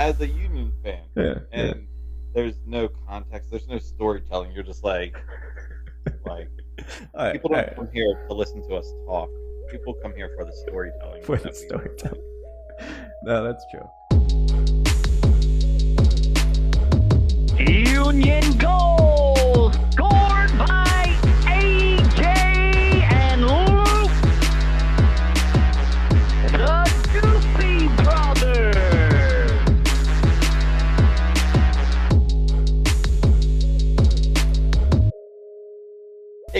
as 0.00 0.18
a 0.20 0.26
Union 0.26 0.72
fan, 0.82 1.02
Yeah, 1.14 1.34
and 1.52 1.68
yeah. 1.68 1.74
there's 2.34 2.56
no 2.66 2.88
context, 3.06 3.50
there's 3.50 3.68
no 3.68 3.78
storytelling. 3.78 4.50
You're 4.52 4.64
just 4.64 4.82
like, 4.82 5.14
like 6.24 6.48
All 7.14 7.24
right, 7.24 7.32
people 7.34 7.50
don't 7.50 7.58
right. 7.58 7.76
come 7.76 7.88
here 7.92 8.24
to 8.28 8.34
listen 8.34 8.66
to 8.68 8.76
us 8.76 8.90
talk. 9.06 9.28
People 9.70 9.94
come 10.02 10.14
here 10.16 10.30
for 10.36 10.44
the 10.44 10.52
storytelling. 10.66 11.22
for 11.22 11.36
the 11.36 11.52
storytelling. 11.52 12.22
No, 13.22 13.44
that's 13.44 13.62
true. 13.70 13.86
Union 17.58 18.56
goal 18.56 19.70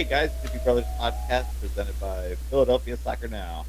Hey 0.01 0.09
guys, 0.09 0.31
Tippy 0.41 0.57
Brothers 0.63 0.85
podcast 0.99 1.45
presented 1.59 1.99
by 1.99 2.33
Philadelphia 2.49 2.97
Soccer 2.97 3.27
Now. 3.27 3.67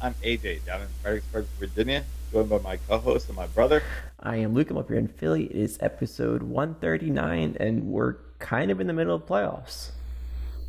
I'm 0.00 0.14
AJ 0.24 0.64
down 0.64 0.80
in 0.80 0.88
Fredericksburg, 1.02 1.44
Virginia, 1.58 2.02
joined 2.32 2.48
by 2.48 2.60
my 2.60 2.78
co-host 2.88 3.28
and 3.28 3.36
my 3.36 3.46
brother. 3.48 3.82
I 4.20 4.36
am 4.36 4.54
Luke. 4.54 4.70
I'm 4.70 4.78
up 4.78 4.88
here 4.88 4.96
in 4.96 5.06
Philly. 5.06 5.44
It 5.44 5.54
is 5.54 5.76
episode 5.82 6.42
139, 6.42 7.58
and 7.60 7.82
we're 7.88 8.14
kind 8.38 8.70
of 8.70 8.80
in 8.80 8.86
the 8.86 8.94
middle 8.94 9.14
of 9.14 9.26
playoffs. 9.26 9.90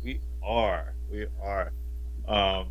We 0.04 0.20
are, 0.42 0.92
we 1.10 1.24
are. 1.42 1.72
Um, 2.26 2.68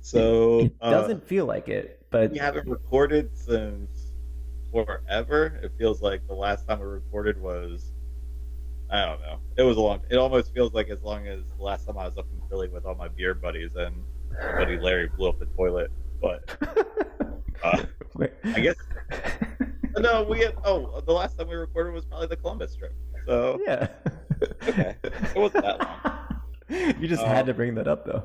so 0.00 0.58
It 0.58 0.74
uh, 0.80 0.90
doesn't 0.90 1.22
feel 1.22 1.46
like 1.46 1.68
it, 1.68 2.04
but 2.10 2.32
we 2.32 2.38
haven't 2.38 2.68
recorded 2.68 3.30
since 3.32 4.10
forever. 4.72 5.60
It 5.62 5.70
feels 5.78 6.02
like 6.02 6.26
the 6.26 6.34
last 6.34 6.66
time 6.66 6.80
we 6.80 6.86
recorded 6.86 7.40
was, 7.40 7.92
I 8.90 9.04
don't 9.04 9.20
know. 9.20 9.38
It 9.56 9.62
was 9.62 9.76
a 9.76 9.80
long. 9.80 10.00
It 10.10 10.16
almost 10.16 10.54
feels 10.54 10.72
like 10.72 10.88
as 10.88 11.02
long 11.02 11.26
as 11.26 11.40
the 11.56 11.62
last 11.64 11.86
time 11.86 11.98
I 11.98 12.04
was 12.06 12.16
up 12.16 12.26
in 12.32 12.48
Philly 12.48 12.68
with 12.68 12.84
all 12.86 12.94
my 12.94 13.08
beer 13.08 13.34
buddies 13.34 13.70
and 13.76 13.96
my 14.40 14.58
buddy 14.58 14.78
Larry 14.78 15.08
blew 15.08 15.28
up 15.28 15.38
the 15.38 15.46
toilet. 15.46 15.90
But 16.22 16.56
uh, 17.64 17.82
I 18.44 18.60
guess 18.60 18.76
no, 19.98 20.22
we 20.28 20.40
had. 20.40 20.54
Oh, 20.64 21.00
the 21.04 21.12
last 21.12 21.36
time 21.38 21.48
we 21.48 21.56
recorded 21.56 21.92
was 21.94 22.04
probably 22.04 22.28
the 22.28 22.36
Columbus 22.36 22.76
trip. 22.76 22.94
So 23.26 23.58
yeah. 23.66 23.88
Okay. 24.68 24.94
It 25.02 25.36
wasn't 25.36 25.64
that 25.64 25.78
long. 25.80 26.22
You 27.00 27.06
just 27.06 27.22
Um, 27.22 27.28
had 27.28 27.46
to 27.46 27.54
bring 27.54 27.76
that 27.76 27.86
up, 27.86 28.04
though. 28.04 28.24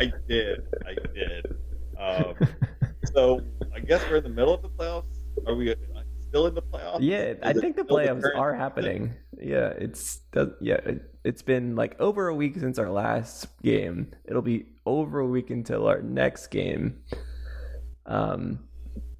I 0.00 0.12
did. 0.28 0.66
I 0.84 0.94
did. 1.14 1.56
Um, 1.96 2.34
so 3.14 3.40
I 3.72 3.78
guess 3.78 4.02
we're 4.10 4.16
in 4.16 4.24
the 4.24 4.28
middle 4.30 4.52
of 4.52 4.62
the 4.62 4.68
playoffs. 4.68 5.04
Are 5.46 5.54
we 5.54 5.70
uh, 5.70 5.74
still 6.28 6.48
in 6.48 6.54
the 6.54 6.62
playoffs? 6.62 6.98
Yeah, 7.00 7.34
I 7.42 7.50
Is 7.52 7.58
it 7.58 7.60
think 7.60 7.76
the 7.76 7.84
playoffs 7.84 8.22
current- 8.22 8.36
are 8.36 8.52
happening. 8.54 9.14
Yeah, 9.42 9.72
it's 9.78 10.20
yeah, 10.60 10.74
it, 10.74 11.02
it's 11.24 11.42
been 11.42 11.74
like 11.74 11.98
over 12.00 12.28
a 12.28 12.34
week 12.34 12.56
since 12.58 12.78
our 12.78 12.90
last 12.90 13.46
game. 13.62 14.12
It'll 14.24 14.42
be 14.42 14.66
over 14.86 15.20
a 15.20 15.26
week 15.26 15.50
until 15.50 15.86
our 15.86 16.00
next 16.00 16.48
game. 16.48 17.00
Um 18.06 18.60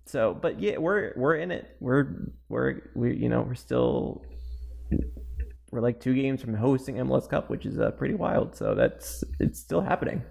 so 0.07 0.35
but 0.35 0.61
yeah, 0.61 0.79
we're 0.79 1.13
we're 1.17 1.37
in 1.37 1.51
it. 1.51 1.77
We're 1.81 2.31
we're 2.49 2.83
we 2.95 3.17
you 3.17 3.29
know, 3.29 3.43
we're 3.43 3.55
still 3.55 4.23
we're 5.71 5.81
like 5.81 6.01
two 6.01 6.15
games 6.15 6.41
from 6.41 6.55
hosting 6.55 6.97
MLS 6.97 7.29
Cup, 7.29 7.51
which 7.51 7.67
is 7.67 7.79
uh, 7.79 7.91
pretty 7.93 8.15
wild. 8.15 8.55
So 8.55 8.75
that's 8.75 9.25
it's 9.41 9.59
still 9.59 9.81
happening. 9.81 10.23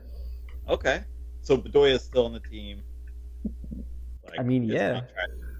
Okay. 0.69 1.03
So 1.41 1.57
Bedoya 1.57 1.95
is 1.95 2.03
still 2.03 2.25
on 2.25 2.33
the 2.33 2.39
team. 2.39 2.83
Like, 4.23 4.39
I 4.39 4.43
mean, 4.43 4.63
yeah. 4.63 5.01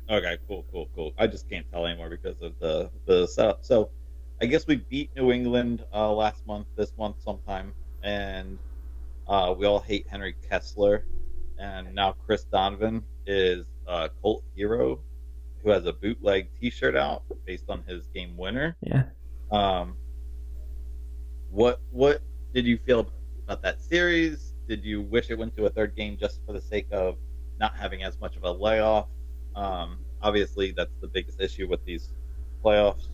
Okay, 0.10 0.38
cool, 0.48 0.66
cool, 0.72 0.88
cool. 0.94 1.14
I 1.18 1.28
just 1.28 1.50
can't 1.50 1.66
tell 1.72 1.86
anymore 1.86 2.10
because 2.10 2.42
of 2.42 2.54
the 2.60 2.90
the 3.06 3.28
setup. 3.28 3.64
So, 3.64 3.92
I 4.42 4.48
guess 4.48 4.66
we 4.66 4.78
beat 4.78 5.12
New 5.16 5.32
England 5.32 5.86
uh, 5.94 6.12
last 6.12 6.48
month, 6.48 6.66
this 6.76 6.92
month 6.98 7.18
sometime, 7.24 7.74
and 8.02 8.58
uh, 9.28 9.54
we 9.56 9.68
all 9.68 9.80
hate 9.80 10.08
Henry 10.10 10.36
Kessler, 10.50 11.06
and 11.60 11.94
now 11.94 12.14
Chris 12.26 12.44
Donovan 12.46 13.04
is 13.28 13.68
a 13.86 14.10
cult 14.20 14.44
hero 14.56 15.00
who 15.64 15.70
has 15.70 15.86
a 15.86 15.94
bootleg 15.94 16.50
T-shirt 16.60 16.96
out 16.96 17.22
based 17.46 17.70
on 17.70 17.84
his 17.84 18.08
game 18.08 18.36
winner. 18.36 18.76
Yeah. 18.82 19.04
Um, 19.52 19.96
what 21.52 21.80
what 21.92 22.24
did 22.56 22.66
you 22.66 22.80
feel 22.80 23.12
about 23.44 23.62
that 23.62 23.80
series? 23.80 24.56
Did 24.68 24.84
you 24.84 25.04
wish 25.04 25.30
it 25.30 25.38
went 25.38 25.56
to 25.58 25.68
a 25.68 25.70
third 25.70 25.96
game 25.96 26.18
just 26.20 26.40
for 26.48 26.54
the 26.54 26.62
sake 26.62 26.88
of 26.92 27.18
not 27.60 27.76
having 27.76 28.02
as 28.02 28.20
much 28.20 28.38
of 28.38 28.44
a 28.44 28.52
layoff? 28.52 29.08
Um, 29.56 30.00
obviously, 30.20 30.72
that's 30.72 30.96
the 31.00 31.08
biggest 31.08 31.40
issue 31.40 31.68
with 31.68 31.86
these 31.86 32.12
playoffs. 32.66 33.11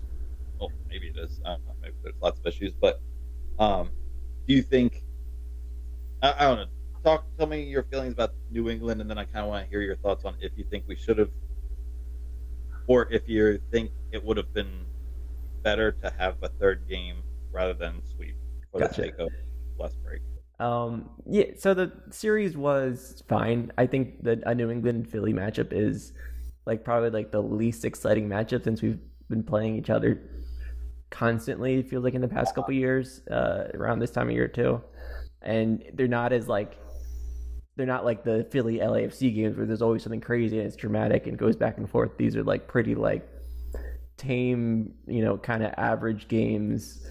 Well, 0.60 0.72
maybe 0.90 1.08
it 1.08 1.18
is. 1.18 1.40
I 1.46 1.52
don't 1.52 1.66
know. 1.66 1.74
Maybe 1.82 1.96
there's 2.04 2.16
lots 2.22 2.40
of 2.40 2.46
issues, 2.46 2.74
but 2.74 3.02
um, 3.60 3.90
do 4.48 4.54
you 4.54 4.62
think? 4.62 5.04
I, 6.22 6.34
I 6.38 6.44
don't 6.48 6.58
know. 6.58 6.66
Talk. 7.04 7.26
Tell 7.38 7.48
me 7.48 7.64
your 7.64 7.84
feelings 7.84 8.14
about 8.14 8.32
New 8.50 8.70
England, 8.70 9.02
and 9.02 9.10
then 9.10 9.18
I 9.18 9.26
kind 9.26 9.40
of 9.40 9.48
want 9.48 9.66
to 9.66 9.70
hear 9.70 9.82
your 9.82 9.98
thoughts 9.98 10.26
on 10.26 10.36
if 10.42 10.52
you 10.56 10.66
think 10.70 10.86
we 10.88 10.96
should 10.96 11.18
have, 11.18 11.30
or 12.88 13.12
if 13.12 13.28
you 13.28 13.60
think 13.72 13.92
it 14.12 14.24
would 14.24 14.38
have 14.38 14.54
been 14.54 14.86
better 15.64 15.92
to 15.92 16.14
have 16.18 16.36
a 16.42 16.50
third 16.50 16.88
game 16.88 17.18
rather 17.52 17.74
than 17.74 18.02
sweep 18.16 18.36
for 18.72 18.80
Gotcha. 18.80 19.02
the 19.02 19.08
sake 19.08 19.20
of 19.20 19.30
less 19.78 19.96
break. 19.96 20.22
Um, 20.60 21.10
yeah, 21.26 21.46
so 21.58 21.74
the 21.74 21.92
series 22.10 22.58
was 22.58 23.24
fine. 23.30 23.72
I 23.78 23.86
think 23.86 24.24
that 24.24 24.40
a 24.46 24.56
New 24.56 24.72
England 24.72 25.10
Philly 25.10 25.34
matchup 25.34 25.72
is 25.72 26.14
like 26.66 26.84
probably 26.84 27.12
like 27.12 27.32
the 27.32 27.42
least 27.42 27.86
exciting 27.86 28.28
matchup 28.28 28.64
since 28.64 28.82
we've 28.82 29.00
been 29.30 29.44
playing 29.44 29.76
each 29.76 29.90
other 29.90 30.22
constantly. 31.10 31.80
It 31.80 31.90
feels 31.90 32.04
like 32.04 32.14
in 32.14 32.22
the 32.22 32.28
past 32.28 32.56
couple 32.56 32.74
years, 32.74 33.22
uh, 33.30 33.70
around 33.74 34.00
this 34.00 34.12
time 34.12 34.28
of 34.28 34.34
year 34.34 34.48
too, 34.48 34.82
and 35.42 35.84
they're 35.94 36.08
not 36.08 36.34
as 36.34 36.48
like 36.48 36.78
they're 37.76 37.86
not 37.86 38.04
like 38.04 38.24
the 38.24 38.48
Philly 38.52 38.80
LAFC 38.80 39.34
games 39.34 39.56
where 39.56 39.66
there's 39.66 39.84
always 39.84 40.02
something 40.02 40.20
crazy 40.20 40.58
and 40.58 40.68
it's 40.68 40.76
dramatic 40.76 41.28
and 41.28 41.38
goes 41.38 41.56
back 41.56 41.78
and 41.78 41.90
forth. 41.90 42.18
These 42.18 42.36
are 42.36 42.44
like 42.44 42.68
pretty 42.68 42.96
like 42.96 43.28
tame, 44.18 44.94
you 45.06 45.24
know, 45.24 45.38
kind 45.38 45.64
of 45.64 45.74
average 45.78 46.28
games. 46.28 47.06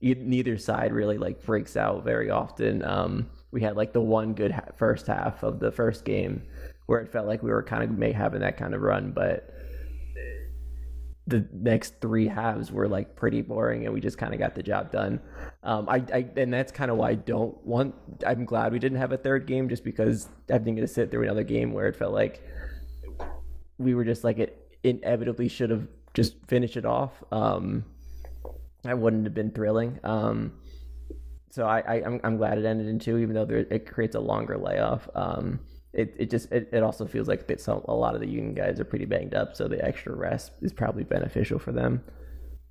Neither 0.00 0.56
side 0.58 0.92
really 0.92 1.18
like 1.18 1.44
breaks 1.44 1.76
out 1.76 2.04
very 2.04 2.30
often. 2.30 2.84
Um, 2.84 3.30
we 3.50 3.60
had 3.60 3.76
like 3.76 3.92
the 3.92 4.00
one 4.00 4.34
good 4.34 4.52
ha- 4.52 4.70
first 4.76 5.08
half 5.08 5.42
of 5.42 5.58
the 5.58 5.72
first 5.72 6.04
game 6.04 6.42
where 6.86 7.00
it 7.00 7.12
felt 7.12 7.26
like 7.26 7.42
we 7.42 7.50
were 7.50 7.62
kind 7.62 7.82
of 7.82 7.90
may 7.90 8.12
having 8.12 8.40
that 8.40 8.56
kind 8.56 8.74
of 8.74 8.80
run, 8.80 9.12
but 9.12 9.50
the 11.26 11.46
next 11.52 12.00
three 12.00 12.26
halves 12.26 12.72
were 12.72 12.88
like 12.88 13.14
pretty 13.14 13.42
boring 13.42 13.84
and 13.84 13.94
we 13.94 14.00
just 14.00 14.18
kind 14.18 14.34
of 14.34 14.40
got 14.40 14.54
the 14.54 14.62
job 14.62 14.90
done. 14.90 15.20
Um, 15.62 15.88
I, 15.88 16.04
I 16.12 16.28
and 16.36 16.52
that's 16.52 16.72
kind 16.72 16.90
of 16.90 16.96
why 16.96 17.10
I 17.10 17.14
don't 17.14 17.64
want. 17.64 17.94
I'm 18.26 18.44
glad 18.44 18.72
we 18.72 18.80
didn't 18.80 18.98
have 18.98 19.12
a 19.12 19.16
third 19.16 19.46
game 19.46 19.68
just 19.68 19.84
because 19.84 20.28
I 20.50 20.58
didn't 20.58 20.74
get 20.74 20.80
to 20.80 20.88
sit 20.88 21.10
through 21.10 21.22
another 21.22 21.44
game 21.44 21.72
where 21.72 21.86
it 21.86 21.96
felt 21.96 22.12
like 22.12 22.42
we 23.78 23.94
were 23.94 24.04
just 24.04 24.24
like 24.24 24.38
it 24.38 24.76
inevitably 24.82 25.48
should 25.48 25.70
have 25.70 25.86
just 26.12 26.34
finished 26.48 26.76
it 26.76 26.84
off. 26.84 27.12
Um, 27.30 27.84
that 28.82 28.98
wouldn't 28.98 29.24
have 29.24 29.34
been 29.34 29.52
thrilling. 29.52 30.00
Um, 30.02 30.54
so 31.50 31.66
I, 31.66 31.80
I 31.80 31.94
I'm, 32.04 32.20
I'm 32.24 32.36
glad 32.36 32.58
it 32.58 32.64
ended 32.64 32.88
in 32.88 32.98
two, 32.98 33.18
even 33.18 33.34
though 33.34 33.44
there, 33.44 33.58
it 33.58 33.86
creates 33.86 34.16
a 34.16 34.20
longer 34.20 34.58
layoff. 34.58 35.08
Um, 35.14 35.60
it, 35.92 36.14
it 36.18 36.30
just 36.30 36.50
it, 36.50 36.68
it 36.72 36.82
also 36.82 37.06
feels 37.06 37.28
like 37.28 37.46
that 37.48 37.60
some 37.60 37.82
a 37.86 37.94
lot 37.94 38.14
of 38.14 38.20
the 38.20 38.28
union 38.28 38.54
guys 38.54 38.80
are 38.80 38.84
pretty 38.84 39.04
banged 39.04 39.34
up, 39.34 39.54
so 39.54 39.68
the 39.68 39.84
extra 39.84 40.14
rest 40.14 40.52
is 40.62 40.72
probably 40.72 41.04
beneficial 41.04 41.58
for 41.58 41.72
them. 41.72 42.02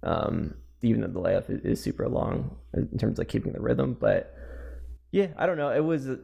Um, 0.04 0.56
even 0.82 1.02
though 1.02 1.08
the 1.08 1.20
layoff 1.20 1.50
is, 1.50 1.62
is 1.62 1.84
super 1.84 2.08
long 2.08 2.56
in 2.74 2.98
terms 2.98 3.20
of 3.20 3.28
keeping 3.28 3.54
the 3.54 3.62
rhythm, 3.62 3.96
but 4.00 4.36
yeah, 5.12 5.28
I 5.38 5.46
don't 5.46 5.58
know. 5.58 5.70
It 5.70 5.84
was 5.84 6.08
uh, 6.08 6.18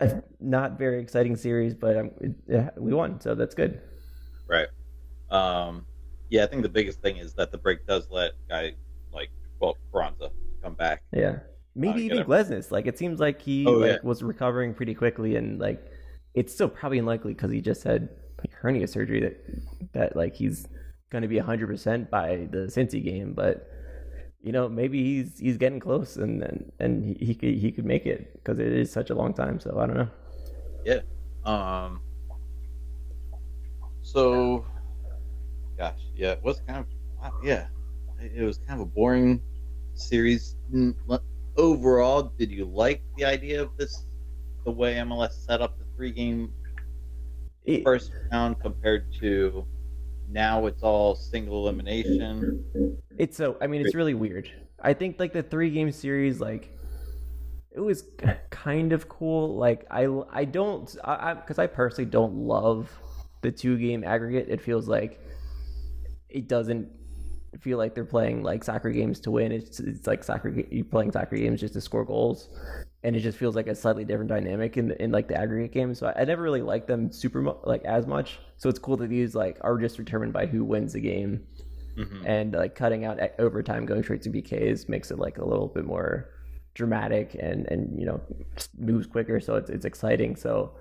a 0.00 0.22
not 0.40 0.78
very 0.78 1.00
exciting 1.00 1.36
series, 1.36 1.74
but 1.74 1.96
it, 1.96 2.32
yeah, 2.48 2.70
we 2.76 2.92
won, 2.92 3.20
so 3.20 3.34
that's 3.34 3.54
good. 3.54 3.80
Right. 4.48 4.68
Um, 5.30 5.86
yeah, 6.30 6.44
I 6.44 6.46
think 6.46 6.62
the 6.62 6.68
biggest 6.68 7.00
thing 7.00 7.18
is 7.18 7.34
that 7.34 7.52
the 7.52 7.58
break 7.58 7.86
does 7.86 8.08
let 8.10 8.32
guy 8.48 8.72
like 9.12 9.30
well 9.60 9.76
Carranza 9.92 10.30
come 10.62 10.74
back. 10.74 11.02
Yeah. 11.12 11.38
Maybe 11.74 12.02
even 12.02 12.22
Glesnes. 12.24 12.70
Like 12.70 12.86
it 12.86 12.98
seems 12.98 13.20
like 13.20 13.40
he 13.40 13.64
Oh, 13.66 13.72
like 13.72 13.90
yeah. 13.92 13.98
was 14.02 14.22
recovering 14.22 14.74
pretty 14.74 14.94
quickly, 14.94 15.36
and 15.36 15.58
like 15.58 15.82
it's 16.34 16.52
still 16.54 16.68
probably 16.68 16.98
unlikely 16.98 17.34
because 17.34 17.50
he 17.50 17.60
just 17.60 17.82
had 17.84 18.08
like, 18.38 18.52
hernia 18.52 18.86
surgery 18.86 19.20
that 19.20 19.92
that 19.92 20.16
like 20.16 20.34
he's 20.34 20.66
going 21.10 21.22
to 21.22 21.28
be 21.28 21.38
hundred 21.38 21.68
percent 21.68 22.10
by 22.10 22.48
the 22.50 22.66
Cincy 22.68 23.02
game. 23.02 23.32
But 23.34 23.68
you 24.42 24.52
know, 24.52 24.68
maybe 24.68 25.02
he's 25.02 25.38
he's 25.38 25.56
getting 25.58 25.80
close, 25.80 26.16
and 26.16 26.42
and, 26.42 26.72
and 26.80 27.04
he, 27.04 27.26
he 27.26 27.34
could 27.34 27.54
he 27.54 27.72
could 27.72 27.86
make 27.86 28.06
it 28.06 28.34
because 28.34 28.58
it 28.58 28.72
is 28.72 28.92
such 28.92 29.10
a 29.10 29.14
long 29.14 29.32
time. 29.34 29.60
So 29.60 29.78
I 29.78 29.86
don't 29.86 29.96
know. 29.96 30.08
Yeah. 30.84 31.00
Um. 31.44 32.02
So, 34.02 34.64
gosh, 35.76 36.00
yeah, 36.14 36.32
it 36.32 36.42
was 36.42 36.60
kind 36.66 36.84
of 37.22 37.32
yeah, 37.42 37.66
it 38.20 38.32
it 38.36 38.42
was 38.44 38.58
kind 38.58 38.80
of 38.80 38.86
a 38.86 38.90
boring 38.90 39.40
series. 39.94 40.56
Overall, 41.56 42.32
did 42.38 42.50
you 42.50 42.64
like 42.64 43.02
the 43.16 43.24
idea 43.24 43.62
of 43.62 43.76
this, 43.76 44.06
the 44.64 44.70
way 44.70 44.94
MLS 44.94 45.32
set 45.32 45.60
up 45.60 45.78
the 45.78 45.84
three 45.96 46.12
game 46.12 46.52
first 47.84 48.12
round 48.30 48.58
compared 48.60 49.12
to 49.20 49.66
now 50.28 50.66
it's 50.66 50.82
all 50.82 51.14
single 51.14 51.62
elimination. 51.62 52.64
It's 53.18 53.36
so 53.36 53.56
I 53.60 53.66
mean 53.66 53.84
it's 53.84 53.94
really 53.94 54.14
weird. 54.14 54.50
I 54.80 54.94
think 54.94 55.20
like 55.20 55.32
the 55.32 55.42
three 55.42 55.70
game 55.70 55.92
series 55.92 56.40
like 56.40 56.76
it 57.70 57.80
was 57.80 58.04
kind 58.50 58.92
of 58.92 59.08
cool. 59.08 59.56
Like 59.56 59.86
I 59.90 60.06
I 60.30 60.44
don't 60.44 60.94
I 61.04 61.34
because 61.34 61.58
I, 61.58 61.66
personally 61.66 62.10
don't 62.10 62.34
love 62.34 62.90
the 63.42 63.52
two 63.52 63.78
game 63.78 64.04
aggregate. 64.04 64.48
It 64.48 64.60
feels 64.60 64.88
like 64.88 65.20
it 66.28 66.48
doesn't 66.48 66.88
feel 67.60 67.78
like 67.78 67.94
they're 67.94 68.04
playing 68.04 68.42
like 68.42 68.64
soccer 68.64 68.90
games 68.90 69.20
to 69.20 69.30
win. 69.30 69.52
It's 69.52 69.78
it's 69.80 70.06
like 70.06 70.24
soccer 70.24 70.48
you 70.70 70.84
playing 70.84 71.12
soccer 71.12 71.36
games 71.36 71.60
just 71.60 71.74
to 71.74 71.80
score 71.80 72.04
goals, 72.04 72.48
and 73.04 73.14
it 73.14 73.20
just 73.20 73.38
feels 73.38 73.54
like 73.56 73.66
a 73.66 73.74
slightly 73.74 74.04
different 74.04 74.28
dynamic 74.30 74.76
in 74.76 74.88
the, 74.88 75.02
in 75.02 75.12
like 75.12 75.28
the 75.28 75.36
aggregate 75.36 75.72
game. 75.72 75.94
So 75.94 76.06
I, 76.06 76.22
I 76.22 76.24
never 76.24 76.42
really 76.42 76.62
liked 76.62 76.86
them 76.88 77.12
super 77.12 77.42
mu- 77.42 77.54
like 77.64 77.84
as 77.84 78.06
much. 78.06 78.38
So 78.56 78.68
it's 78.68 78.78
cool 78.78 78.96
that 78.98 79.08
these 79.08 79.34
like 79.34 79.58
are 79.60 79.76
just 79.78 79.96
determined 79.96 80.32
by 80.32 80.46
who 80.46 80.64
wins 80.64 80.92
the 80.94 81.00
game 81.00 81.46
Mhm. 81.98 82.22
and 82.24 82.52
like 82.54 82.74
cutting 82.74 83.04
out 83.04 83.18
overtime 83.38 83.84
going 83.84 84.02
straight 84.02 84.22
to 84.22 84.30
PKs 84.30 84.88
makes 84.88 85.10
it 85.10 85.18
like 85.18 85.36
a 85.36 85.44
little 85.44 85.68
bit 85.68 85.84
more 85.84 86.30
dramatic 86.74 87.36
and 87.38 87.66
and 87.70 88.00
you 88.00 88.06
know 88.06 88.18
moves 88.78 89.06
quicker 89.06 89.38
so 89.40 89.56
it's 89.56 89.68
it's 89.68 89.84
exciting 89.84 90.34
so 90.34 90.72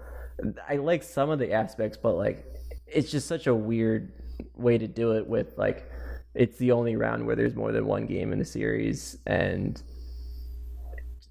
I 0.70 0.78
like 0.78 1.04
some 1.04 1.30
of 1.30 1.38
the 1.38 1.52
aspects 1.52 1.98
but 1.98 2.14
like 2.14 2.46
it's 2.88 3.12
just 3.12 3.28
such 3.28 3.48
a 3.48 3.54
weird 3.54 4.14
way 4.56 4.78
to 4.78 4.88
do 4.88 5.12
it 5.18 5.28
with 5.28 5.58
like 5.58 5.92
it's 6.34 6.58
the 6.58 6.72
only 6.72 6.96
round 6.96 7.26
where 7.26 7.36
there's 7.36 7.56
more 7.56 7.72
than 7.72 7.86
one 7.86 8.06
game 8.06 8.32
in 8.32 8.40
the 8.40 8.46
series 8.46 9.18
and 9.28 9.84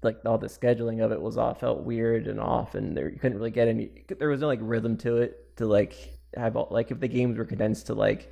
like 0.03 0.17
all 0.25 0.37
the 0.37 0.47
scheduling 0.47 1.03
of 1.03 1.11
it 1.11 1.21
was 1.21 1.37
off 1.37 1.59
felt 1.59 1.83
weird 1.83 2.27
and 2.27 2.39
off 2.39 2.75
and 2.75 2.97
there 2.97 3.09
you 3.09 3.19
couldn't 3.19 3.37
really 3.37 3.51
get 3.51 3.67
any 3.67 3.91
there 4.19 4.29
was 4.29 4.41
no 4.41 4.47
like 4.47 4.59
rhythm 4.61 4.97
to 4.97 5.17
it 5.17 5.55
to 5.57 5.65
like 5.65 6.17
have 6.35 6.55
all, 6.55 6.67
like 6.71 6.91
if 6.91 6.99
the 6.99 7.07
games 7.07 7.37
were 7.37 7.45
condensed 7.45 7.87
to 7.87 7.93
like 7.93 8.31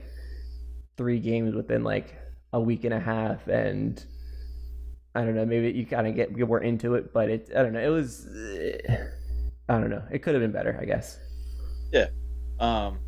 three 0.97 1.19
games 1.19 1.53
within 1.55 1.83
like 1.83 2.15
a 2.53 2.59
week 2.59 2.83
and 2.83 2.93
a 2.93 2.99
half 2.99 3.47
and 3.47 4.05
I 5.15 5.23
don't 5.23 5.35
know 5.35 5.45
maybe 5.45 5.71
you 5.77 5.85
kind 5.85 6.07
of 6.07 6.15
get 6.15 6.35
get 6.35 6.47
more 6.47 6.61
into 6.61 6.95
it 6.95 7.13
but 7.13 7.29
it 7.29 7.49
I 7.55 7.61
don't 7.61 7.73
know 7.73 7.81
it 7.81 7.89
was 7.89 8.27
I 9.69 9.79
don't 9.79 9.89
know 9.89 10.03
it 10.11 10.19
could 10.19 10.33
have 10.33 10.41
been 10.41 10.51
better 10.51 10.77
I 10.81 10.85
guess 10.85 11.19
yeah 11.91 12.07
Um, 12.59 12.99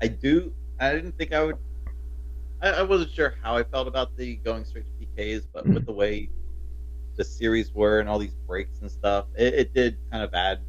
I 0.00 0.08
do. 0.08 0.52
I 0.80 0.92
didn't 0.92 1.16
think 1.16 1.32
I 1.32 1.44
would. 1.44 1.56
I, 2.64 2.70
I 2.80 2.82
wasn't 2.82 3.12
sure 3.12 3.34
how 3.42 3.56
I 3.56 3.64
felt 3.64 3.88
about 3.88 4.16
the 4.16 4.36
going 4.36 4.64
straight 4.64 4.86
to 4.86 5.06
PKs, 5.06 5.46
but 5.54 5.68
with 5.68 5.86
the 5.86 5.92
way 5.92 6.30
the 7.16 7.24
series 7.24 7.72
were 7.74 8.00
and 8.00 8.08
all 8.08 8.18
these 8.18 8.36
breaks 8.46 8.80
and 8.80 8.90
stuff, 8.90 9.26
it, 9.36 9.54
it 9.54 9.74
did 9.74 9.98
kind 10.10 10.24
of 10.24 10.34
add 10.34 10.60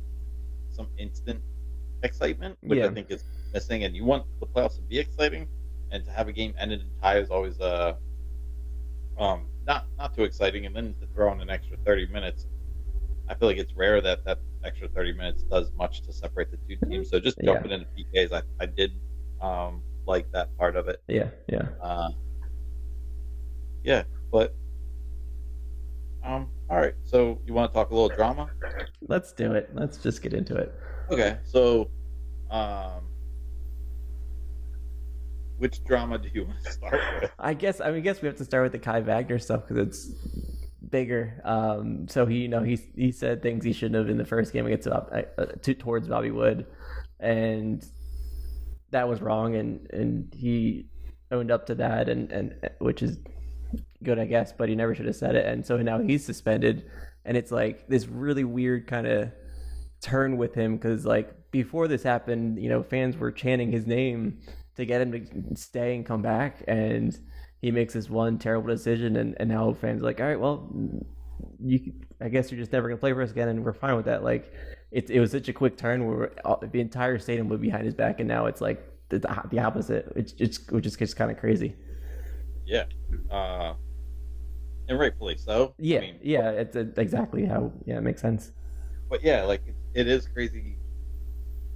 some 0.69 0.89
instant 0.97 1.41
excitement, 2.03 2.57
which 2.61 2.79
Yeah. 2.79 2.87
I 2.87 2.89
think 2.89 3.11
is 3.11 3.23
missing. 3.53 3.85
And 3.85 3.95
you 3.95 4.05
want 4.05 4.25
the 4.41 4.47
playoffs 4.47 4.75
to 4.77 4.83
be 4.83 4.99
exciting, 4.99 5.47
and 5.91 6.05
to 6.05 6.11
have 6.11 6.27
a 6.27 6.33
game 6.33 6.53
ended 6.59 6.81
in 6.81 6.89
tie 7.01 7.19
is 7.19 7.31
always 7.31 7.59
uh, 7.61 7.93
um, 9.17 9.47
not 9.65 9.85
not 9.97 10.13
too 10.15 10.23
exciting. 10.23 10.65
And 10.65 10.75
then 10.75 10.95
to 11.01 11.07
throw 11.15 11.31
in 11.33 11.41
an 11.41 11.49
extra 11.49 11.77
thirty 11.85 12.07
minutes, 12.07 12.47
I 13.29 13.35
feel 13.35 13.47
like 13.47 13.57
it's 13.57 13.73
rare 13.75 14.01
that 14.01 14.25
that 14.25 14.39
extra 14.63 14.87
30 14.89 15.13
minutes 15.13 15.43
does 15.43 15.71
much 15.77 16.01
to 16.03 16.13
separate 16.13 16.49
the 16.51 16.57
two 16.67 16.77
teams. 16.89 17.09
So 17.09 17.19
just 17.19 17.39
Yeah. 17.41 17.53
jumping 17.53 17.71
into 17.71 17.87
PKs, 17.97 18.33
I, 18.33 18.41
I 18.59 18.65
did 18.65 18.91
um, 19.41 19.83
like 20.07 20.31
that 20.31 20.55
part 20.57 20.75
of 20.75 20.87
it. 20.87 21.01
yeah 21.07 21.29
yeah 21.49 21.67
Uh, 21.81 22.09
yeah, 23.83 24.03
but 24.31 24.55
um, 26.23 26.49
all 26.69 26.77
right. 26.77 26.95
So 27.03 27.39
you 27.45 27.53
want 27.53 27.71
to 27.71 27.73
talk 27.77 27.91
a 27.91 27.93
little 27.93 28.09
drama? 28.09 28.49
let's 29.07 29.33
do 29.33 29.51
it 29.51 29.69
let's 29.73 29.97
just 29.97 30.23
get 30.23 30.33
into 30.33 30.55
it 30.55 30.73
Okay. 31.11 31.37
So, 31.43 31.91
um, 32.49 33.03
which 35.57 35.83
drama 35.83 36.17
do 36.17 36.29
you 36.33 36.45
want 36.45 36.63
to 36.63 36.71
start 36.71 36.99
with? 37.21 37.31
I 37.37 37.53
guess 37.53 37.79
I 37.79 37.87
mean, 37.87 37.97
I 37.97 37.99
guess 37.99 38.21
we 38.21 38.27
have 38.27 38.37
to 38.37 38.45
start 38.45 38.63
with 38.63 38.71
the 38.71 38.79
Kai 38.79 39.01
Wagner 39.01 39.39
stuff 39.39 39.67
because 39.67 39.87
it's 39.87 40.11
bigger. 40.89 41.41
Um, 41.45 42.07
so 42.07 42.25
he, 42.25 42.39
you 42.39 42.47
know, 42.47 42.63
he 42.63 42.79
he 42.95 43.11
said 43.11 43.41
things 43.41 43.63
he 43.63 43.73
shouldn't 43.73 43.95
have 43.95 44.09
in 44.09 44.17
the 44.17 44.25
first 44.25 44.51
game 44.53 44.65
against 44.65 44.87
uh, 44.87 45.01
to, 45.61 45.73
towards 45.75 46.07
Bobby 46.07 46.31
Wood, 46.31 46.65
and 47.19 47.85
that 48.95 49.09
was 49.09 49.21
wrong, 49.21 49.55
and 49.55 49.87
and 49.91 50.33
he 50.33 50.87
owned 51.29 51.51
up 51.51 51.65
to 51.67 51.75
that, 51.75 52.07
and 52.07 52.31
and 52.31 52.55
which 52.79 53.03
is 53.03 53.19
good, 54.03 54.17
I 54.17 54.25
guess. 54.25 54.53
But 54.57 54.69
he 54.69 54.75
never 54.75 54.95
should 54.95 55.05
have 55.05 55.17
said 55.17 55.35
it, 55.35 55.45
and 55.45 55.65
so 55.65 55.77
now 55.77 55.99
he's 55.99 56.25
suspended, 56.25 56.89
and 57.25 57.35
it's 57.35 57.51
like 57.51 57.87
this 57.89 58.07
really 58.07 58.45
weird 58.45 58.87
kind 58.87 59.05
of 59.05 59.31
turn 60.01 60.37
with 60.37 60.55
him 60.55 60.77
because 60.77 61.05
like 61.05 61.51
before 61.51 61.89
this 61.89 62.03
happened, 62.03 62.61
you 62.61 62.69
know, 62.69 62.83
fans 62.83 63.17
were 63.17 63.31
chanting 63.31 63.71
his 63.71 63.85
name 63.85 64.39
to 64.77 64.85
get 64.85 65.01
him 65.01 65.11
to 65.11 65.55
stay 65.55 65.95
and 65.95 66.05
come 66.05 66.21
back, 66.21 66.63
and 66.67 67.19
he 67.61 67.71
makes 67.71 67.93
this 67.93 68.09
one 68.09 68.37
terrible 68.37 68.69
decision, 68.69 69.17
and, 69.17 69.35
and 69.39 69.49
now 69.49 69.73
fans 69.73 70.01
are 70.01 70.05
like, 70.05 70.21
all 70.21 70.27
right, 70.27 70.39
well, 70.39 70.69
you, 71.59 71.91
I 72.21 72.29
guess 72.29 72.49
you're 72.49 72.59
just 72.59 72.71
never 72.71 72.87
gonna 72.87 72.99
play 72.99 73.11
for 73.11 73.21
us 73.21 73.31
again, 73.31 73.49
and 73.49 73.65
we're 73.65 73.73
fine 73.73 73.97
with 73.97 74.05
that. 74.05 74.23
Like, 74.23 74.53
it 74.91 75.09
it 75.09 75.19
was 75.19 75.31
such 75.31 75.49
a 75.49 75.53
quick 75.53 75.77
turn 75.77 76.05
where 76.07 76.31
all, 76.45 76.61
the 76.71 76.79
entire 76.79 77.19
stadium 77.19 77.49
would 77.49 77.61
be 77.61 77.67
behind 77.67 77.85
his 77.85 77.93
back, 77.93 78.19
and 78.19 78.27
now 78.27 78.45
it's 78.45 78.61
like 78.61 78.87
the, 79.09 79.19
the 79.51 79.59
opposite. 79.59 80.11
It's 80.15 80.33
it's 80.37 80.69
which 80.71 80.85
is 80.85 80.95
just 80.95 81.15
kind 81.15 81.31
of 81.31 81.37
crazy. 81.37 81.75
Yeah. 82.65 82.85
Uh, 83.29 83.73
and 84.87 84.99
rightfully 84.99 85.37
so. 85.37 85.73
Yeah, 85.77 85.97
I 85.97 86.01
mean, 86.01 86.19
yeah, 86.21 86.49
it's 86.51 86.75
uh 86.75 86.85
exactly 86.97 87.45
how. 87.45 87.71
Yeah, 87.85 87.97
it 87.97 88.01
makes 88.01 88.21
sense. 88.21 88.51
but 89.09 89.23
yeah, 89.23 89.43
like 89.43 89.61
it, 89.67 89.75
it 89.93 90.07
is 90.07 90.27
crazy 90.27 90.77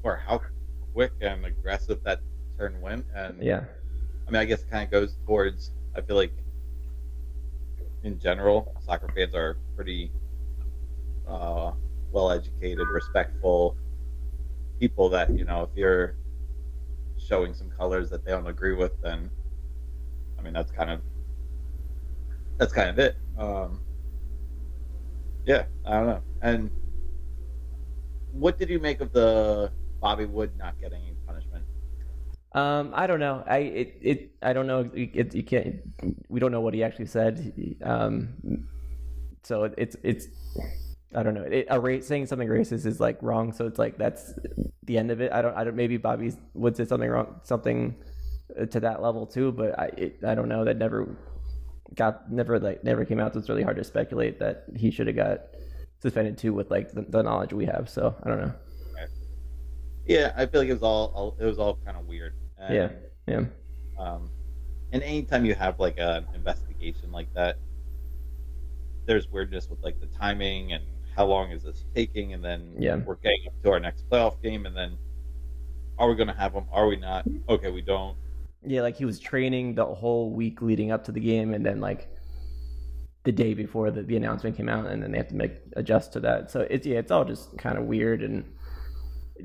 for 0.02 0.16
how 0.16 0.42
quick 0.94 1.12
and 1.22 1.46
aggressive 1.46 2.00
that 2.04 2.20
turn 2.58 2.80
went. 2.82 3.06
And 3.16 3.42
Yeah, 3.44 3.66
I 4.28 4.32
mean, 4.32 4.42
I 4.42 4.46
guess 4.46 4.62
it 4.62 4.70
kind 4.72 4.84
of 4.84 4.92
goes 4.92 5.18
towards. 5.26 5.72
I 5.96 6.02
feel 6.02 6.16
like, 6.16 6.34
in 8.04 8.20
general, 8.20 8.76
soccer 8.86 9.12
fans 9.16 9.34
are 9.36 9.58
pretty 9.76 10.12
uh, 11.28 11.72
well-educated, 12.12 12.88
respectful 12.88 13.76
people. 14.80 15.10
That 15.10 15.30
you 15.30 15.46
know, 15.46 15.64
if 15.64 15.70
you're 15.76 16.16
showing 17.18 17.54
some 17.54 17.70
colors 17.70 18.10
that 18.10 18.26
they 18.26 18.32
don't 18.32 18.48
agree 18.48 18.74
with, 18.74 19.00
then 19.02 19.30
I 20.38 20.42
mean, 20.42 20.54
that's 20.54 20.72
kind 20.72 20.90
of 20.90 21.02
that's 22.58 22.74
kind 22.74 22.90
of 22.90 23.00
it. 23.00 23.16
Um, 23.38 23.82
yeah, 25.46 25.66
I 25.86 25.92
don't 25.92 26.08
know. 26.08 26.22
And 26.42 26.72
what 28.32 28.58
did 28.58 28.70
you 28.70 28.80
make 28.80 29.02
of 29.02 29.12
the 29.12 29.72
Bobby 30.02 30.26
Wood 30.26 30.52
not 30.58 30.80
getting 30.80 31.02
any 31.02 31.16
punishment? 31.26 31.66
Um, 32.54 32.92
I 32.96 33.06
don't 33.08 33.20
know. 33.20 33.44
I 33.46 33.58
it, 33.58 33.98
it 34.01 34.32
I 34.42 34.54
don't 34.54 34.68
know. 34.68 34.89
It, 34.94 35.36
you 35.36 35.44
can't. 35.44 35.82
We 36.30 36.39
don't 36.39 36.51
know 36.51 36.62
what 36.62 36.74
he 36.74 36.84
actually 36.84 37.06
said. 37.06 37.78
Um, 37.84 38.68
so 39.44 39.66
it, 39.66 39.74
it's 39.78 39.96
it's. 40.04 40.28
I 41.16 41.24
don't 41.24 41.34
know. 41.34 41.44
It, 41.44 41.68
a 41.70 41.80
race 41.80 42.08
saying 42.08 42.28
something 42.28 42.48
racist 42.48 42.86
is 42.86 43.00
like 43.00 43.18
wrong. 43.22 43.51
So 43.51 43.66
it's 43.66 43.80
like 43.80 43.98
that's 43.98 44.34
the 44.84 44.98
end 44.98 45.12
of 45.12 45.22
it. 45.22 45.32
I 45.32 45.42
don't. 45.42 45.56
I 45.56 45.63
don't. 45.63 45.75
Maybe 45.75 45.98
Bobby 45.98 46.34
would 46.54 46.78
say 46.78 46.86
something 46.86 47.10
wrong, 47.10 47.39
something 47.44 47.96
uh, 48.60 48.66
to 48.68 48.80
that 48.82 49.01
level 49.01 49.25
too. 49.25 49.51
But 49.51 49.78
I 49.80 49.86
it, 49.98 50.20
I 50.25 50.36
don't 50.36 50.50
know. 50.50 50.66
That 50.66 50.78
never 50.78 51.18
got 51.96 52.32
never 52.32 52.60
like 52.60 52.84
never 52.84 53.06
came 53.06 53.20
out. 53.20 53.34
So 53.34 53.39
it's 53.39 53.50
really 53.50 53.63
hard 53.63 53.78
to 53.78 53.84
speculate 53.84 54.39
that 54.39 54.66
he 54.75 54.92
should 54.92 55.08
have 55.08 55.16
got 55.16 55.42
suspended 56.01 56.38
too 56.38 56.54
with 56.54 56.70
like 56.70 56.92
the, 56.92 57.01
the 57.01 57.24
knowledge 57.24 57.54
we 57.54 57.66
have. 57.66 57.89
So 57.89 58.16
I 58.24 58.30
don't 58.30 58.42
know. 58.42 58.54
Yeah, 60.06 60.34
I 60.36 60.48
feel 60.48 60.62
like 60.62 60.70
it 60.70 60.74
was 60.74 60.82
all, 60.82 61.12
all 61.13 61.38
it 61.39 61.46
was 61.46 61.60
all 61.60 61.78
kind 61.86 61.96
of 61.96 62.08
weird. 62.08 62.34
And, 62.58 62.75
Yeah. 62.75 62.89
Yeah. 63.28 63.46
Um, 64.00 64.32
and 64.92 65.04
anytime 65.04 65.46
you 65.46 65.54
have 65.54 65.80
like 65.80 66.00
an 66.00 66.25
investigation 66.34 67.12
like 67.12 67.32
that, 67.36 67.58
there's 69.06 69.28
weirdness 69.28 69.70
with 69.70 69.84
like 69.84 70.00
the 70.00 70.08
timing 70.08 70.74
and 70.74 70.84
how 71.20 71.26
long 71.26 71.52
is 71.52 71.64
this 71.64 71.84
taking, 71.94 72.32
and 72.34 72.42
then 72.42 72.74
Yeah. 72.80 72.96
we're 72.96 73.16
getting 73.16 73.46
up 73.48 73.62
to 73.64 73.72
our 73.72 73.80
next 73.82 74.10
playoff 74.10 74.42
game, 74.42 74.66
and 74.66 74.74
then 74.74 74.98
are 75.98 76.08
we 76.10 76.16
going 76.16 76.30
to 76.30 76.34
have 76.34 76.54
them? 76.54 76.64
Are 76.72 76.88
we 76.88 76.96
not? 76.96 77.28
Okay, 77.50 77.70
we 77.70 77.82
don't. 77.82 78.16
Yeah, 78.66 78.84
like 78.84 78.96
he 78.96 79.04
was 79.04 79.20
training 79.20 79.76
the 79.76 79.86
whole 79.86 80.32
week 80.32 80.62
leading 80.62 80.92
up 80.92 81.04
to 81.06 81.12
the 81.12 81.20
game, 81.20 81.54
and 81.54 81.66
then 81.66 81.82
like 81.82 82.08
the 83.26 83.34
day 83.34 83.54
before 83.54 83.92
the, 83.92 84.02
the 84.04 84.16
announcement 84.16 84.56
came 84.56 84.70
out, 84.70 84.86
and 84.86 85.04
then 85.04 85.12
they 85.12 85.18
have 85.18 85.28
to 85.28 85.36
make 85.36 85.52
adjust 85.76 86.14
to 86.14 86.22
that. 86.22 86.52
So 86.52 86.62
it's 86.70 86.88
yeah, 86.88 87.00
it's 87.00 87.12
all 87.12 87.26
just 87.26 87.58
kind 87.58 87.78
of 87.78 87.84
weird, 87.84 88.24
and 88.24 88.46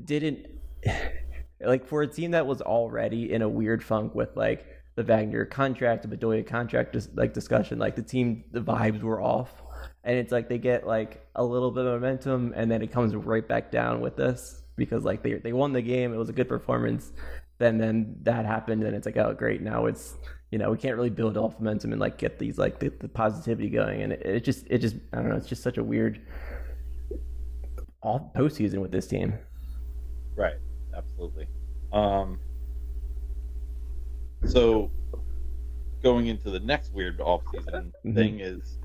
didn't 0.05 0.47
like 1.59 1.85
for 1.85 2.03
a 2.03 2.07
team 2.07 2.31
that 2.31 2.47
was 2.47 2.61
already 2.61 3.33
in 3.33 3.41
a 3.41 3.49
weird 3.49 3.83
funk 3.83 4.15
with 4.15 4.33
like 4.37 4.65
the 4.95 5.03
Wagner 5.03 5.43
contract, 5.43 6.09
the 6.09 6.15
Bedoya 6.17 6.47
contract, 6.47 6.93
just 6.93 7.13
like 7.17 7.33
discussion, 7.33 7.79
like 7.79 7.97
the 7.97 8.01
team, 8.01 8.45
the 8.53 8.61
vibes 8.61 9.01
were 9.01 9.21
off, 9.21 9.61
and 10.05 10.17
it's 10.17 10.31
like 10.31 10.47
they 10.47 10.57
get 10.57 10.87
like 10.87 11.25
a 11.35 11.43
little 11.43 11.71
bit 11.71 11.85
of 11.85 12.01
momentum, 12.01 12.53
and 12.55 12.71
then 12.71 12.81
it 12.81 12.91
comes 12.91 13.13
right 13.15 13.45
back 13.47 13.71
down 13.71 13.99
with 14.01 14.15
this 14.15 14.63
because 14.77 15.03
like 15.03 15.23
they 15.23 15.33
they 15.33 15.51
won 15.53 15.73
the 15.73 15.81
game, 15.81 16.13
it 16.13 16.17
was 16.17 16.29
a 16.29 16.33
good 16.33 16.47
performance, 16.47 17.11
then 17.57 17.77
then 17.77 18.15
that 18.23 18.45
happened 18.45 18.83
and 18.83 18.95
it's 18.95 19.05
like 19.05 19.17
oh 19.17 19.33
great 19.33 19.61
now 19.61 19.85
it's 19.85 20.15
you 20.51 20.57
know 20.59 20.69
we 20.71 20.77
can't 20.77 20.95
really 20.95 21.09
build 21.09 21.37
off 21.37 21.57
momentum 21.59 21.91
and 21.93 22.01
like 22.01 22.17
get 22.17 22.37
these 22.37 22.57
like 22.57 22.79
the, 22.79 22.89
the 22.99 23.07
positivity 23.07 23.69
going 23.69 24.01
and 24.03 24.11
it, 24.13 24.21
it 24.25 24.43
just 24.43 24.65
it 24.69 24.79
just 24.79 24.95
i 25.13 25.17
don't 25.17 25.29
know 25.29 25.35
it's 25.35 25.47
just 25.47 25.63
such 25.63 25.77
a 25.77 25.83
weird 25.83 26.21
all 28.03 28.31
postseason 28.35 28.79
with 28.81 28.91
this 28.91 29.07
team 29.07 29.33
Right. 30.35 30.55
absolutely. 30.93 31.47
Um, 31.93 32.37
so 34.45 34.91
going 36.03 36.27
into 36.27 36.51
the 36.51 36.59
next 36.59 36.93
weird 36.93 37.21
off-season 37.21 37.93
Mhm. 38.05 38.13
thing 38.15 38.39
is 38.41 38.77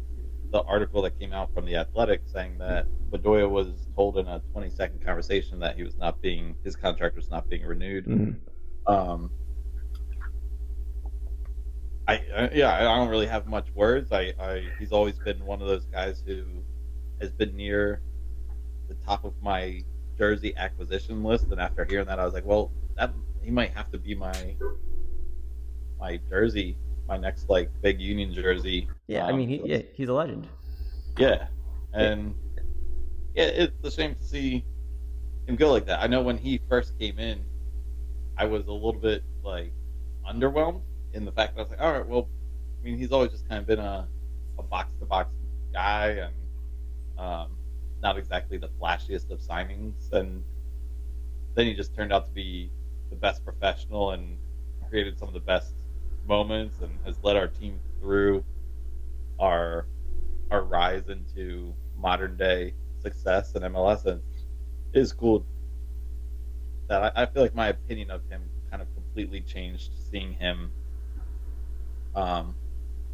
the 0.52 0.62
article 0.62 1.02
that 1.02 1.18
came 1.18 1.32
out 1.32 1.52
from 1.54 1.64
the 1.64 1.76
Athletic 1.76 2.22
saying 2.26 2.58
that 2.58 2.86
Bedoya 3.10 3.48
was 3.48 3.86
told 3.94 4.18
in 4.18 4.26
a 4.26 4.40
20-second 4.54 5.04
conversation 5.04 5.60
that 5.60 5.76
he 5.76 5.82
was 5.84 5.96
not 5.96 6.20
being 6.20 6.56
his 6.64 6.76
contract 6.76 7.16
was 7.16 7.30
not 7.30 7.48
being 7.48 7.64
renewed. 7.64 8.06
Mhm. 8.06 8.36
Um, 8.86 9.30
I, 12.08 12.14
I 12.36 12.50
yeah, 12.52 12.74
I 12.74 12.82
don't 12.82 13.08
really 13.08 13.26
have 13.26 13.46
much 13.46 13.68
words. 13.74 14.10
I, 14.10 14.32
I 14.40 14.64
he's 14.78 14.90
always 14.90 15.18
been 15.18 15.44
one 15.44 15.62
of 15.62 15.68
those 15.68 15.84
guys 15.86 16.22
who 16.26 16.44
has 17.20 17.30
been 17.30 17.54
near 17.54 18.02
the 18.88 18.94
top 18.96 19.24
of 19.24 19.34
my 19.40 19.82
jersey 20.18 20.52
acquisition 20.56 21.22
list, 21.22 21.46
and 21.50 21.60
after 21.60 21.84
hearing 21.84 22.06
that, 22.06 22.18
I 22.18 22.24
was 22.24 22.34
like, 22.34 22.44
well, 22.44 22.72
that 22.96 23.12
he 23.42 23.50
might 23.52 23.70
have 23.70 23.90
to 23.92 23.98
be 23.98 24.14
my 24.16 24.56
my 26.00 26.18
jersey, 26.28 26.76
my 27.10 27.18
next 27.18 27.50
like 27.50 27.68
big 27.82 28.00
Union 28.00 28.32
jersey. 28.32 28.88
Yeah, 29.08 29.26
I 29.26 29.30
Um, 29.30 29.36
mean, 29.38 29.48
he, 29.48 29.60
yeah, 29.64 29.82
he's 29.92 30.08
a 30.08 30.14
legend. 30.14 30.48
yeah, 31.18 31.48
and 31.92 32.34
yeah, 33.34 33.44
it's 33.44 33.84
a 33.84 33.90
shame 33.90 34.14
to 34.14 34.22
see 34.24 34.64
him 35.46 35.56
go 35.56 35.72
like 35.72 35.86
that. 35.86 36.00
I 36.00 36.06
know 36.06 36.22
when 36.22 36.38
he 36.38 36.60
first 36.68 36.96
came 36.98 37.18
in, 37.18 37.44
I 38.38 38.44
was 38.46 38.66
a 38.68 38.72
little 38.72 38.92
bit 38.92 39.24
like 39.42 39.72
underwhelmed 40.26 40.82
in 41.12 41.24
the 41.24 41.32
fact 41.32 41.56
that 41.56 41.60
I 41.60 41.62
was 41.64 41.70
like, 41.70 41.80
all 41.80 41.92
right, 41.92 42.06
well, 42.06 42.28
I 42.80 42.84
mean, 42.84 42.96
he's 42.96 43.10
always 43.12 43.32
just 43.32 43.46
kind 43.48 43.60
of 43.60 43.66
been 43.66 43.80
a 43.80 44.08
a 44.58 44.62
box 44.62 44.92
to 45.00 45.04
box 45.04 45.34
guy 45.72 46.08
and 46.10 46.34
um, 47.18 47.48
not 48.02 48.16
exactly 48.18 48.56
the 48.56 48.68
flashiest 48.80 49.30
of 49.30 49.40
signings, 49.40 50.12
and 50.12 50.44
then 51.56 51.66
he 51.66 51.74
just 51.74 51.92
turned 51.94 52.12
out 52.12 52.26
to 52.26 52.32
be 52.32 52.70
the 53.10 53.16
best 53.16 53.44
professional 53.44 54.12
and 54.12 54.38
created 54.88 55.18
some 55.18 55.26
of 55.26 55.34
the 55.34 55.40
best 55.40 55.74
moments 56.30 56.78
and 56.80 56.92
has 57.04 57.18
led 57.24 57.36
our 57.36 57.48
team 57.48 57.78
through 58.00 58.44
our 59.40 59.86
our 60.50 60.62
rise 60.62 61.08
into 61.08 61.74
modern 61.98 62.36
day 62.36 62.72
success 63.02 63.54
in 63.56 63.62
MLS, 63.62 64.06
and 64.06 64.20
it 64.94 65.00
is 65.00 65.12
cool 65.12 65.44
that 66.88 67.12
I, 67.16 67.22
I 67.22 67.26
feel 67.26 67.42
like 67.42 67.54
my 67.54 67.68
opinion 67.68 68.10
of 68.10 68.22
him 68.30 68.42
kind 68.70 68.80
of 68.80 68.88
completely 68.94 69.40
changed 69.40 69.90
seeing 70.10 70.32
him 70.32 70.72
um, 72.14 72.54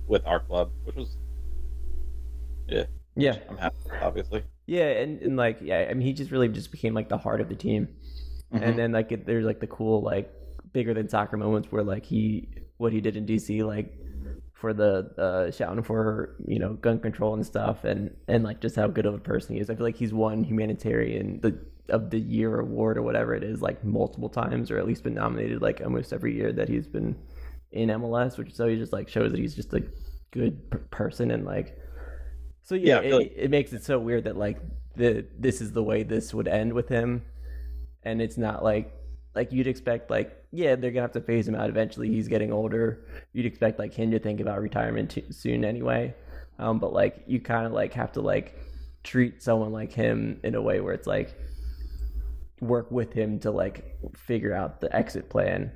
with 0.07 0.27
our 0.27 0.41
club, 0.41 0.71
which 0.85 0.97
was 0.97 1.17
Yeah, 2.69 2.85
yeah, 3.17 3.39
I'm 3.49 3.57
happy, 3.57 3.77
obviously. 4.03 4.43
yeah, 4.67 4.89
and, 5.03 5.21
and 5.23 5.37
like 5.37 5.59
yeah, 5.63 5.87
I 5.91 5.95
mean, 5.95 6.07
he 6.07 6.13
just 6.13 6.31
really 6.31 6.49
just 6.49 6.71
became 6.71 6.93
like 6.95 7.09
the 7.09 7.19
heart 7.19 7.41
of 7.41 7.49
the 7.49 7.57
team. 7.57 7.89
Mm-hmm. 8.55 8.63
and 8.63 8.79
then 8.79 8.93
like 8.93 9.11
it, 9.11 9.27
there's 9.27 9.45
like 9.45 9.59
the 9.59 9.67
cool 9.67 10.03
like 10.03 10.33
bigger 10.73 10.95
than 10.95 11.09
soccer 11.09 11.37
moments 11.37 11.73
where 11.73 11.83
like 11.83 12.05
he 12.05 12.47
what 12.79 12.93
he 12.93 13.01
did 13.01 13.17
in 13.17 13.27
DC 13.27 13.65
like 13.67 13.93
for 14.53 14.73
the 14.73 15.11
uh 15.19 15.51
shouting 15.51 15.83
for 15.83 16.35
you 16.47 16.59
know 16.59 16.73
gun 16.75 16.99
control 16.99 17.35
and 17.35 17.45
stuff 17.45 17.85
and 17.85 18.15
and 18.27 18.43
like 18.43 18.61
just 18.61 18.75
how 18.77 18.87
good 18.89 19.07
of 19.07 19.15
a 19.15 19.19
person 19.19 19.55
he 19.55 19.61
is. 19.61 19.69
I 19.71 19.75
feel 19.75 19.85
like 19.85 19.97
he's 19.97 20.13
won 20.15 20.45
humanitarian 20.45 21.41
the 21.41 21.59
of 21.89 22.11
the 22.11 22.19
year 22.19 22.59
award 22.59 22.99
or 22.99 23.03
whatever 23.03 23.35
it 23.35 23.45
is 23.45 23.63
like 23.63 23.85
multiple 23.85 24.29
times 24.29 24.71
or 24.71 24.79
at 24.79 24.87
least 24.87 25.05
been 25.05 25.15
nominated 25.15 25.63
like 25.63 25.81
almost 25.85 26.13
every 26.13 26.35
year 26.35 26.53
that 26.53 26.69
he's 26.69 26.87
been 26.89 27.15
in 27.71 27.89
MLS, 27.91 28.39
which 28.39 28.53
so 28.55 28.67
he 28.67 28.77
just 28.77 28.93
like 28.93 29.09
shows 29.09 29.31
that 29.33 29.39
he's 29.39 29.55
just 29.55 29.73
a 29.75 29.83
good 30.33 30.71
p- 30.71 30.79
person 30.91 31.31
and 31.31 31.45
like 31.45 31.79
so 32.63 32.75
Yeah, 32.75 33.01
yeah, 33.01 33.09
it, 33.09 33.15
like- 33.15 33.33
it 33.37 33.51
makes 33.51 33.73
it 33.73 33.85
so 33.85 33.99
weird 33.99 34.25
that 34.25 34.37
like 34.37 34.59
the 34.97 35.27
this 35.39 35.61
is 35.61 35.73
the 35.73 35.83
way 35.83 36.03
this 36.03 36.33
would 36.35 36.49
end 36.49 36.73
with 36.73 36.89
him 36.89 37.23
and 38.03 38.21
it's 38.23 38.39
not 38.39 38.65
like 38.65 38.93
like 39.35 39.53
you'd 39.53 39.67
expect 39.67 40.11
like 40.11 40.35
yeah 40.57 40.75
they're 40.75 40.91
gonna 40.91 41.03
have 41.03 41.13
to 41.13 41.21
phase 41.21 41.47
him 41.47 41.55
out 41.55 41.69
eventually. 41.69 42.09
He's 42.09 42.29
getting 42.29 42.53
older. 42.53 43.07
You'd 43.33 43.47
expect 43.47 43.79
like 43.79 43.95
him 43.95 44.11
to 44.11 44.19
think 44.19 44.41
about 44.41 44.61
retirement 44.61 45.11
too, 45.11 45.25
soon 45.31 45.65
anyway. 45.65 46.15
Um 46.59 46.79
but 46.79 46.93
like 46.93 47.23
you 47.27 47.41
kind 47.41 47.67
of 47.67 47.73
like 47.73 47.93
have 47.95 48.13
to 48.13 48.21
like 48.21 48.59
treat 49.05 49.43
someone 49.43 49.73
like 49.73 49.93
him 49.93 50.41
in 50.43 50.55
a 50.55 50.63
way 50.63 50.81
where 50.81 50.95
it's 50.95 51.07
like 51.07 51.35
work 52.61 52.91
with 52.91 53.13
him 53.13 53.39
to 53.41 53.51
like 53.51 53.99
figure 54.17 54.55
out 54.55 54.81
the 54.81 54.95
exit 54.95 55.29
plan 55.29 55.71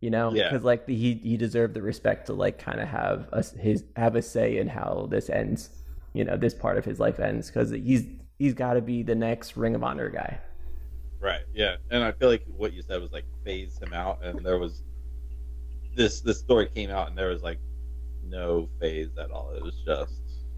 you 0.00 0.10
know? 0.10 0.34
Yeah. 0.34 0.50
because 0.50 0.64
like 0.64 0.84
the, 0.84 0.94
he 0.94 1.14
he 1.14 1.38
deserved 1.38 1.72
the 1.72 1.80
respect 1.80 2.26
to 2.26 2.34
like 2.34 2.58
kind 2.58 2.78
of 2.78 2.88
have 2.88 3.26
a, 3.32 3.42
his 3.58 3.84
have 3.96 4.16
a 4.16 4.22
say 4.22 4.58
in 4.58 4.68
how 4.68 5.08
this 5.10 5.30
ends 5.30 5.70
you 6.12 6.24
know 6.24 6.36
this 6.36 6.54
part 6.54 6.76
of 6.78 6.84
his 6.84 7.00
life 7.00 7.20
ends. 7.20 7.48
Because 7.48 7.70
he's 7.70 8.04
he's 8.38 8.54
got 8.54 8.74
to 8.74 8.82
be 8.82 9.02
the 9.02 9.14
next 9.14 9.56
ring 9.56 9.74
of 9.74 9.82
honor 9.82 10.10
guy 10.10 10.40
Right. 11.24 11.40
Yeah. 11.54 11.76
And 11.90 12.04
I 12.04 12.12
feel 12.12 12.28
like 12.28 12.44
what 12.54 12.74
you 12.74 12.82
said 12.82 13.00
was 13.00 13.10
like 13.10 13.24
phase 13.46 13.78
him 13.78 13.94
out, 13.94 14.22
and 14.22 14.44
there 14.44 14.58
was 14.58 14.82
this 15.96 16.20
this 16.20 16.38
story 16.38 16.68
came 16.68 16.90
out, 16.90 17.08
and 17.08 17.16
there 17.16 17.28
was 17.28 17.42
like 17.42 17.58
no 18.22 18.68
phase 18.78 19.08
at 19.18 19.30
all. 19.30 19.52
It 19.52 19.62
was 19.62 19.74
just 19.86 20.12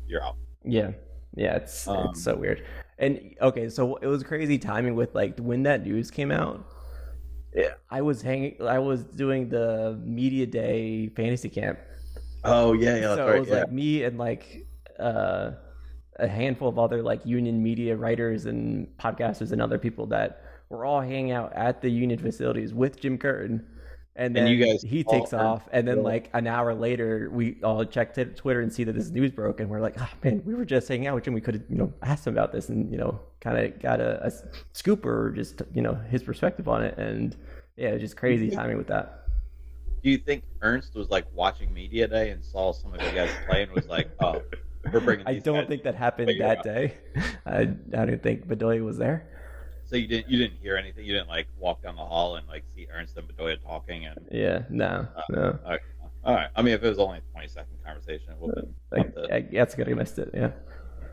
you're 0.08 0.24
out. 0.24 0.34
Yeah, 0.64 0.90
yeah, 1.36 1.54
it's 1.54 1.86
Um, 1.86 2.08
it's 2.10 2.24
so 2.24 2.34
weird. 2.34 2.66
And 2.98 3.36
okay, 3.40 3.68
so 3.68 3.94
it 3.96 4.08
was 4.08 4.24
crazy 4.24 4.58
timing 4.58 4.96
with 4.96 5.14
like 5.14 5.38
when 5.38 5.62
that 5.62 5.86
news 5.86 6.10
came 6.10 6.32
out. 6.32 6.66
yeah, 7.54 7.74
I 7.88 8.02
was 8.02 8.20
hanging, 8.20 8.56
I 8.60 8.80
was 8.80 9.04
doing 9.04 9.48
the 9.48 10.00
media 10.04 10.46
day 10.46 11.10
fantasy 11.10 11.48
camp. 11.48 11.78
Oh 12.42 12.72
yeah, 12.72 12.96
yeah, 12.96 13.14
so 13.14 13.26
right. 13.26 13.36
it 13.36 13.40
was 13.40 13.48
yeah. 13.50 13.58
like 13.60 13.70
me 13.70 14.02
and 14.02 14.18
like 14.18 14.66
uh, 14.98 15.52
a 16.18 16.26
handful 16.26 16.68
of 16.68 16.76
other 16.76 17.04
like 17.04 17.24
union 17.24 17.62
media 17.62 17.94
writers 17.94 18.46
and 18.46 18.88
podcasters 18.98 19.52
and 19.52 19.62
other 19.62 19.78
people 19.78 20.06
that 20.06 20.42
were 20.68 20.84
all 20.84 21.00
hanging 21.00 21.32
out 21.32 21.52
at 21.52 21.80
the 21.80 21.88
union 21.88 22.18
facilities 22.18 22.74
with 22.74 23.00
Jim 23.00 23.18
Curtin. 23.18 23.64
And 24.18 24.34
And 24.34 24.36
then 24.36 24.46
you 24.46 24.64
guys 24.64 24.80
he 24.80 25.04
takes 25.04 25.34
off, 25.34 25.68
and 25.72 25.86
then 25.86 26.02
like 26.02 26.30
an 26.32 26.46
hour 26.46 26.74
later, 26.74 27.28
we 27.30 27.62
all 27.62 27.84
check 27.84 28.14
t- 28.14 28.24
Twitter 28.24 28.62
and 28.62 28.72
see 28.72 28.82
that 28.84 28.94
this 28.94 29.10
news 29.10 29.30
broke, 29.30 29.60
and 29.60 29.68
we're 29.68 29.80
like, 29.80 30.00
"Oh 30.00 30.08
man, 30.24 30.42
we 30.46 30.54
were 30.54 30.64
just 30.64 30.88
hanging 30.88 31.06
out 31.06 31.14
with 31.16 31.24
Jim. 31.24 31.34
We 31.34 31.42
could 31.42 31.54
have, 31.54 31.64
you 31.68 31.76
know, 31.76 31.92
asked 32.02 32.26
him 32.26 32.32
about 32.32 32.50
this, 32.50 32.70
and 32.70 32.90
you 32.90 32.96
know, 32.96 33.20
kind 33.40 33.58
of 33.58 33.78
got 33.78 34.00
a, 34.00 34.26
a 34.26 34.32
scoop 34.72 35.04
or 35.04 35.32
just 35.32 35.60
you 35.74 35.82
know 35.82 35.94
his 35.94 36.22
perspective 36.22 36.66
on 36.66 36.82
it." 36.82 36.96
And 36.96 37.36
yeah, 37.76 37.90
it 37.90 37.92
was 37.94 38.00
just 38.00 38.16
crazy 38.16 38.48
timing 38.48 38.78
with 38.78 38.86
that. 38.86 39.24
Do 40.02 40.08
you 40.08 40.16
think 40.16 40.44
Ernst 40.62 40.94
was 40.94 41.10
like 41.10 41.26
watching 41.34 41.74
media 41.74 42.08
day 42.08 42.30
and 42.30 42.42
saw 42.42 42.72
some 42.72 42.94
of 42.94 43.02
you 43.02 43.10
guys 43.10 43.30
play 43.46 43.64
and 43.64 43.72
was 43.72 43.86
like, 43.86 44.08
"Oh, 44.20 44.40
we're 44.94 45.00
bringing"? 45.00 45.26
I 45.28 45.40
don't 45.40 45.68
think 45.68 45.82
that 45.82 45.94
happened 45.94 46.40
that 46.40 46.62
day. 46.62 46.94
I, 47.44 47.58
I 47.58 47.66
don't 48.06 48.22
think 48.22 48.48
Bedoya 48.48 48.82
was 48.82 48.96
there. 48.96 49.28
So 49.86 49.96
you 49.96 50.08
didn't 50.08 50.28
you 50.30 50.38
didn't 50.38 50.58
hear 50.60 50.76
anything. 50.76 51.04
You 51.04 51.14
didn't 51.14 51.28
like 51.28 51.46
walk 51.58 51.82
down 51.82 51.94
the 51.96 52.04
hall 52.04 52.36
and 52.36 52.46
like 52.48 52.64
see 52.74 52.86
Ernst 52.92 53.16
and 53.16 53.28
Bedoya 53.28 53.62
talking 53.62 54.06
and. 54.06 54.18
Yeah, 54.30 54.62
no, 54.68 55.06
no. 55.30 55.58
All 55.64 55.70
right. 55.70 55.80
All 56.24 56.34
right. 56.34 56.48
I 56.56 56.62
mean, 56.62 56.74
if 56.74 56.82
it 56.82 56.88
was 56.88 56.98
only 56.98 57.18
a 57.18 57.32
twenty 57.32 57.46
second 57.48 57.76
conversation, 57.84 58.32
it 58.32 58.38
would 58.40 58.54
have 58.56 58.68
I, 58.92 59.02
been. 59.02 59.32
I, 59.32 59.40
that's 59.52 59.74
good. 59.76 59.88
I 59.88 59.94
missed 59.94 60.18
it. 60.18 60.30
Yeah, 60.34 60.50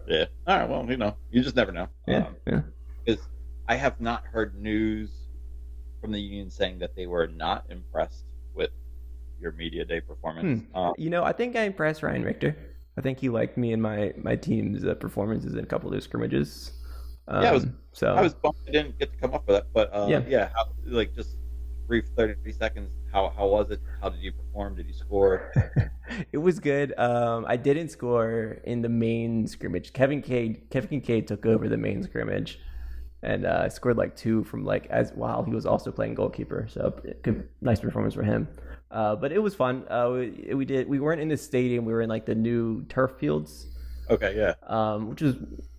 Yeah. 0.08 0.26
All 0.48 0.58
right. 0.58 0.68
Well, 0.70 0.86
you 0.90 0.98
know, 0.98 1.16
you 1.30 1.44
just 1.44 1.56
never 1.56 1.72
know. 1.72 1.88
yeah, 2.08 2.18
Um, 2.26 2.36
yeah. 2.48 2.62
because 3.06 3.22
I 3.68 3.76
have 3.76 4.02
not 4.02 4.26
heard 4.26 4.56
news 4.60 5.12
from 6.02 6.12
the 6.12 6.20
union 6.20 6.50
saying 6.50 6.80
that 6.80 6.96
they 6.96 7.06
were 7.06 7.28
not 7.28 7.66
impressed 7.70 8.26
with 8.56 8.72
your 9.40 9.52
media 9.52 9.86
day 9.86 10.02
performance. 10.02 10.64
Hmm. 10.72 10.76
Um, 10.78 10.94
You 10.98 11.12
know, 11.12 11.24
I 11.24 11.32
think 11.32 11.56
I 11.56 11.62
impressed 11.62 12.02
Ryan 12.02 12.24
Richter. 12.24 12.58
I 12.98 13.02
think 13.02 13.20
he 13.20 13.30
liked 13.30 13.56
me 13.56 13.72
and 13.72 13.82
my 13.82 14.14
my 14.18 14.36
team's 14.36 14.84
uh, 14.84 14.96
performances 14.96 15.54
in 15.54 15.60
a 15.64 15.68
couple 15.68 15.90
of 15.90 15.94
those 15.94 16.06
scrimmages. 16.06 16.72
Um, 17.28 17.44
Yeah, 17.44 17.50
I 17.50 17.54
was- 17.54 17.68
so 17.92 18.14
I 18.16 18.22
was 18.22 18.34
bummed 18.34 18.56
I 18.68 18.72
didn't 18.72 18.98
get 19.00 19.12
to 19.14 19.18
come 19.20 19.34
up 19.34 19.48
with 19.48 19.56
that, 19.58 19.68
but 19.74 19.94
uh, 19.94 20.08
Yeah. 20.10 20.24
yeah, 20.28 20.50
how, 20.56 20.66
like 20.86 21.14
just 21.14 21.38
brief 21.88 22.06
thirty 22.18 22.52
seconds. 22.52 22.90
How 23.12 23.30
how 23.38 23.48
was 23.48 23.70
it? 23.70 23.80
How 24.02 24.10
did 24.10 24.22
you 24.22 24.32
perform? 24.32 24.76
Did 24.76 24.88
you 24.88 24.94
score? 24.94 25.52
it 26.32 26.40
was 26.40 26.60
good. 26.60 26.94
Um, 26.98 27.46
I 27.48 27.56
didn't 27.58 27.90
score 27.90 28.58
in 28.64 28.82
the 28.82 28.90
main 28.90 29.46
scrimmage. 29.48 29.94
Kevin 29.94 30.22
Cade, 30.22 30.70
Kevin 30.72 30.90
Kincaid 30.90 31.28
took 31.28 31.46
over 31.46 31.70
the 31.70 31.78
main 31.78 32.02
scrimmage, 32.02 32.60
and 33.22 33.46
uh, 33.46 33.70
scored 33.70 33.98
like 33.98 34.16
two 34.16 34.44
from 34.46 34.66
like 34.66 34.88
as 34.88 35.12
while 35.14 35.44
he 35.44 35.52
was 35.54 35.66
also 35.68 35.92
playing 35.92 36.16
goalkeeper. 36.16 36.68
So 36.70 37.00
good, 37.22 37.48
nice 37.62 37.80
performance 37.80 38.16
for 38.16 38.24
him. 38.24 38.48
Uh, 38.90 39.16
but 39.16 39.32
it 39.32 39.40
was 39.40 39.54
fun. 39.56 39.86
Uh, 39.90 40.10
we, 40.14 40.54
we 40.56 40.66
did. 40.66 40.88
We 40.90 41.00
weren't 41.00 41.22
in 41.22 41.28
the 41.28 41.38
stadium. 41.38 41.86
We 41.86 41.94
were 41.94 42.02
in 42.02 42.10
like 42.10 42.26
the 42.26 42.36
new 42.36 42.84
turf 42.86 43.12
fields, 43.20 43.68
Okay, 44.10 44.36
yeah, 44.36 44.54
um, 44.68 45.10
which 45.10 45.22
was 45.22 45.36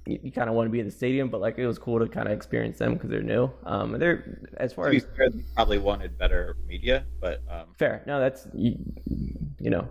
you, 0.06 0.20
you 0.24 0.32
kind 0.32 0.48
of 0.48 0.54
want 0.54 0.66
to 0.66 0.70
be 0.70 0.80
in 0.80 0.86
the 0.86 0.92
stadium, 0.92 1.28
but 1.28 1.40
like 1.40 1.58
it 1.58 1.66
was 1.66 1.78
cool 1.78 1.98
to 1.98 2.08
kind 2.08 2.26
of 2.26 2.34
experience 2.34 2.78
them 2.78 2.94
because 2.94 3.10
they're 3.10 3.22
new. 3.22 3.50
Um, 3.64 3.94
and 3.94 4.02
they're 4.02 4.38
as 4.56 4.72
far 4.72 4.88
as 4.88 5.04
fair, 5.16 5.30
they 5.30 5.44
probably 5.54 5.78
wanted 5.78 6.18
better 6.18 6.56
media, 6.66 7.04
but 7.20 7.42
um, 7.50 7.66
fair. 7.78 8.02
No, 8.06 8.20
that's 8.20 8.46
you, 8.54 8.76
you 9.60 9.70
know 9.70 9.88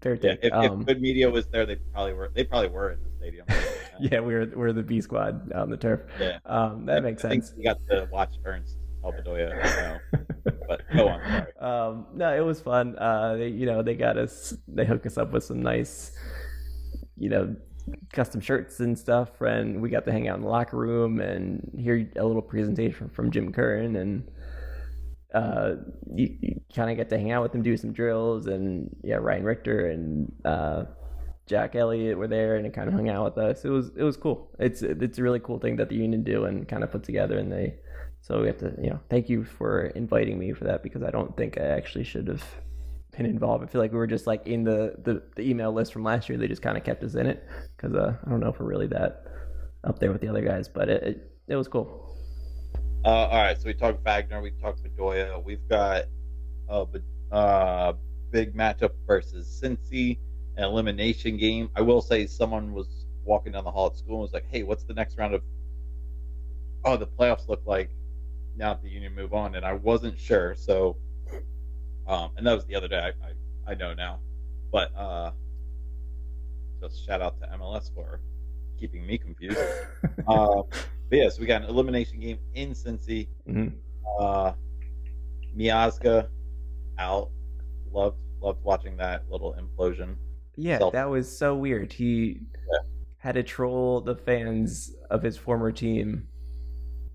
fair 0.00 0.14
yeah, 0.14 0.34
take. 0.34 0.44
if, 0.44 0.52
um, 0.52 0.80
if 0.80 0.86
good 0.86 1.00
media 1.00 1.30
was 1.30 1.46
there, 1.48 1.66
they 1.66 1.76
probably 1.76 2.12
were. 2.12 2.30
They 2.34 2.44
probably 2.44 2.68
were 2.68 2.92
in 2.92 2.98
the 3.02 3.10
stadium. 3.18 3.46
yeah, 4.00 4.20
we 4.20 4.34
were 4.34 4.46
we're 4.54 4.72
the 4.72 4.82
B 4.82 5.00
squad 5.00 5.52
on 5.52 5.70
the 5.70 5.76
turf. 5.76 6.00
Yeah. 6.18 6.38
Um, 6.44 6.86
that 6.86 7.02
makes 7.02 7.24
I 7.24 7.30
sense. 7.30 7.52
you 7.56 7.64
got 7.64 7.78
to 7.90 8.08
watch 8.10 8.34
Ernst 8.44 8.76
tell 9.02 9.12
Bedoya. 9.12 10.00
You 10.14 10.54
but 10.68 10.80
go 10.94 11.08
on. 11.08 11.20
Sorry. 11.20 11.52
Um, 11.60 12.06
no, 12.14 12.34
it 12.34 12.44
was 12.44 12.60
fun. 12.60 12.96
Uh, 12.98 13.36
they, 13.36 13.48
you 13.48 13.66
know, 13.66 13.82
they 13.82 13.94
got 13.94 14.16
us, 14.16 14.54
they 14.68 14.84
hooked 14.84 15.06
us 15.06 15.18
up 15.18 15.32
with 15.32 15.44
some 15.44 15.62
nice, 15.62 16.12
you 17.16 17.28
know, 17.28 17.56
custom 18.12 18.40
shirts 18.40 18.80
and 18.80 18.98
stuff, 18.98 19.40
and 19.40 19.80
we 19.80 19.90
got 19.90 20.04
to 20.06 20.12
hang 20.12 20.28
out 20.28 20.36
in 20.36 20.42
the 20.42 20.48
locker 20.48 20.76
room 20.76 21.20
and 21.20 21.70
hear 21.78 22.10
a 22.16 22.24
little 22.24 22.42
presentation 22.42 23.08
from 23.08 23.30
Jim 23.30 23.52
Curtin, 23.52 23.96
and 23.96 24.30
uh, 25.34 25.76
you, 26.12 26.36
you 26.40 26.60
kind 26.74 26.90
of 26.90 26.96
get 26.96 27.08
to 27.10 27.18
hang 27.18 27.30
out 27.30 27.42
with 27.42 27.54
him, 27.54 27.62
do 27.62 27.76
some 27.76 27.92
drills, 27.92 28.46
and 28.46 28.94
yeah, 29.02 29.16
Ryan 29.16 29.44
Richter 29.44 29.90
and 29.90 30.32
uh, 30.44 30.84
Jack 31.46 31.76
Elliott 31.76 32.18
were 32.18 32.28
there, 32.28 32.56
and 32.56 32.72
kind 32.72 32.88
of 32.88 32.94
hung 32.94 33.08
out 33.08 33.24
with 33.24 33.38
us. 33.38 33.64
It 33.64 33.70
was 33.70 33.90
it 33.96 34.02
was 34.02 34.16
cool. 34.16 34.50
It's 34.58 34.82
it's 34.82 35.18
a 35.18 35.22
really 35.22 35.40
cool 35.40 35.58
thing 35.58 35.76
that 35.76 35.88
the 35.88 35.96
union 35.96 36.24
do 36.24 36.44
and 36.44 36.68
kind 36.68 36.84
of 36.84 36.90
put 36.90 37.04
together, 37.04 37.38
and 37.38 37.50
they. 37.50 37.76
So 38.22 38.42
we 38.42 38.48
have 38.48 38.58
to, 38.58 38.74
you 38.78 38.90
know, 38.90 39.00
thank 39.08 39.30
you 39.30 39.44
for 39.44 39.86
inviting 39.86 40.38
me 40.38 40.52
for 40.52 40.64
that 40.64 40.82
because 40.82 41.02
I 41.02 41.10
don't 41.10 41.34
think 41.38 41.58
I 41.58 41.64
actually 41.64 42.04
should 42.04 42.28
have 42.28 42.44
been 43.16 43.26
involved. 43.26 43.64
I 43.64 43.66
feel 43.66 43.80
like 43.80 43.92
we 43.92 43.98
were 43.98 44.06
just 44.06 44.26
like 44.26 44.46
in 44.46 44.64
the 44.64 44.94
the, 45.02 45.22
the 45.36 45.42
email 45.42 45.72
list 45.72 45.92
from 45.92 46.04
last 46.04 46.28
year. 46.28 46.38
They 46.38 46.48
just 46.48 46.62
kind 46.62 46.76
of 46.76 46.84
kept 46.84 47.02
us 47.02 47.14
in 47.14 47.26
it 47.26 47.46
because 47.76 47.94
uh, 47.94 48.16
I 48.24 48.30
don't 48.30 48.40
know 48.40 48.48
if 48.48 48.60
we're 48.60 48.66
really 48.66 48.86
that 48.88 49.24
up 49.84 49.98
there 49.98 50.12
with 50.12 50.20
the 50.20 50.28
other 50.28 50.42
guys, 50.42 50.68
but 50.68 50.88
it 50.88 51.02
it, 51.02 51.32
it 51.48 51.56
was 51.56 51.68
cool. 51.68 52.06
Uh, 53.04 53.08
all 53.08 53.42
right, 53.42 53.58
so 53.58 53.66
we 53.66 53.72
talked 53.72 54.04
Wagner, 54.04 54.42
we 54.42 54.50
talked 54.50 54.82
Bedoya. 54.84 55.42
We've 55.42 55.66
got 55.70 56.04
a 56.68 56.86
uh, 57.32 57.94
big 58.30 58.54
matchup 58.54 58.90
versus 59.06 59.60
Cincy, 59.62 60.18
an 60.56 60.64
elimination 60.64 61.38
game. 61.38 61.70
I 61.74 61.80
will 61.80 62.02
say 62.02 62.26
someone 62.26 62.74
was 62.74 63.06
walking 63.24 63.52
down 63.52 63.64
the 63.64 63.70
hall 63.70 63.86
at 63.86 63.96
school 63.96 64.16
and 64.16 64.22
was 64.22 64.32
like, 64.32 64.46
"Hey, 64.50 64.64
what's 64.64 64.84
the 64.84 64.94
next 64.94 65.16
round 65.16 65.34
of? 65.34 65.42
Oh, 66.84 66.96
the 66.96 67.06
playoffs 67.06 67.48
look 67.48 67.62
like 67.66 67.90
now 68.54 68.74
that 68.74 68.82
the 68.82 68.90
Union 68.90 69.14
move 69.14 69.32
on," 69.32 69.54
and 69.54 69.64
I 69.64 69.72
wasn't 69.72 70.18
sure. 70.18 70.54
So, 70.54 70.96
um, 72.10 72.30
and 72.36 72.46
that 72.46 72.54
was 72.54 72.66
the 72.66 72.74
other 72.74 72.88
day. 72.88 72.98
I 72.98 73.08
I, 73.68 73.72
I 73.72 73.74
know 73.74 73.94
now, 73.94 74.18
but 74.72 74.94
uh, 74.96 75.30
just 76.80 77.06
shout 77.06 77.22
out 77.22 77.40
to 77.40 77.46
MLS 77.58 77.94
for 77.94 78.20
keeping 78.78 79.06
me 79.06 79.18
confused. 79.18 79.58
uh, 80.26 80.62
but 81.08 81.16
yeah, 81.16 81.28
so 81.28 81.40
we 81.40 81.46
got 81.46 81.62
an 81.62 81.68
elimination 81.68 82.20
game 82.20 82.38
in 82.54 82.70
Cincy. 82.72 83.28
Mhm. 83.48 83.74
Uh, 84.18 84.52
Miazga 85.56 86.28
out. 86.98 87.30
Loved 87.92 88.18
loved 88.40 88.62
watching 88.62 88.96
that 88.96 89.24
little 89.30 89.54
implosion. 89.54 90.16
Yeah, 90.56 90.78
Self- 90.78 90.92
that 90.92 91.08
was 91.08 91.36
so 91.36 91.54
weird. 91.56 91.92
He 91.92 92.40
had 93.18 93.34
to 93.34 93.42
troll 93.42 94.00
the 94.00 94.14
fans 94.14 94.94
of 95.10 95.22
his 95.22 95.36
former 95.36 95.70
team 95.72 96.26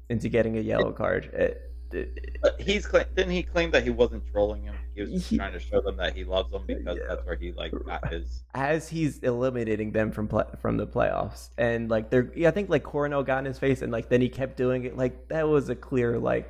into 0.10 0.30
getting 0.30 0.58
a 0.58 0.62
yellow 0.62 0.92
card. 0.92 1.25
It, 1.34 1.40
it, 1.40 1.75
But 1.92 2.60
he's 2.60 2.88
didn't 2.88 3.32
he 3.32 3.44
claim 3.44 3.72
that 3.72 3.84
he 3.84 3.89
wasn't 3.89 4.24
trolling 4.32 4.63
him? 4.63 4.75
He 4.96 5.01
was 5.01 5.12
just 5.12 5.30
He- 5.30 5.38
trying 5.38 5.54
to 5.54 5.60
show 5.60 5.82
them 5.82 5.98
that 5.98 6.15
he 6.15 6.24
loves 6.24 6.51
them 6.51 6.63
because 6.65 6.98
Yeah. 6.98 7.04
that's 7.10 7.25
where 7.25 7.36
he 7.36 7.51
like 7.51 7.72
got 7.86 8.12
his. 8.12 8.44
as 8.54 8.89
he's 8.89 9.20
eliminating 9.20 9.92
them 9.92 10.12
from 10.12 10.27
play, 10.27 10.44
from 10.62 10.77
the 10.77 10.88
playoffs, 10.88 11.50
and 11.58 11.89
like 11.89 12.10
they're, 12.10 12.32
yeah, 12.36 12.48
I 12.50 12.51
think 12.51 12.70
like 12.70 12.84
Coronel 12.84 13.24
got 13.24 13.39
in 13.39 13.46
his 13.46 13.60
face, 13.60 13.82
and 13.82 13.92
like 13.92 14.10
then 14.10 14.22
he 14.22 14.30
kept 14.30 14.58
doing 14.58 14.84
it. 14.86 14.98
Like 14.98 15.27
that 15.30 15.48
was 15.48 15.70
a 15.70 15.75
clear 15.75 16.18
like 16.20 16.50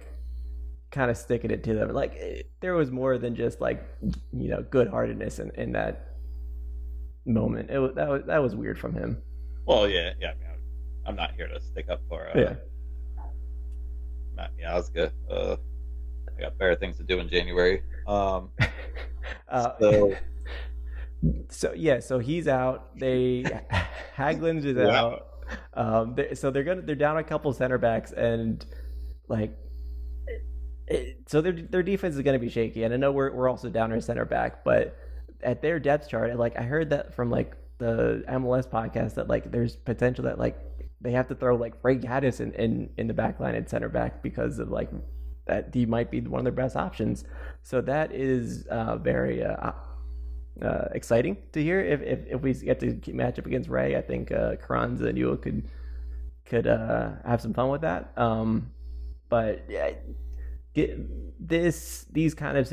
kind 0.92 1.12
of 1.12 1.18
sticking 1.18 1.52
it 1.52 1.64
to 1.66 1.74
them. 1.74 1.90
Like 1.94 2.14
it, 2.16 2.52
there 2.62 2.74
was 2.74 2.92
more 2.92 3.18
than 3.18 3.36
just 3.36 3.60
like 3.62 3.84
you 4.32 4.50
know 4.50 4.64
good 4.70 4.88
heartedness 4.88 5.40
in, 5.40 5.52
in 5.56 5.72
that 5.74 6.08
moment. 7.26 7.70
It 7.70 7.80
was 7.80 7.94
that 7.96 8.08
was 8.08 8.22
that 8.28 8.42
was 8.42 8.56
weird 8.56 8.80
from 8.80 8.94
him. 8.94 9.22
Well, 9.66 9.90
yeah, 9.90 10.12
yeah. 10.20 10.30
I 10.30 10.34
mean, 10.36 10.60
I'm 11.08 11.16
not 11.16 11.34
here 11.36 11.48
to 11.48 11.60
stick 11.62 11.90
up 11.90 12.02
for 12.08 12.28
uh, 12.30 12.40
Yeah. 12.40 12.54
Matt 14.36 14.52
Miazga. 14.58 15.12
Uh, 15.30 15.56
I 16.38 16.42
got 16.42 16.58
better 16.58 16.76
things 16.76 16.98
to 16.98 17.04
do 17.04 17.20
in 17.20 17.30
January. 17.30 17.82
Um, 18.08 18.50
Uh, 19.50 19.72
so 19.80 20.16
so 21.50 21.74
yeah, 21.76 22.00
so 22.00 22.20
he's 22.20 22.48
out. 22.48 22.96
They 22.98 23.44
Hagglund 24.18 24.64
is 24.64 24.76
Wow. 24.78 24.92
out. 24.94 25.28
Um, 25.74 26.16
they, 26.16 26.36
so 26.36 26.52
they're 26.52 26.64
gonna 26.64 26.82
they're 26.82 26.96
down 26.96 27.18
a 27.18 27.24
couple 27.24 27.52
center 27.54 27.78
backs 27.80 28.12
and 28.12 28.64
like. 29.28 29.56
It, 30.88 31.24
so 31.28 31.42
their 31.42 31.54
their 31.54 31.82
defense 31.82 32.16
is 32.16 32.22
going 32.22 32.40
to 32.40 32.46
be 32.46 32.50
shaky, 32.52 32.84
and 32.84 32.94
I 32.94 32.98
know 32.98 33.12
we're 33.12 33.32
we're 33.32 33.50
also 33.50 33.70
down 33.70 33.92
our 33.92 34.00
center 34.00 34.26
back, 34.26 34.64
but 34.64 34.96
at 35.42 35.62
their 35.64 35.80
depth 35.80 36.08
chart, 36.10 36.38
like 36.38 36.56
I 36.60 36.62
heard 36.62 36.92
that 36.92 37.16
from 37.16 37.32
like 37.32 37.56
the 37.80 38.24
MLS 38.30 38.68
podcast 38.70 39.16
that 39.16 39.28
like 39.28 39.52
there's 39.52 39.76
potential 39.76 40.26
that 40.26 40.38
like 40.38 40.60
they 41.06 41.12
have 41.12 41.28
to 41.28 41.36
throw 41.36 41.56
like 41.56 41.74
Ray 41.84 41.98
Gaddis 41.98 42.42
in, 42.42 42.52
in 42.54 42.90
in 42.98 43.08
the 43.08 43.14
back 43.14 43.40
line 43.40 43.56
at 43.56 43.70
center 43.70 43.90
back 43.90 44.24
because 44.24 44.60
of 44.60 44.70
like 44.70 44.90
that 45.48 45.70
he 45.74 45.86
might 45.86 46.10
be 46.10 46.22
one 46.22 46.40
of 46.40 46.46
their 46.46 46.64
best 46.66 46.76
options. 46.76 47.24
So 47.64 47.82
that 47.82 48.12
is 48.12 48.66
uh, 48.68 48.98
very 48.98 49.44
uh, 49.44 49.72
uh, 50.62 50.86
exciting 50.94 51.38
to 51.54 51.62
hear. 51.62 51.80
If, 51.80 52.02
if 52.02 52.20
if 52.28 52.42
we 52.42 52.54
get 52.54 52.80
to 52.80 53.14
match 53.14 53.40
up 53.40 53.46
against 53.46 53.70
Ray, 53.70 53.96
I 53.96 54.02
think 54.02 54.32
uh, 54.32 54.56
Carranza 54.56 55.06
and 55.06 55.18
Uhre 55.18 55.42
could 55.42 55.68
could 56.46 56.68
uh, 56.68 57.12
have 57.26 57.42
some 57.42 57.54
fun 57.54 57.70
with 57.70 57.82
that. 57.82 58.12
Um, 58.18 58.72
but 59.30 59.66
yeah, 59.70 59.92
get 60.74 60.98
this 61.40 62.06
these 62.12 62.34
kind 62.34 62.58
of 62.58 62.72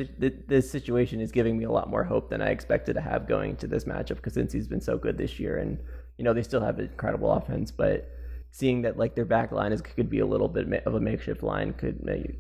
this 0.48 0.70
situation 0.70 1.20
is 1.20 1.32
giving 1.32 1.58
me 1.58 1.64
a 1.64 1.70
lot 1.70 1.90
more 1.90 2.04
hope 2.04 2.30
than 2.30 2.40
I 2.40 2.50
expected 2.50 2.94
to 2.94 3.00
have 3.00 3.28
going 3.28 3.56
to 3.56 3.66
this 3.66 3.84
matchup 3.84 4.16
because 4.16 4.34
Cincy's 4.34 4.68
been 4.68 4.80
so 4.80 4.96
good 4.96 5.18
this 5.18 5.38
year, 5.38 5.58
and 5.58 5.78
you 6.16 6.24
know 6.24 6.32
they 6.32 6.42
still 6.42 6.60
have 6.62 6.78
incredible 6.78 7.32
offense, 7.32 7.70
but 7.70 8.08
seeing 8.52 8.82
that 8.82 8.98
like 8.98 9.14
their 9.16 9.24
back 9.24 9.50
line 9.50 9.72
is 9.72 9.80
could 9.82 10.10
be 10.10 10.20
a 10.20 10.26
little 10.26 10.48
bit 10.48 10.86
of 10.86 10.94
a 10.94 11.00
makeshift 11.00 11.42
line 11.42 11.72
could 11.72 12.04
maybe 12.04 12.36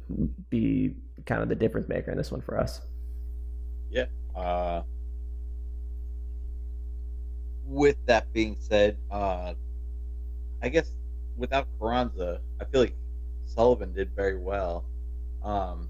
be 0.50 0.94
kind 1.26 1.42
of 1.42 1.48
the 1.48 1.54
difference 1.56 1.88
maker 1.88 2.10
in 2.12 2.18
this 2.18 2.30
one 2.30 2.40
for 2.42 2.58
us. 2.60 2.82
yeah. 3.90 4.06
Uh, 4.36 4.82
with 7.64 7.96
that 8.06 8.32
being 8.32 8.56
said, 8.58 8.98
uh, 9.10 9.54
I 10.62 10.68
guess 10.68 10.90
without 11.36 11.66
Carranza, 11.78 12.40
I 12.60 12.64
feel 12.66 12.82
like 12.82 12.96
Sullivan 13.46 13.92
did 13.94 14.14
very 14.14 14.38
well. 14.38 14.84
Um, 15.42 15.88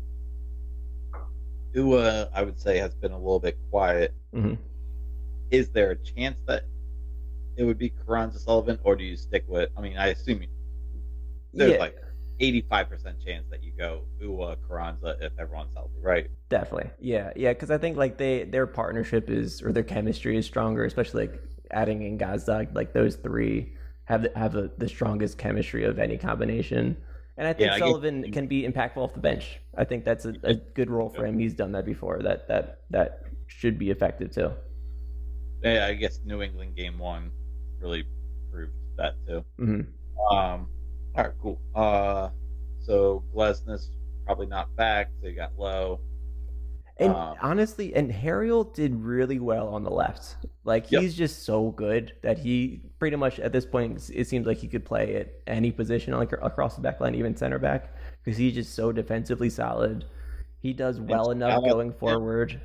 Uhre, 1.74 2.28
I 2.34 2.42
would 2.42 2.60
say, 2.60 2.78
has 2.78 2.94
been 2.94 3.12
a 3.12 3.18
little 3.18 3.40
bit 3.40 3.58
quiet. 3.70 4.14
Mhm. 4.34 4.58
Is 5.50 5.70
there 5.70 5.90
a 5.90 5.96
chance 5.96 6.38
that 6.46 6.64
it 7.56 7.64
would 7.64 7.78
be 7.78 7.90
Carranza 7.90 8.38
Sullivan, 8.38 8.78
or 8.84 8.96
do 8.96 9.04
you 9.04 9.16
stick 9.16 9.44
with? 9.48 9.68
I 9.76 9.80
mean, 9.80 9.96
I 9.98 10.08
assume 10.08 10.42
you, 10.42 10.48
there's 11.52 11.72
Yeah. 11.72 11.78
like 11.78 11.96
85% 12.40 13.24
chance 13.24 13.46
that 13.50 13.62
you 13.62 13.72
go 13.76 14.02
Uhre 14.22 14.56
Carranza 14.66 15.16
if 15.20 15.32
everyone's 15.38 15.72
healthy, 15.74 16.00
right? 16.00 16.28
Definitely, 16.48 16.90
yeah, 17.00 17.30
yeah. 17.36 17.52
Because 17.52 17.70
I 17.70 17.78
think 17.78 17.96
like 17.96 18.18
they 18.18 18.44
their 18.44 18.66
partnership 18.66 19.30
is 19.30 19.62
or 19.62 19.72
their 19.72 19.82
chemistry 19.84 20.36
is 20.36 20.46
stronger, 20.46 20.84
especially 20.84 21.28
like 21.28 21.40
adding 21.70 22.02
in 22.02 22.18
Gazdag. 22.18 22.74
Like 22.74 22.92
those 22.92 23.16
three 23.16 23.74
have 24.06 24.22
the, 24.22 24.32
have 24.34 24.52
the, 24.52 24.72
the 24.78 24.88
strongest 24.88 25.38
chemistry 25.38 25.84
of 25.84 25.98
any 25.98 26.16
combination. 26.18 26.96
And 27.36 27.46
I 27.46 27.52
think 27.52 27.68
Yeah, 27.68 27.74
I 27.74 27.78
get- 27.78 27.86
Sullivan 27.86 28.32
can 28.32 28.46
be 28.46 28.62
impactful 28.66 28.96
off 28.98 29.14
the 29.14 29.20
bench. 29.20 29.60
I 29.76 29.84
think 29.84 30.04
that's 30.04 30.24
a, 30.24 30.34
a 30.42 30.54
good 30.54 30.90
role 30.90 31.08
for 31.10 31.24
him. 31.24 31.38
He's 31.38 31.54
done 31.54 31.72
that 31.72 31.84
before. 31.86 32.20
That 32.22 32.48
that 32.48 32.80
that 32.90 33.20
should 33.46 33.78
be 33.78 33.90
effective 33.90 34.30
too. 34.32 34.52
Yeah, 35.62 35.86
I 35.86 35.94
guess 35.94 36.18
New 36.24 36.42
England 36.42 36.74
game 36.76 36.98
one 36.98 37.30
really 37.82 38.04
proved 38.50 38.72
that 38.96 39.14
too. 39.26 39.44
hmm 39.58 39.80
Um, 40.30 40.68
all 41.14 41.24
right, 41.24 41.32
cool. 41.40 41.60
Uh, 41.74 42.30
so 42.80 43.24
Glesnes 43.34 43.88
probably 44.24 44.46
not 44.46 44.74
back. 44.76 45.10
So 45.20 45.28
you 45.28 45.34
got 45.36 45.58
Low. 45.58 46.00
And 46.98 47.14
Um, 47.14 47.36
honestly, 47.40 47.94
and 47.94 48.12
Harriel 48.12 48.64
did 48.64 48.94
really 48.94 49.38
well 49.38 49.68
on 49.68 49.82
the 49.82 49.90
left. 49.90 50.36
Like 50.64 50.86
Yep. 50.88 51.00
he's 51.00 51.14
just 51.14 51.42
so 51.44 51.70
good 51.72 52.12
that 52.22 52.38
he 52.38 52.80
pretty 52.98 53.16
much 53.16 53.40
at 53.40 53.52
this 53.52 53.66
point 53.66 54.10
it 54.14 54.28
seems 54.28 54.46
like 54.46 54.58
he 54.58 54.68
could 54.68 54.84
play 54.84 55.16
at 55.16 55.32
any 55.46 55.72
position 55.72 56.14
like 56.14 56.32
across 56.32 56.76
the 56.76 56.82
back 56.82 57.00
line, 57.00 57.14
even 57.14 57.36
center 57.36 57.58
back, 57.58 57.94
because 58.22 58.38
he's 58.38 58.54
just 58.54 58.74
so 58.74 58.92
defensively 58.92 59.50
solid. 59.50 60.04
He 60.60 60.72
does 60.72 61.00
well 61.00 61.30
enough 61.30 61.64
going 61.64 61.92
forward. 61.92 62.60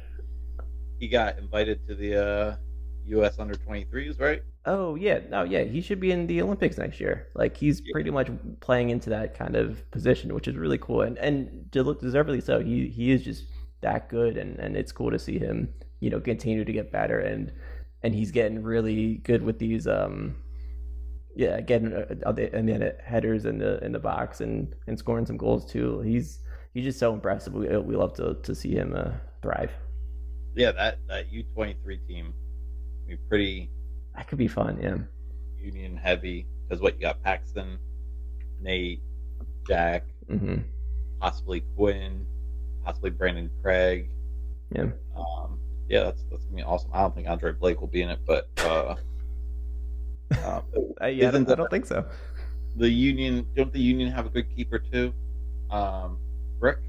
He 0.99 1.07
got 1.07 1.37
invited 1.39 1.87
to 1.87 1.95
the 1.95 2.15
uh, 2.23 2.55
U.S. 3.05 3.39
under 3.39 3.55
23s, 3.55 4.19
right? 4.19 4.41
Oh 4.69 4.95
yeah, 4.95 5.19
no, 5.29 5.43
yeah, 5.43 5.63
he 5.63 5.79
should 5.81 5.99
be 6.01 6.11
in 6.11 6.27
the 6.27 6.41
Olympics 6.41 6.77
next 6.77 6.99
year. 6.99 7.27
Like 7.35 7.55
he's 7.55 7.81
Yeah. 7.85 7.93
pretty 7.93 8.11
much 8.11 8.29
playing 8.59 8.89
into 8.89 9.09
that 9.11 9.33
kind 9.33 9.55
of 9.55 9.89
position, 9.91 10.33
which 10.33 10.47
is 10.47 10.57
really 10.57 10.77
cool, 10.77 11.01
and 11.01 11.17
and 11.17 11.71
deservedly 11.71 12.41
so. 12.41 12.59
He 12.59 12.89
he 12.89 13.11
is 13.11 13.23
just 13.23 13.45
that 13.81 14.09
good, 14.09 14.37
and 14.37 14.59
and 14.59 14.75
it's 14.75 14.91
cool 14.91 15.09
to 15.11 15.19
see 15.19 15.39
him, 15.39 15.73
you 16.01 16.09
know, 16.09 16.19
continue 16.19 16.65
to 16.65 16.73
get 16.73 16.91
better, 16.91 17.19
and 17.19 17.53
and 18.03 18.13
he's 18.13 18.31
getting 18.31 18.61
really 18.61 19.15
good 19.23 19.41
with 19.41 19.57
these, 19.57 19.87
um, 19.87 20.35
yeah, 21.35 21.61
getting 21.61 21.93
uh, 21.93 22.31
the- 22.33 22.53
and 22.53 22.67
then 22.67 22.91
headers 23.03 23.45
in 23.45 23.59
the 23.59 23.83
in 23.85 23.93
the 23.93 23.99
box 23.99 24.41
and 24.41 24.75
and 24.87 24.99
scoring 24.99 25.25
some 25.25 25.37
goals 25.37 25.65
too. 25.71 26.01
He's 26.01 26.39
he's 26.73 26.83
just 26.83 26.99
so 26.99 27.13
impressive. 27.13 27.53
We 27.53 27.67
we 27.77 27.95
love 27.95 28.13
to 28.15 28.35
to 28.43 28.55
see 28.55 28.73
him 28.75 28.93
uh, 28.95 29.11
thrive. 29.41 29.71
Yeah, 30.55 30.71
that 30.73 30.99
that 31.07 31.31
U23 31.31 32.05
team, 32.07 32.33
I 33.05 33.09
mean, 33.09 33.19
pretty 33.29 33.69
That 34.17 34.27
could 34.27 34.37
be 34.39 34.47
fun, 34.47 34.79
yeah. 34.81 34.97
Union 35.63 35.95
heavy 35.95 36.47
because 36.67 36.81
what 36.81 36.95
you 36.95 37.01
got 37.01 37.21
Paxton, 37.23 37.77
Nate, 38.59 39.01
Jack, 39.67 40.03
hmm 40.27 40.57
possibly 41.19 41.61
Quinn, 41.75 42.25
possibly 42.83 43.09
Brandan 43.11 43.49
Craig. 43.61 44.09
Yeah. 44.75 44.87
Um, 45.15 45.59
yeah, 45.89 46.03
that's 46.03 46.23
that's 46.29 46.43
gonna 46.45 46.57
be 46.57 46.63
awesome. 46.63 46.91
I 46.93 47.01
don't 47.01 47.15
think 47.15 47.27
Andre 47.27 47.53
Blake 47.53 47.79
will 47.79 47.87
be 47.87 48.01
in 48.01 48.09
it, 48.09 48.19
but 48.25 48.49
uh, 48.59 48.95
Um, 50.45 50.61
Uh, 51.01 51.05
yeah, 51.05 51.29
I 51.29 51.31
don't, 51.31 51.49
I 51.49 51.55
don't 51.55 51.69
think 51.71 51.85
so. 51.85 52.05
the 52.75 52.89
Union 52.89 53.47
don't 53.55 53.71
the 53.71 53.79
Union 53.79 54.11
have 54.11 54.25
a 54.25 54.29
good 54.29 54.53
keeper 54.55 54.79
too? 54.79 55.13
Um, 55.71 56.17
Rick. 56.59 56.79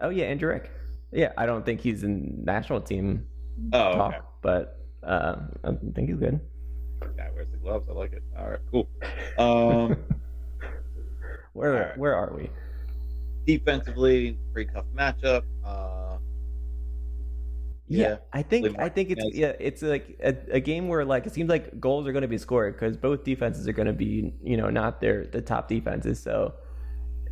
Oh 0.00 0.08
yeah, 0.10 0.24
Andrew 0.26 0.48
Rick. 0.50 0.70
Yeah, 1.12 1.32
I 1.36 1.46
don't 1.46 1.64
think 1.64 1.80
he's 1.80 2.04
in 2.04 2.44
national 2.44 2.80
team 2.80 3.26
Oh, 3.72 3.92
talk, 3.96 4.14
okay. 4.14 4.22
but 4.42 4.85
uh, 5.06 5.36
I 5.64 5.72
think 5.94 6.08
he's 6.08 6.18
good. 6.18 6.40
Guy 7.16 7.30
wears 7.34 7.48
the 7.52 7.58
gloves. 7.58 7.86
I 7.88 7.92
like 7.92 8.12
it. 8.12 8.22
All 8.38 8.48
right, 8.50 8.60
cool. 8.70 8.88
Um, 9.38 9.96
Where 11.52 11.72
Alright. 11.74 11.98
where 11.98 12.14
are 12.14 12.32
we? 12.36 12.50
defensively, 13.46 14.36
pretty 14.52 14.70
tough 14.74 14.84
matchup. 14.94 15.42
Uh, 15.64 16.18
Yeah, 17.88 18.08
Yeah, 18.08 18.16
I 18.32 18.42
think 18.42 18.78
I 18.78 18.88
think 18.88 19.10
it's 19.10 19.24
yeah, 19.32 19.52
it's 19.60 19.80
like 19.82 20.18
a, 20.22 20.34
a 20.50 20.60
game 20.60 20.88
where 20.88 21.04
like 21.04 21.26
it 21.26 21.32
seems 21.32 21.48
like 21.48 21.78
goals 21.80 22.06
are 22.06 22.12
going 22.12 22.22
to 22.22 22.28
be 22.28 22.38
scored 22.38 22.74
because 22.74 22.96
both 22.96 23.22
defenses 23.24 23.68
are 23.68 23.72
going 23.72 23.86
to 23.86 23.92
be 23.92 24.34
you 24.42 24.56
know 24.56 24.68
not 24.68 25.00
their 25.00 25.26
the 25.26 25.40
top 25.40 25.68
defenses. 25.68 26.18
So 26.20 26.54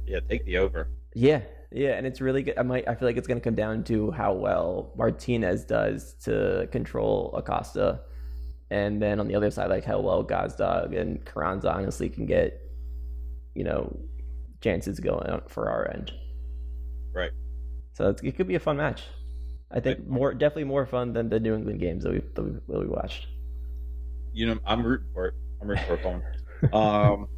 yeah, 0.07 0.21
take 0.29 0.45
the 0.47 0.59
over. 0.59 0.89
yeah, 1.15 1.41
yeah, 1.75 1.97
and 1.97 2.07
it's 2.07 2.21
really 2.21 2.45
good. 2.45 2.57
I 2.57 2.63
might 2.63 2.89
I 2.89 2.95
feel 2.95 3.09
like 3.09 3.17
it's 3.17 3.27
going 3.27 3.41
to 3.41 3.45
come 3.45 3.57
down 3.57 3.83
to 3.85 4.13
how 4.13 4.33
well 4.33 4.93
Martinez 4.97 5.65
does 5.65 6.15
to 6.23 6.69
control 6.71 7.35
Acosta, 7.37 8.01
and 8.71 9.03
then 9.03 9.19
on 9.19 9.27
the 9.27 9.35
other 9.35 9.51
side 9.51 9.71
like 9.71 9.85
how 9.85 10.01
well 10.01 10.23
Gazdag 10.25 10.97
and 10.97 11.25
Carranza 11.25 11.73
honestly 11.73 12.09
can 12.09 12.27
get 12.27 12.61
you 13.57 13.65
know 13.65 13.99
chances 14.63 15.01
going 15.01 15.41
for 15.49 15.69
our 15.69 15.91
end. 15.93 16.13
Right. 17.13 17.33
So 17.95 18.09
it's, 18.09 18.23
it 18.23 18.37
could 18.37 18.47
be 18.47 18.55
a 18.55 18.61
fun 18.61 18.77
match. 18.77 19.03
I 19.73 19.81
think 19.81 20.07
more 20.07 20.33
definitely 20.33 20.65
more 20.65 20.87
fun 20.87 21.13
than 21.13 21.29
the 21.29 21.41
New 21.41 21.57
England 21.57 21.81
games 21.81 22.05
that 22.05 22.13
we 22.13 22.21
that 22.35 22.43
we, 22.43 22.53
that 22.53 22.79
we 22.79 22.87
watched. 22.87 23.27
You 24.33 24.47
know, 24.47 24.61
I'm 24.65 24.87
rooting 24.87 25.09
for 25.13 25.27
it. 25.27 25.35
I'm 25.61 25.67
rooting 25.67 25.85
for 25.87 25.97
it. 26.63 26.73
Um, 26.73 26.73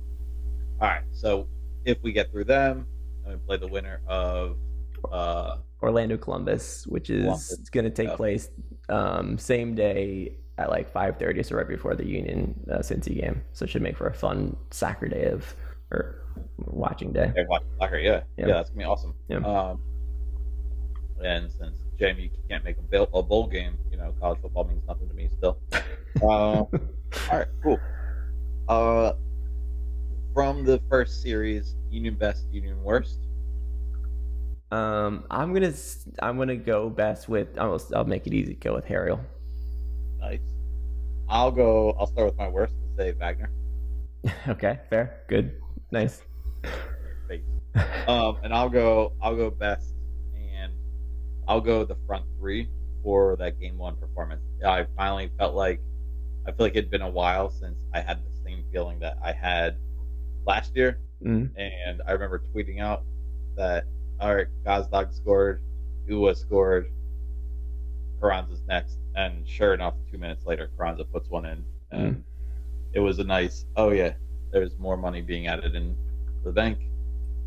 all 0.81 0.89
right. 0.89 1.05
So 1.13 1.49
if 1.87 2.03
we 2.03 2.13
get 2.13 2.31
through 2.31 2.45
them, 2.45 2.87
and 3.27 3.41
we 3.41 3.47
play 3.47 3.57
the 3.57 3.67
winner 3.67 4.01
of 4.07 4.57
uh, 5.13 5.59
Orlando 5.83 6.17
Columbus, 6.17 6.87
which 6.87 7.11
is 7.11 7.69
going 7.73 7.85
to 7.85 7.91
take 7.91 8.09
Yeah. 8.09 8.17
place 8.17 8.51
um, 8.89 9.37
same 9.37 9.75
day 9.75 10.37
at 10.59 10.71
like 10.71 10.93
5:30, 10.93 11.45
so 11.45 11.57
right 11.57 11.69
before 11.69 11.95
the 11.95 12.07
Union 12.07 12.59
uh, 12.71 12.79
Cincy 12.79 13.21
game. 13.21 13.43
So 13.53 13.65
it 13.65 13.71
should 13.71 13.83
make 13.83 13.97
for 13.97 14.07
a 14.07 14.15
fun 14.15 14.57
soccer 14.71 15.09
day 15.09 15.27
of 15.27 15.55
or 15.91 16.23
watching 16.59 17.13
day. 17.13 17.33
Hey, 17.35 17.45
watch 17.49 17.63
soccer, 17.79 17.99
yeah. 17.99 18.23
Yeah. 18.37 18.47
yeah, 18.49 18.55
that's 18.55 18.71
gonna 18.71 18.79
be 18.79 18.85
awesome. 18.85 19.15
Yeah. 19.29 19.39
Um, 19.39 19.83
and 21.23 21.51
since 21.51 21.77
JMU 21.99 22.31
can't 22.49 22.65
make 22.65 22.79
a, 22.79 22.83
bill, 22.83 23.09
a 23.13 23.23
bowl 23.23 23.47
game, 23.47 23.79
you 23.91 23.97
know, 23.97 24.15
college 24.21 24.41
football 24.41 24.65
means 24.65 24.87
nothing 24.87 25.09
to 25.09 25.15
me 25.15 25.29
still. 25.37 25.59
um, 26.23 26.29
all 26.29 26.69
right, 27.33 27.47
cool. 27.63 27.81
Uh, 28.69 29.13
from 30.37 30.67
the 30.67 30.79
first 30.91 31.23
series, 31.23 31.77
Union 31.91 32.15
best, 32.15 32.45
Union 32.53 32.83
worst. 32.83 33.21
Um, 34.71 35.25
I'm 35.31 35.55
gonna 35.55 35.73
I'm 36.21 36.37
gonna 36.37 36.57
go 36.57 36.91
best 36.91 37.27
with 37.27 37.59
I'll, 37.59 37.81
I'll 37.95 38.05
make 38.05 38.27
it 38.27 38.35
easy. 38.35 38.53
Go 38.53 38.75
with 38.75 38.85
Harriel. 38.85 39.19
Nice. 40.21 40.43
I'll 41.27 41.51
go. 41.51 41.97
I'll 41.99 42.07
start 42.07 42.27
with 42.27 42.37
my 42.37 42.49
worst 42.49 42.75
and 42.75 42.97
say 42.99 43.13
Wagner. 43.13 43.51
okay, 44.49 44.79
fair, 44.91 45.23
good, 45.27 45.59
nice. 45.91 46.21
Um, 48.07 48.39
and 48.43 48.53
I'll 48.53 48.69
go. 48.69 49.13
I'll 49.23 49.37
go 49.37 49.51
best, 49.51 49.95
and 50.35 50.73
I'll 51.49 51.63
go 51.63 51.85
the 51.85 51.97
front 52.07 52.25
three 52.39 52.69
for 53.03 53.37
that 53.37 53.59
game 53.59 53.79
one 53.79 53.97
performance. 53.97 54.43
I 54.67 54.87
finally 54.97 55.31
felt 55.39 55.55
like 55.55 55.81
I 56.47 56.53
feel 56.53 56.67
like 56.67 56.77
it'd 56.77 56.91
been 56.91 57.01
a 57.01 57.11
while 57.11 57.51
since 57.51 57.79
I 57.95 58.01
had 58.01 58.19
the 58.19 58.37
same 58.45 58.65
feeling 58.71 58.99
that 59.01 59.17
I 59.25 59.33
had 59.33 59.79
last 60.47 60.75
year, 60.77 60.99
Mm. 61.25 61.51
and 61.57 62.03
I 62.07 62.13
remember 62.13 62.43
tweeting 62.55 62.81
out 62.81 63.03
that 63.57 63.85
all 64.21 64.35
right, 64.35 64.47
Gazdag 64.65 65.13
scored, 65.15 65.63
Uhre 66.09 66.35
scored, 66.37 66.87
Carranza's 68.21 68.63
next, 68.67 68.99
and 69.15 69.47
sure 69.47 69.75
enough, 69.75 69.95
two 70.11 70.19
minutes 70.19 70.47
later, 70.47 70.71
Carranza 70.77 71.05
puts 71.05 71.29
one 71.31 71.45
in, 71.47 71.65
and 71.91 72.25
it 72.93 73.01
was 73.01 73.19
a 73.19 73.25
nice. 73.25 73.67
Oh 73.77 73.91
yeah, 73.91 74.13
there's 74.53 74.79
more 74.79 74.97
money 74.97 75.21
being 75.21 75.47
added 75.49 75.75
in 75.75 75.97
the 76.45 76.53
bank 76.53 76.79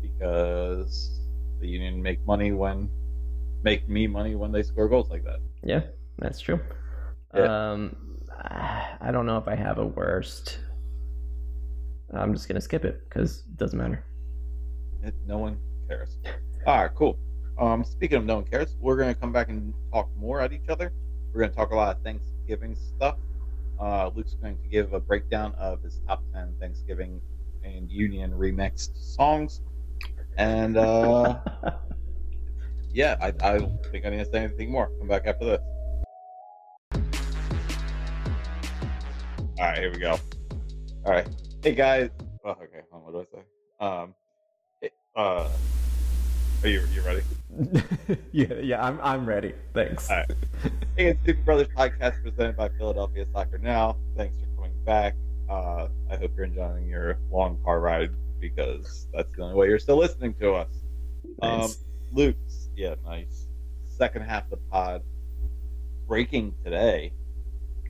because 0.00 1.20
the 1.60 1.66
union 1.68 2.02
make 2.02 2.24
money 2.26 2.52
when 2.52 2.88
make 3.62 3.88
me 3.88 4.06
money 4.06 4.34
when 4.34 4.50
they 4.52 4.62
score 4.62 4.88
goals 4.88 5.10
like 5.10 5.24
that. 5.24 5.40
Yeah, 5.62 5.82
that's 6.18 6.40
true. 6.40 6.60
Yeah. 7.34 7.72
Um, 7.72 7.96
I 8.32 9.10
don't 9.12 9.26
know 9.26 9.36
if 9.38 9.46
I 9.48 9.54
have 9.54 9.78
a 9.78 9.86
worst. 9.86 10.58
I'm 12.12 12.34
just 12.34 12.48
gonna 12.48 12.60
skip 12.60 12.84
it 12.84 13.08
because 13.08 13.44
it 13.48 13.56
doesn't 13.56 13.78
matter. 13.78 14.04
It, 15.02 15.14
no 15.26 15.38
one 15.38 15.58
cares. 15.88 16.18
All 16.66 16.82
right, 16.82 16.94
cool. 16.94 17.18
Um, 17.58 17.84
speaking 17.84 18.18
of 18.18 18.24
no 18.24 18.36
one 18.36 18.44
cares, 18.44 18.76
we're 18.80 18.96
gonna 18.96 19.14
come 19.14 19.32
back 19.32 19.48
and 19.48 19.74
talk 19.92 20.08
more 20.16 20.40
at 20.40 20.52
each 20.52 20.68
other. 20.68 20.92
We're 21.32 21.40
gonna 21.40 21.52
talk 21.52 21.70
a 21.70 21.76
lot 21.76 21.96
of 21.96 22.02
Thanksgiving 22.02 22.74
stuff. 22.74 23.16
Uh, 23.80 24.10
Luke's 24.14 24.34
going 24.34 24.58
to 24.58 24.68
give 24.68 24.92
a 24.92 25.00
breakdown 25.00 25.54
of 25.58 25.82
his 25.82 26.00
top 26.06 26.22
ten 26.34 26.54
Thanksgiving 26.60 27.20
and 27.64 27.90
Union 27.90 28.30
remixed 28.32 28.96
songs, 28.96 29.62
and 30.36 30.76
uh, 30.76 31.38
yeah, 32.92 33.16
I, 33.22 33.28
I 33.28 33.58
don't 33.58 33.86
think 33.90 34.04
I 34.04 34.10
need 34.10 34.18
to 34.18 34.26
say 34.26 34.38
anything 34.44 34.70
more. 34.70 34.90
Come 34.98 35.08
back 35.08 35.26
after 35.26 35.44
this. 35.46 35.60
All 39.58 39.66
right, 39.66 39.78
here 39.78 39.92
we 39.92 39.98
go. 39.98 40.18
All 41.06 41.12
right, 41.12 41.26
hey 41.62 41.74
guys. 41.74 42.10
Oh, 42.44 42.50
okay, 42.50 42.80
hold 42.90 43.06
on, 43.06 43.12
what 43.12 43.30
do 43.30 43.38
I 43.38 43.40
say? 43.40 43.44
Um, 43.86 44.14
it- 44.80 44.92
uh, 45.16 45.48
are 46.62 46.68
you 46.68 46.82
you 46.94 47.02
ready? 47.02 47.22
yeah, 48.32 48.54
yeah, 48.62 48.84
I'm 48.84 49.00
I'm 49.02 49.26
ready. 49.26 49.54
Thanks. 49.74 50.10
All 50.10 50.16
right. 50.16 50.30
Hey, 50.96 51.06
it's 51.06 51.24
Super 51.24 51.40
Brothers 51.42 51.68
podcast 51.74 52.20
presented 52.22 52.56
by 52.58 52.68
Philadelphia 52.76 53.24
Soccer 53.32 53.56
Now. 53.56 53.96
Thanks 54.18 54.36
for 54.38 54.46
coming 54.56 54.84
back. 54.84 55.14
Uh, 55.48 55.88
I 56.10 56.16
hope 56.16 56.32
you're 56.36 56.44
enjoying 56.44 56.86
your 56.88 57.16
long 57.30 57.58
car 57.64 57.80
ride 57.80 58.10
because 58.38 59.06
that's 59.14 59.34
the 59.34 59.42
only 59.42 59.54
way 59.54 59.68
you're 59.68 59.78
still 59.78 59.96
listening 59.96 60.34
to 60.40 60.52
us. 60.54 60.68
Um, 61.40 61.60
Nice. 61.60 61.78
Luke's, 62.12 62.68
yeah, 62.76 62.96
nice. 63.06 63.46
Second 63.86 64.22
half 64.22 64.44
of 64.44 64.50
the 64.50 64.56
pod. 64.70 65.02
Breaking 66.06 66.52
today, 66.62 67.12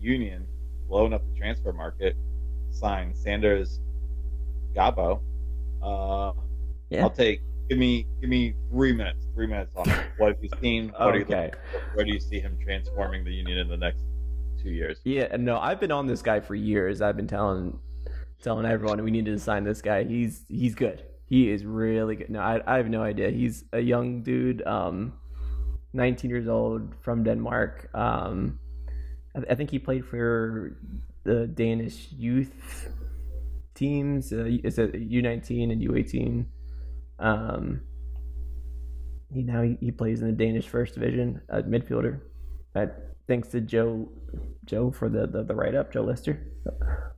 Union 0.01 0.47
blowing 0.89 1.13
up 1.13 1.23
the 1.33 1.37
transfer 1.37 1.73
market, 1.73 2.15
signed 2.71 3.17
Sanders 3.17 3.81
Gabo. 4.75 5.21
Uh, 5.83 6.33
Yeah. 6.91 7.03
I'll 7.05 7.11
take. 7.11 7.41
Give 7.69 7.79
me, 7.79 8.07
give 8.21 8.29
me 8.29 8.55
three 8.71 8.93
minutes. 8.93 9.27
Three 9.35 9.47
minutes 9.47 9.73
on 9.77 9.89
it. 9.89 10.05
What 10.19 10.33
have 10.35 10.43
you 10.43 10.49
seen? 10.61 10.89
What 10.89 11.15
are 11.15 11.19
you 11.19 11.25
Okay. 11.25 11.53
where 11.95 12.05
do 12.05 12.13
you 12.13 12.19
see 12.19 12.41
him 12.41 12.59
transforming 12.65 13.25
the 13.25 13.31
union 13.33 13.59
in 13.59 13.69
the 13.69 13.77
next 13.77 14.03
two 14.61 14.71
years? 14.71 15.01
Yeah, 15.05 15.37
no, 15.37 15.59
I've 15.59 15.79
been 15.79 15.93
on 15.93 16.07
this 16.09 16.21
guy 16.21 16.41
for 16.41 16.57
years. 16.57 17.01
I've 17.01 17.17
been 17.17 17.29
telling 17.29 17.79
telling 18.43 18.67
everyone 18.67 19.03
we 19.05 19.11
need 19.13 19.27
to 19.27 19.39
sign 19.39 19.63
this 19.65 19.81
guy. 19.83 20.03
He's 20.03 20.45
he's 20.49 20.75
good. 20.75 21.05
He 21.27 21.49
is 21.51 21.65
really 21.65 22.17
good. 22.17 22.31
No, 22.31 22.41
I, 22.41 22.61
I 22.67 22.77
have 22.79 22.89
no 22.89 23.03
idea. 23.05 23.31
He's 23.31 23.65
a 23.73 23.79
young 23.81 24.23
dude, 24.25 24.67
um, 24.67 25.13
19 25.93 26.29
years 26.29 26.49
old 26.49 26.93
from 27.03 27.23
Denmark. 27.23 27.89
Um, 27.95 28.59
I, 29.37 29.53
I 29.53 29.55
think 29.55 29.71
he 29.71 29.79
played 29.79 30.05
for 30.05 30.77
the 31.25 31.47
Danish 31.47 32.09
youth 32.13 32.91
teams. 33.75 34.33
Uh, 34.33 34.45
it's 34.47 34.79
a 34.79 34.89
U19 34.89 35.73
and 35.73 35.83
U18. 35.83 36.47
Um, 37.19 37.83
he 39.33 39.43
now 39.43 39.63
he, 39.63 39.77
he 39.81 39.91
plays 39.91 40.21
in 40.21 40.27
the 40.27 40.33
Danish 40.33 40.69
first 40.69 40.95
division 40.95 41.41
uh, 41.51 41.63
midfielder. 41.63 42.21
That 42.75 43.17
thanks 43.29 43.49
to 43.49 43.61
Joe 43.61 44.09
Joe 44.65 44.91
for 44.91 45.09
the 45.09 45.27
the, 45.27 45.43
the 45.45 45.55
write 45.55 45.75
up, 45.75 45.93
Joe 45.93 46.03
Lister. 46.03 46.47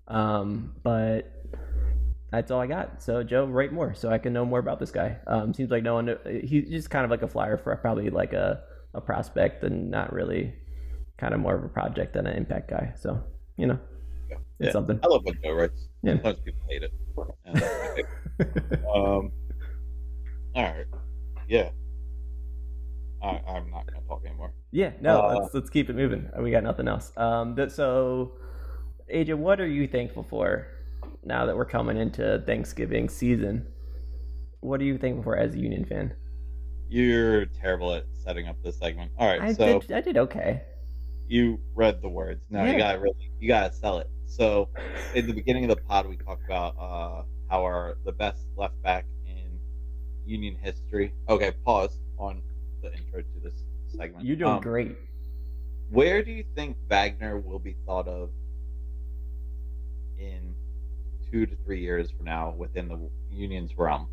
Um, 0.08 0.74
but 0.82 1.32
that's 2.30 2.50
all 2.50 2.60
I 2.60 2.66
got. 2.66 3.02
So 3.02 3.22
Joe, 3.22 3.44
write 3.46 3.72
more 3.72 3.94
so 3.94 4.10
I 4.10 4.18
can 4.18 4.32
know 4.32 4.44
more 4.44 4.58
about 4.58 4.78
this 4.78 4.90
guy. 4.90 5.18
Um, 5.26 5.54
seems 5.54 5.70
like 5.70 5.82
no 5.82 5.94
one. 5.94 6.16
He's 6.44 6.68
just 6.68 6.90
kind 6.90 7.04
of 7.04 7.10
like 7.10 7.22
a 7.22 7.28
flyer 7.28 7.56
for 7.56 7.74
probably 7.76 8.10
like 8.10 8.32
a 8.32 8.62
a 8.94 9.00
prospect 9.00 9.64
and 9.64 9.90
not 9.90 10.12
really 10.12 10.52
kind 11.16 11.32
of 11.32 11.40
more 11.40 11.54
of 11.54 11.64
a 11.64 11.68
project 11.68 12.14
than 12.14 12.26
an 12.26 12.36
impact 12.36 12.70
guy. 12.70 12.92
So 12.98 13.22
you 13.56 13.66
know, 13.66 13.78
Yeah. 14.66 14.72
something. 14.72 14.98
I 15.02 15.06
love 15.06 15.24
Joe 15.42 15.52
writes. 15.52 15.88
Yeah. 16.02 16.12
Sometimes 16.14 16.40
people 16.40 16.60
hate 16.68 16.82
it. 16.82 16.92
Okay. 17.18 18.02
um, 18.94 19.30
all 20.54 20.62
right. 20.64 20.86
Yeah. 21.48 21.70
I, 23.22 23.40
I'm 23.46 23.70
not 23.70 23.86
going 23.86 24.02
to 24.02 24.08
talk 24.08 24.22
anymore. 24.26 24.52
Yeah, 24.72 24.92
no, 25.00 25.20
Uh, 25.20 25.38
let's 25.38 25.54
let's 25.54 25.70
keep 25.70 25.88
it 25.90 25.96
moving. 25.96 26.28
We 26.40 26.50
got 26.50 26.64
nothing 26.64 26.88
else. 26.88 27.12
Um, 27.16 27.54
that, 27.54 27.70
so, 27.70 28.32
AJ, 29.14 29.36
what 29.36 29.60
are 29.60 29.66
you 29.66 29.86
thankful 29.86 30.24
for 30.28 30.66
now 31.24 31.46
that 31.46 31.56
we're 31.56 31.64
coming 31.66 31.96
into 31.96 32.42
Thanksgiving 32.46 33.08
season? 33.08 33.66
What 34.60 34.80
are 34.80 34.84
you 34.84 34.98
thankful 34.98 35.22
for 35.22 35.36
as 35.36 35.54
a 35.54 35.58
Union 35.58 35.84
fan? 35.84 36.14
You're 36.88 37.46
terrible 37.46 37.92
at 37.94 38.04
setting 38.12 38.48
up 38.48 38.56
this 38.62 38.78
segment. 38.78 39.12
All 39.18 39.28
right. 39.28 39.40
I 39.40 39.52
so 39.52 39.80
did 39.80 39.92
I 39.92 40.00
did 40.00 40.16
okay. 40.16 40.62
you 41.28 41.60
read 41.74 42.02
the 42.02 42.08
words. 42.08 42.42
Now 42.50 42.64
Yeah. 42.64 42.72
you 42.72 42.78
got 42.78 43.00
really, 43.00 43.30
you 43.38 43.48
got 43.48 43.72
to 43.72 43.78
sell 43.78 43.98
it. 43.98 44.08
So, 44.32 44.70
in 45.14 45.26
the 45.26 45.34
beginning 45.34 45.64
of 45.64 45.76
the 45.76 45.82
pod, 45.82 46.06
we 46.06 46.16
talked 46.16 46.46
about 46.46 46.74
uh, 46.78 47.22
how 47.50 47.62
our 47.64 47.98
the 48.06 48.12
best 48.12 48.46
left 48.56 48.80
back 48.82 49.04
in 49.26 49.60
Union 50.24 50.56
history. 50.58 51.12
Okay, 51.28 51.52
pause 51.66 51.98
on 52.18 52.40
the 52.82 52.90
intro 52.94 53.20
to 53.20 53.40
this 53.44 53.52
segment. 53.94 54.24
You're 54.24 54.36
doing 54.36 54.52
Um, 54.52 54.60
great. 54.62 54.96
Where 55.90 56.22
do 56.24 56.32
you 56.32 56.44
think 56.54 56.78
Wagner 56.88 57.38
will 57.38 57.58
be 57.58 57.76
thought 57.84 58.08
of 58.08 58.30
in 60.18 60.54
two 61.30 61.44
to 61.44 61.54
three 61.64 61.82
years 61.82 62.10
from 62.10 62.24
now 62.24 62.54
within 62.56 62.88
the 62.88 63.10
Union's 63.30 63.76
realm? 63.76 64.08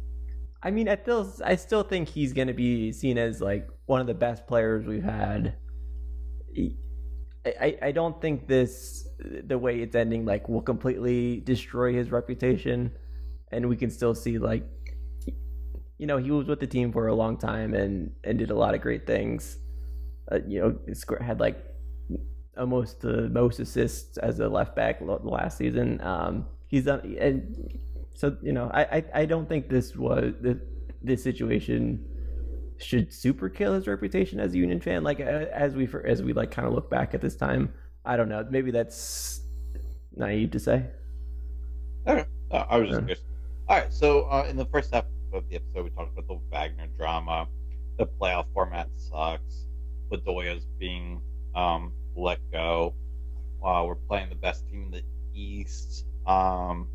I 0.62 0.72
mean, 0.72 0.90
I 0.90 0.98
still, 0.98 1.34
I 1.46 1.56
still 1.56 1.84
think 1.84 2.10
he's 2.10 2.34
going 2.34 2.50
to 2.50 2.54
be 2.54 2.92
seen 2.92 3.18
as 3.18 3.40
like 3.40 3.70
one 3.86 4.02
of 4.02 4.08
the 4.08 4.14
best 4.14 4.46
players 4.48 4.86
we've 4.86 5.02
had. 5.02 5.56
He- 6.54 6.76
I, 7.46 7.78
I, 7.82 7.92
don't 7.92 8.22
think 8.22 8.48
this, 8.48 9.08
the 9.20 9.58
way 9.58 9.80
it's 9.80 9.96
ending, 9.96 10.26
like 10.26 10.50
will 10.50 10.62
completely 10.62 11.40
destroy 11.40 11.94
his 11.94 12.12
reputation, 12.12 12.92
and 13.52 13.70
we 13.70 13.78
can 13.78 13.90
still 13.90 14.14
see 14.14 14.38
like, 14.38 14.66
you 15.98 16.06
know, 16.06 16.18
he 16.18 16.32
was 16.32 16.48
with 16.48 16.60
the 16.60 16.68
team 16.68 16.92
for 16.92 17.08
a 17.08 17.16
long 17.16 17.38
time 17.38 17.74
and 17.74 18.12
and 18.24 18.38
did 18.38 18.52
a 18.52 18.56
lot 18.56 18.74
of 18.76 18.82
great 18.82 19.08
things. 19.08 19.58
Uh, 20.32 20.40
you 20.48 20.60
know, 20.60 20.78
had 21.22 21.40
like 21.40 21.58
almost 22.58 23.02
the 23.02 23.30
most 23.30 23.60
assists 23.60 24.18
as 24.18 24.40
a 24.40 24.48
left 24.48 24.76
back 24.76 25.00
last 25.02 25.58
season. 25.58 26.02
Um, 26.02 26.46
he's 26.68 26.86
done, 26.86 27.16
and 27.20 27.80
so 28.14 28.38
you 28.42 28.52
know, 28.52 28.70
I 28.74 28.82
I, 28.82 29.04
I 29.16 29.26
don't 29.26 29.48
think 29.48 29.70
this 29.70 29.96
was 29.96 30.34
this, 30.42 30.58
this 31.02 31.24
situation 31.24 32.06
should 32.80 33.14
super 33.14 33.50
kill 33.50 33.74
his 33.74 33.88
reputation 33.88 34.40
as 34.40 34.54
a 34.54 34.58
Union 34.58 34.80
fan. 34.80 35.04
Like 35.04 35.20
as 35.20 35.76
we 35.76 35.88
as 36.06 36.24
we 36.24 36.34
like 36.34 36.52
kind 36.52 36.68
of 36.68 36.74
look 36.74 36.90
back 36.90 37.14
at 37.14 37.22
this 37.22 37.36
time, 37.36 37.74
I 38.06 38.18
don't 38.18 38.30
know. 38.30 38.46
Maybe 38.50 38.72
that's 38.72 39.42
naive 40.16 40.52
to 40.52 40.60
say. 40.60 40.86
Okay. 42.08 42.26
Uh, 42.52 42.66
I 42.70 42.78
was 42.78 42.90
just 42.90 43.00
Yeah. 43.02 43.06
curious. 43.06 43.24
All 43.68 43.78
right. 43.78 43.94
So 43.94 44.22
uh, 44.24 44.48
in 44.50 44.56
the 44.56 44.66
first 44.66 44.94
half 44.94 45.06
of 45.34 45.48
the 45.50 45.56
episode, 45.58 45.84
we 45.84 45.90
talked 45.92 46.18
about 46.18 46.28
the 46.28 46.40
Wagner 46.52 46.88
drama. 46.98 47.48
The 47.98 48.08
playoff 48.08 48.46
format 48.54 48.88
sucks. 48.96 49.66
Bedoya's 50.12 50.66
being 50.80 51.22
um, 51.56 51.92
let 52.16 52.40
go. 52.52 52.96
Uh, 53.64 53.84
we're 53.86 53.96
playing 53.96 54.30
the 54.30 54.36
best 54.36 54.68
team 54.70 54.84
in 54.86 54.92
the 54.92 55.04
East. 55.34 56.06
Um, 56.26 56.88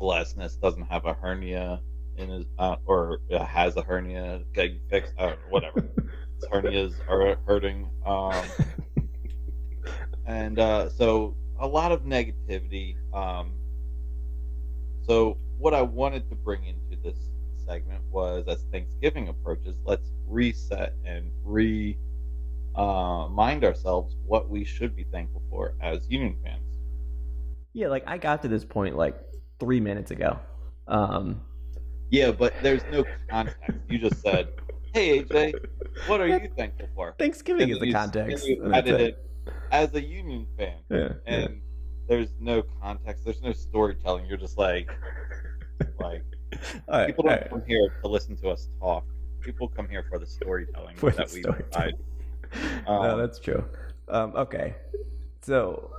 Glesnes 0.00 0.58
doesn't 0.60 0.84
have 0.84 1.04
a 1.04 1.12
hernia 1.12 1.80
in 2.20 2.28
his, 2.30 2.46
uh, 2.58 2.76
or 2.86 3.20
uh, 3.32 3.44
has 3.44 3.76
a 3.76 3.82
hernia 3.82 4.42
getting 4.54 4.80
fixed. 4.88 5.12
Uh, 5.18 5.34
whatever. 5.48 5.80
his 5.80 6.44
hernias 6.52 6.94
are 7.08 7.36
hurting. 7.46 7.88
Um, 8.06 8.44
and 10.26 10.58
uh, 10.58 10.88
so 10.88 11.36
a 11.58 11.66
lot 11.66 11.92
of 11.92 12.02
negativity. 12.02 12.96
Um, 13.12 13.52
so 15.02 15.38
what 15.58 15.74
I 15.74 15.82
wanted 15.82 16.28
to 16.30 16.36
bring 16.36 16.64
into 16.64 17.00
this 17.02 17.18
segment 17.66 18.02
was, 18.10 18.44
as 18.48 18.64
Thanksgiving 18.72 19.28
approaches, 19.28 19.76
let's 19.84 20.10
reset 20.26 20.94
and 21.04 21.30
re 21.44 21.98
uh, 22.76 23.26
mind 23.28 23.64
ourselves 23.64 24.16
what 24.24 24.48
we 24.48 24.64
should 24.64 24.94
be 24.94 25.04
thankful 25.04 25.42
for 25.50 25.74
as 25.80 26.08
Union 26.08 26.36
fans. 26.44 26.62
Yeah, 27.72 27.88
like 27.88 28.04
I 28.06 28.18
got 28.18 28.42
to 28.42 28.48
this 28.48 28.64
point 28.64 28.96
like 28.96 29.16
three 29.58 29.80
minutes 29.80 30.10
ago. 30.10 30.38
Um, 30.88 31.42
Yeah, 32.10 32.32
but 32.32 32.54
there's 32.62 32.82
no 32.92 33.04
context. 33.28 33.78
You 33.88 33.98
just 33.98 34.20
said, 34.20 34.48
"Hey 34.92 35.22
AJ, 35.22 35.54
what 36.06 36.20
are 36.20 36.26
you 36.26 36.48
thankful 36.56 36.88
for?" 36.94 37.14
Thanksgiving 37.18 37.62
And 37.62 37.72
is 37.72 37.78
the 37.78 37.86
you- 37.88 37.92
context. 37.92 38.44
and 38.46 38.56
you 38.56 38.64
and 38.64 38.74
that's 38.74 38.88
added 38.88 39.00
it. 39.00 39.24
it 39.46 39.52
as 39.70 39.94
a 39.94 40.02
Union 40.02 40.46
fan. 40.58 40.78
Yeah, 40.90 40.98
yeah. 40.98 41.32
and 41.34 41.62
there's 42.08 42.30
no 42.40 42.62
context. 42.82 43.24
There's 43.24 43.40
no 43.42 43.52
storytelling. 43.52 44.26
You're 44.26 44.38
just 44.38 44.58
like, 44.58 44.90
like 46.00 46.24
All 46.88 46.98
right, 46.98 47.06
people 47.06 47.24
don't 47.24 47.32
right. 47.32 47.48
come 47.50 47.62
here 47.66 47.88
to 48.02 48.08
listen 48.08 48.36
to 48.38 48.48
us 48.50 48.68
talk. 48.80 49.04
People 49.40 49.68
come 49.68 49.88
here 49.88 50.04
for 50.10 50.18
the 50.18 50.26
storytelling 50.26 50.96
For 50.96 51.10
the 51.10 51.18
that 51.18 51.30
we 51.32 51.42
storytelling. 51.42 51.94
provide. 52.52 52.84
no, 52.86 52.92
Um, 52.92 53.18
that's 53.20 53.38
true. 53.38 53.64
Um, 54.08 54.34
okay, 54.34 54.74
so 55.42 55.92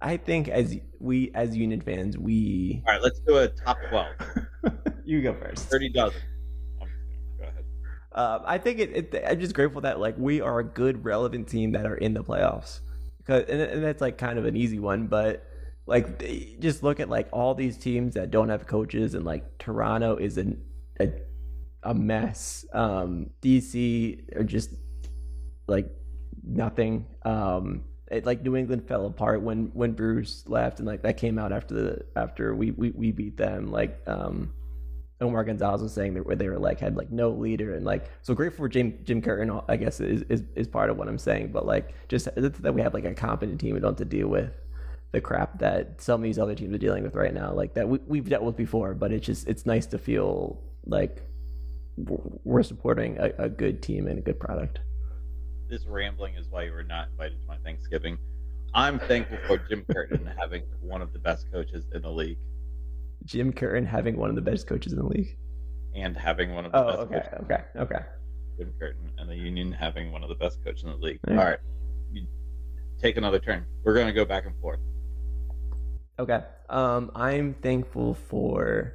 I 0.00 0.16
think 0.16 0.48
as 0.48 0.76
we 1.00 1.30
as 1.34 1.56
Union 1.56 1.80
fans, 1.80 2.16
we 2.16 2.82
All 2.86 2.94
right, 2.94 3.02
let's 3.02 3.20
do 3.20 3.38
a 3.38 3.48
top 3.48 3.78
twelve. 3.88 4.14
you 5.04 5.22
go 5.22 5.34
first. 5.34 5.68
Thirty 5.68 5.88
dozen. 5.88 6.20
I'm 6.80 6.88
just 6.88 7.08
kidding. 7.08 7.38
Go 7.38 7.44
ahead. 7.44 7.64
Um, 8.12 8.42
I 8.46 8.58
think 8.58 8.78
it, 8.78 9.14
it. 9.14 9.24
I'm 9.26 9.40
just 9.40 9.54
grateful 9.54 9.80
that 9.82 9.98
like 9.98 10.16
we 10.16 10.40
are 10.40 10.60
a 10.60 10.64
good, 10.64 11.04
relevant 11.04 11.48
team 11.48 11.72
that 11.72 11.86
are 11.86 11.96
in 11.96 12.14
the 12.14 12.22
playoffs. 12.22 12.80
Because 13.18 13.44
and, 13.48 13.60
and 13.60 13.82
that's 13.82 14.00
like 14.00 14.18
kind 14.18 14.38
of 14.38 14.44
an 14.44 14.56
easy 14.56 14.78
one, 14.78 15.08
but 15.08 15.44
like 15.86 16.18
they- 16.18 16.56
just 16.60 16.82
look 16.82 17.00
at 17.00 17.08
like 17.08 17.28
all 17.32 17.54
these 17.54 17.76
teams 17.76 18.14
that 18.14 18.30
don't 18.30 18.50
have 18.50 18.66
coaches, 18.66 19.14
and 19.14 19.24
like 19.24 19.58
Toronto 19.58 20.16
is 20.16 20.38
an, 20.38 20.62
a 21.00 21.08
a 21.82 21.94
mess. 21.94 22.64
Um, 22.72 23.30
DC 23.42 24.36
are 24.36 24.44
just 24.44 24.70
like 25.66 25.90
nothing. 26.44 27.06
Um, 27.24 27.84
it, 28.10 28.26
like 28.26 28.42
New 28.42 28.56
England 28.56 28.86
fell 28.86 29.06
apart 29.06 29.42
when 29.42 29.70
when 29.74 29.92
Bruce 29.92 30.44
left, 30.46 30.78
and 30.78 30.86
like 30.86 31.02
that 31.02 31.16
came 31.16 31.38
out 31.38 31.52
after 31.52 31.74
the 31.74 32.04
after 32.16 32.54
we 32.54 32.70
we, 32.72 32.90
we 32.90 33.12
beat 33.12 33.36
them. 33.36 33.70
Like 33.70 34.00
um, 34.06 34.52
Omar 35.20 35.44
Gonzalez 35.44 35.82
was 35.82 35.92
saying 35.92 36.14
that 36.14 36.24
where 36.24 36.36
they 36.36 36.48
were 36.48 36.58
like 36.58 36.78
had 36.78 36.96
like 36.96 37.10
no 37.10 37.30
leader 37.30 37.74
and 37.74 37.84
like 37.84 38.08
so 38.22 38.34
grateful 38.34 38.64
for 38.64 38.68
Jim 38.68 38.98
Jim 39.02 39.20
Curtin 39.20 39.60
I 39.68 39.76
guess 39.76 40.00
is, 40.00 40.22
is 40.28 40.44
is 40.54 40.68
part 40.68 40.90
of 40.90 40.96
what 40.96 41.08
I'm 41.08 41.18
saying 41.18 41.50
but 41.52 41.66
like 41.66 41.92
just 42.08 42.28
that 42.36 42.74
we 42.74 42.80
have 42.82 42.94
like 42.94 43.04
a 43.04 43.14
competent 43.14 43.60
team 43.60 43.74
we 43.74 43.80
don't 43.80 43.90
have 43.90 43.96
to 43.98 44.04
deal 44.04 44.28
with 44.28 44.52
the 45.10 45.20
crap 45.20 45.58
that 45.58 46.00
some 46.00 46.20
of 46.20 46.24
these 46.24 46.38
other 46.38 46.54
teams 46.54 46.74
are 46.74 46.78
dealing 46.78 47.02
with 47.02 47.16
right 47.16 47.34
now 47.34 47.52
like 47.52 47.74
that 47.74 47.88
we, 47.88 47.98
we've 48.06 48.28
dealt 48.28 48.44
with 48.44 48.56
before 48.56 48.94
but 48.94 49.10
it's 49.10 49.26
just 49.26 49.48
it's 49.48 49.66
nice 49.66 49.86
to 49.86 49.98
feel 49.98 50.60
like 50.86 51.22
we're 51.96 52.62
supporting 52.62 53.18
a, 53.18 53.32
a 53.38 53.48
good 53.48 53.82
team 53.82 54.06
and 54.06 54.18
a 54.18 54.22
good 54.22 54.38
product 54.38 54.78
This 55.68 55.84
rambling 55.86 56.34
is 56.34 56.46
why 56.48 56.64
you 56.64 56.72
were 56.72 56.82
not 56.82 57.08
invited 57.10 57.40
to 57.40 57.46
my 57.46 57.56
Thanksgiving. 57.58 58.18
I'm 58.74 58.98
thankful 58.98 59.38
for 59.46 59.58
Jim 59.58 59.84
Curtin 59.90 60.30
having 60.38 60.62
one 60.80 61.02
of 61.02 61.12
the 61.12 61.18
best 61.18 61.50
coaches 61.52 61.86
in 61.94 62.02
the 62.02 62.10
league 62.10 62.38
Jim 63.24 63.52
Curtin 63.52 63.84
having 63.86 64.16
one 64.16 64.30
of 64.30 64.36
the 64.36 64.42
best 64.42 64.66
coaches 64.66 64.92
in 64.92 64.98
the 64.98 65.06
league 65.06 65.36
and 65.94 66.16
having 66.16 66.54
one 66.54 66.64
of 66.66 66.72
the 66.72 66.78
oh 66.78 66.86
best 66.86 66.98
okay 67.00 67.14
coaches, 67.14 67.38
okay 67.44 67.62
okay 67.78 68.04
Jim 68.58 68.72
Curtin, 68.78 69.10
and 69.18 69.28
the 69.28 69.36
Union 69.36 69.72
having 69.72 70.12
one 70.12 70.22
of 70.22 70.28
the 70.28 70.34
best 70.34 70.62
coaches 70.64 70.84
in 70.84 70.90
the 70.90 70.96
league. 70.96 71.18
Yeah. 71.28 71.38
All 71.38 71.44
right, 71.44 71.58
you 72.12 72.26
take 73.00 73.16
another 73.16 73.38
turn. 73.38 73.64
We're 73.84 73.94
going 73.94 74.06
to 74.06 74.12
go 74.12 74.24
back 74.24 74.46
and 74.46 74.54
forth. 74.60 74.80
okay 76.18 76.40
um 76.68 77.10
I'm 77.14 77.54
thankful 77.54 78.14
for 78.14 78.92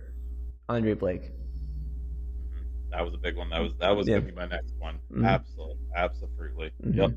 Andre 0.70 0.94
Blake. 0.94 1.32
That 2.94 3.04
was 3.04 3.14
a 3.16 3.18
big 3.18 3.36
one. 3.36 3.50
That 3.50 3.60
was 3.62 3.74
that 3.80 3.90
was 3.96 4.08
Yeah. 4.08 4.20
going 4.20 4.28
to 4.28 4.32
be 4.34 4.36
my 4.38 4.46
next 4.48 4.74
one. 4.78 5.00
Mhm. 5.12 5.26
Absolutely, 5.26 5.78
absolutely. 5.96 6.72
Mhm. 6.86 6.96
Yep. 6.96 7.12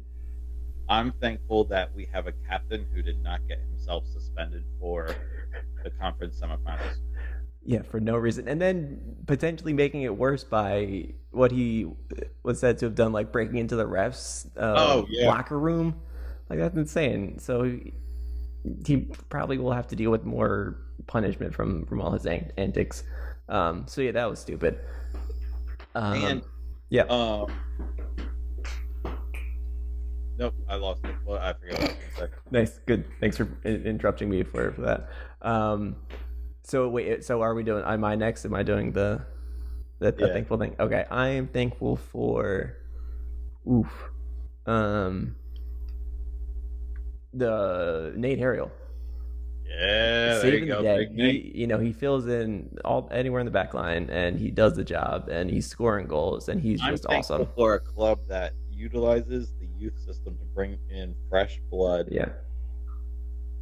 I'm 0.89 1.13
thankful 1.13 1.65
that 1.65 1.95
we 1.95 2.07
have 2.13 2.27
a 2.27 2.33
captain 2.49 2.87
who 2.95 3.03
did 3.03 3.21
not 3.23 3.47
get 3.47 3.59
himself 3.61 4.07
suspended 4.07 4.65
for 4.81 5.09
the 5.85 5.91
conference 5.91 6.41
semifinals. 6.41 6.97
Yeah, 7.65 7.83
for 7.83 7.99
no 8.01 8.17
reason. 8.17 8.47
And 8.49 8.61
then 8.61 9.17
potentially 9.27 9.73
making 9.73 10.03
it 10.03 10.17
worse 10.17 10.45
by 10.45 11.13
what 11.33 11.51
he 11.51 11.91
was 12.45 12.61
said 12.61 12.79
to 12.79 12.87
have 12.87 12.95
done, 12.95 13.13
like 13.13 13.33
breaking 13.33 13.57
into 13.57 13.75
the 13.77 13.85
refs' 13.87 14.47
uh, 14.57 14.75
Oh, 14.79 15.07
yeah. 15.11 15.27
locker 15.27 15.59
room. 15.59 16.01
Like, 16.49 16.61
that's 16.61 16.77
insane. 16.77 17.41
So 17.41 17.65
he, 17.65 17.93
he 18.87 18.97
probably 19.29 19.59
will 19.59 19.73
have 19.73 19.89
to 19.89 19.97
deal 19.97 20.13
with 20.13 20.25
more 20.25 20.79
punishment 21.09 21.53
from, 21.53 21.85
from 21.87 22.01
all 22.01 22.13
his 22.13 22.25
antics. 22.25 23.03
Um, 23.49 23.87
so, 23.89 24.01
yeah, 24.01 24.13
that 24.13 24.31
was 24.31 24.39
stupid. 24.39 24.79
Um, 25.97 26.15
And 26.25 26.43
yeah. 26.91 27.03
um, 27.05 27.47
nope, 30.37 30.55
I 30.69 30.75
lost 30.77 31.05
it. 31.05 31.15
Well, 31.25 31.39
I 31.39 31.55
forgot 31.55 31.79
what 31.79 31.81
I 31.81 31.87
was 31.87 31.95
going 31.95 32.11
to 32.11 32.17
say. 32.17 32.29
Nice, 32.51 32.79
good. 32.87 33.05
Thanks 33.21 33.37
for 33.39 33.49
interrupting 33.65 34.29
me 34.29 34.43
for, 34.43 34.73
for 34.73 34.81
that. 34.83 35.09
Um, 35.43 35.97
so 36.63 36.89
wait, 36.89 37.25
so 37.25 37.41
are 37.43 37.55
we 37.55 37.63
doing? 37.63 37.83
Am 37.87 38.05
I 38.05 38.15
next? 38.15 38.45
Am 38.45 38.55
I 38.55 38.63
doing 38.63 38.93
the 38.93 39.25
the, 39.99 40.13
the 40.13 40.27
Yeah. 40.27 40.33
thankful 40.35 40.59
thing? 40.59 40.77
Okay, 40.79 41.07
I 41.11 41.29
am 41.29 41.47
thankful 41.49 41.97
for, 41.97 42.77
oof, 43.67 44.11
um, 44.67 45.35
the 47.33 48.13
Nate 48.17 48.39
Harriel 48.39 48.71
Yeah, 49.69 49.79
there 49.79 50.41
saving 50.41 50.61
you 50.61 50.67
go. 50.67 50.77
the 50.79 50.83
day. 50.83 51.07
Big 51.07 51.17
He, 51.17 51.61
you 51.61 51.67
know, 51.67 51.79
he 51.79 51.93
fills 51.93 52.27
in 52.27 52.77
all 52.85 53.09
anywhere 53.11 53.41
in 53.41 53.47
the 53.47 53.53
back 53.53 53.75
line, 53.75 54.09
and 54.11 54.39
he 54.39 54.51
does 54.51 54.75
the 54.75 54.85
job, 54.85 55.29
and 55.29 55.51
he's 55.51 55.67
scoring 55.67 56.07
goals, 56.07 56.49
and 56.49 56.61
he's 56.61 56.81
I'm 56.83 56.93
just 56.93 57.07
awesome. 57.07 57.49
for 57.57 57.75
a 57.75 57.81
club 57.81 58.21
that 58.29 58.53
utilizes 58.71 59.53
the 59.59 59.67
youth 59.79 59.99
system 59.99 60.37
to 60.39 60.45
bring 60.55 60.79
in 60.91 61.15
fresh 61.29 61.59
blood. 61.71 62.09
Yeah, 62.11 62.29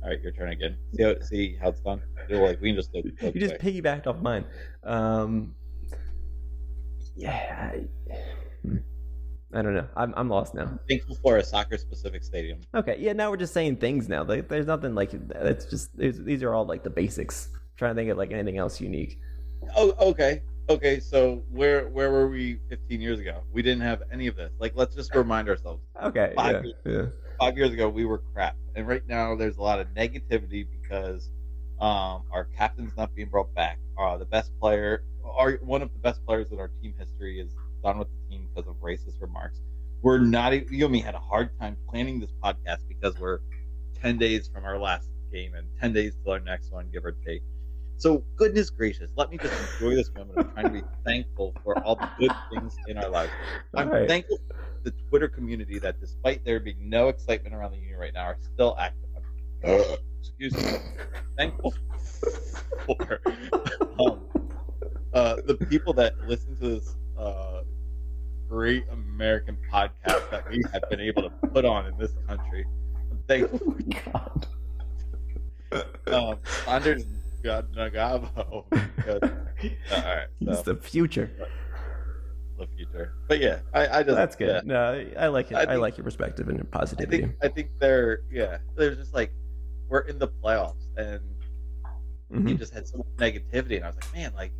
All 0.02 0.10
right, 0.10 0.20
your 0.20 0.32
turn 0.32 0.50
again. 0.50 0.76
See 0.92 1.02
how 1.02 1.14
see 1.20 1.56
how 1.60 1.68
it's 1.70 1.80
done. 1.80 2.02
You're 2.28 2.46
like 2.46 2.60
we 2.60 2.68
can 2.68 2.76
just 2.76 2.92
go. 2.92 3.02
go 3.02 3.32
you 3.34 3.40
just 3.40 3.58
quick. 3.58 3.82
piggybacked 3.82 4.06
off 4.06 4.20
mine. 4.20 4.44
Um, 4.82 5.54
yeah. 7.16 7.72
I, 7.72 7.86
hmm. 8.62 8.76
I 9.54 9.62
don't 9.62 9.74
know. 9.74 9.86
I'm 9.96 10.12
I'm 10.16 10.28
lost 10.28 10.54
now. 10.54 10.78
Thankful 10.88 11.16
for 11.22 11.36
a 11.36 11.44
soccer 11.44 11.78
specific 11.78 12.24
stadium. 12.24 12.60
Okay, 12.74 12.96
yeah. 12.98 13.12
Now 13.12 13.30
we're 13.30 13.36
just 13.36 13.54
saying 13.54 13.76
things 13.76 14.08
now. 14.08 14.24
Like, 14.24 14.48
there's 14.48 14.66
nothing 14.66 14.94
like 14.94 15.12
it's 15.14 15.66
just 15.66 15.96
these 15.96 16.42
are 16.42 16.52
all 16.52 16.66
like 16.66 16.82
the 16.82 16.90
basics. 16.90 17.50
trying 17.76 17.94
to 17.94 18.00
think 18.00 18.10
of 18.10 18.18
like 18.18 18.32
anything 18.32 18.58
else 18.58 18.80
unique. 18.80 19.18
Oh, 19.76 19.94
okay, 20.10 20.42
okay. 20.68 20.98
So 20.98 21.44
where 21.50 21.88
where 21.88 22.10
were 22.10 22.28
we 22.28 22.58
15 22.68 23.00
years 23.00 23.20
ago? 23.20 23.42
We 23.52 23.62
didn't 23.62 23.82
have 23.82 24.02
any 24.12 24.26
of 24.26 24.36
this. 24.36 24.52
Like, 24.58 24.72
let's 24.74 24.94
just 24.94 25.14
remind 25.14 25.48
ourselves. 25.48 25.82
Okay, 26.02 26.32
Five 26.34 26.64
yeah, 26.64 26.92
yeah. 26.92 27.06
Five 27.38 27.56
years 27.56 27.72
ago, 27.72 27.88
we 27.88 28.04
were 28.04 28.22
crap, 28.32 28.56
and 28.74 28.88
right 28.88 29.06
now 29.06 29.36
there's 29.36 29.56
a 29.56 29.62
lot 29.62 29.78
of 29.78 29.86
negativity 29.88 30.66
because 30.82 31.30
um, 31.80 32.22
our 32.32 32.48
captain's 32.56 32.96
not 32.96 33.14
being 33.14 33.28
brought 33.28 33.54
back. 33.54 33.78
Uh, 33.98 34.16
the 34.16 34.24
best 34.24 34.50
player, 34.58 35.04
our 35.24 35.54
one 35.62 35.82
of 35.82 35.92
the 35.92 35.98
best 36.00 36.24
players 36.26 36.50
in 36.50 36.58
our 36.58 36.70
team 36.82 36.94
history, 36.98 37.40
is 37.40 37.54
done 37.84 37.98
with 37.98 38.08
the 38.08 38.28
team 38.28 38.48
because 38.48 38.68
of 38.68 38.74
racist 38.80 39.20
remarks. 39.20 39.60
We're 40.02 40.18
not. 40.18 40.52
You 40.70 40.86
and 40.86 40.92
me 40.92 41.00
had 41.00 41.14
a 41.14 41.20
hard 41.20 41.50
time 41.60 41.76
planning 41.88 42.18
this 42.18 42.32
podcast 42.42 42.78
because 42.88 43.16
we're 43.18 43.38
10 44.02 44.18
days 44.18 44.48
from 44.52 44.64
our 44.64 44.78
last 44.78 45.08
game 45.32 45.54
and 45.54 45.68
10 45.80 45.92
days 45.92 46.14
till 46.22 46.32
our 46.32 46.40
next 46.40 46.72
one, 46.72 46.88
give 46.92 47.04
or 47.04 47.12
take. 47.12 47.42
So, 47.96 48.24
goodness 48.36 48.70
gracious, 48.70 49.10
let 49.16 49.30
me 49.30 49.38
just 49.38 49.54
enjoy 49.54 49.94
this 49.94 50.10
moment 50.16 50.40
of 50.40 50.52
trying 50.52 50.66
to 50.66 50.72
be 50.72 50.82
thankful 51.06 51.54
for 51.62 51.78
all 51.84 51.94
the 51.94 52.08
good 52.18 52.32
things 52.50 52.76
in 52.86 52.98
our 52.98 53.08
lives. 53.08 53.30
I'm 53.76 53.88
Alright. 53.88 54.08
thankful 54.08 54.38
for 54.48 54.56
the 54.82 54.92
Twitter 55.08 55.28
community 55.28 55.78
that, 55.78 56.00
despite 56.00 56.44
there 56.44 56.60
being 56.60 56.88
no 56.88 57.08
excitement 57.08 57.54
around 57.54 57.72
the 57.72 57.78
union 57.78 57.98
right 57.98 58.12
now, 58.12 58.24
are 58.24 58.38
still 58.54 58.76
active. 58.78 59.04
Excuse 60.20 60.54
me. 60.54 60.78
Thankful 61.38 61.74
for 62.86 63.20
um, 64.00 64.20
uh, 65.12 65.36
the 65.46 65.54
people 65.68 65.92
that 65.94 66.14
listen 66.26 66.56
to 66.56 66.68
this 66.68 66.96
uh, 67.18 67.62
great 68.48 68.84
American 68.90 69.56
podcast 69.72 70.30
that 70.30 70.48
we 70.50 70.62
have 70.72 70.82
been 70.90 71.00
able 71.00 71.22
to 71.22 71.30
put 71.48 71.64
on 71.64 71.86
in 71.86 71.96
this 71.98 72.12
country. 72.26 72.64
I'm 73.10 73.18
thankful 73.28 73.74
God. 74.12 74.46
um, 76.12 76.38
Anders 76.68 77.04
Nagavo. 77.42 78.64
because- 78.96 79.22
uh, 79.22 79.28
all 79.94 80.02
right, 80.02 80.26
It's 80.40 80.58
so 80.64 80.72
the 80.74 80.80
future. 80.80 81.30
the 82.58 82.66
future. 82.76 83.14
But 83.28 83.40
yeah, 83.40 83.60
I, 83.72 83.98
I 84.00 84.02
just 84.02 84.16
That's 84.16 84.36
good. 84.36 84.48
yeah. 84.48 84.60
No, 84.64 85.04
I 85.18 85.26
like 85.28 85.50
it. 85.50 85.54
I 85.56 85.62
I, 85.64 85.76
like 85.76 85.96
your 85.96 86.04
perspective 86.04 86.48
and 86.48 86.56
your 86.58 86.66
I 86.72 86.78
positivity. 86.78 87.22
think 87.22 87.34
I 87.42 87.48
think 87.48 87.70
they're 87.80 88.20
yeah. 88.30 88.58
They're 88.76 88.94
just 88.94 89.14
like 89.14 89.32
we're 89.88 90.00
in 90.00 90.18
the 90.18 90.28
playoffs 90.28 90.86
and 90.96 91.20
Mhm. 92.32 92.48
you 92.48 92.54
just 92.56 92.72
had 92.72 92.86
so 92.88 92.98
much 92.98 93.06
negativity 93.16 93.76
and 93.76 93.84
I 93.84 93.88
was 93.88 93.96
like, 93.96 94.14
man, 94.14 94.32
like 94.34 94.52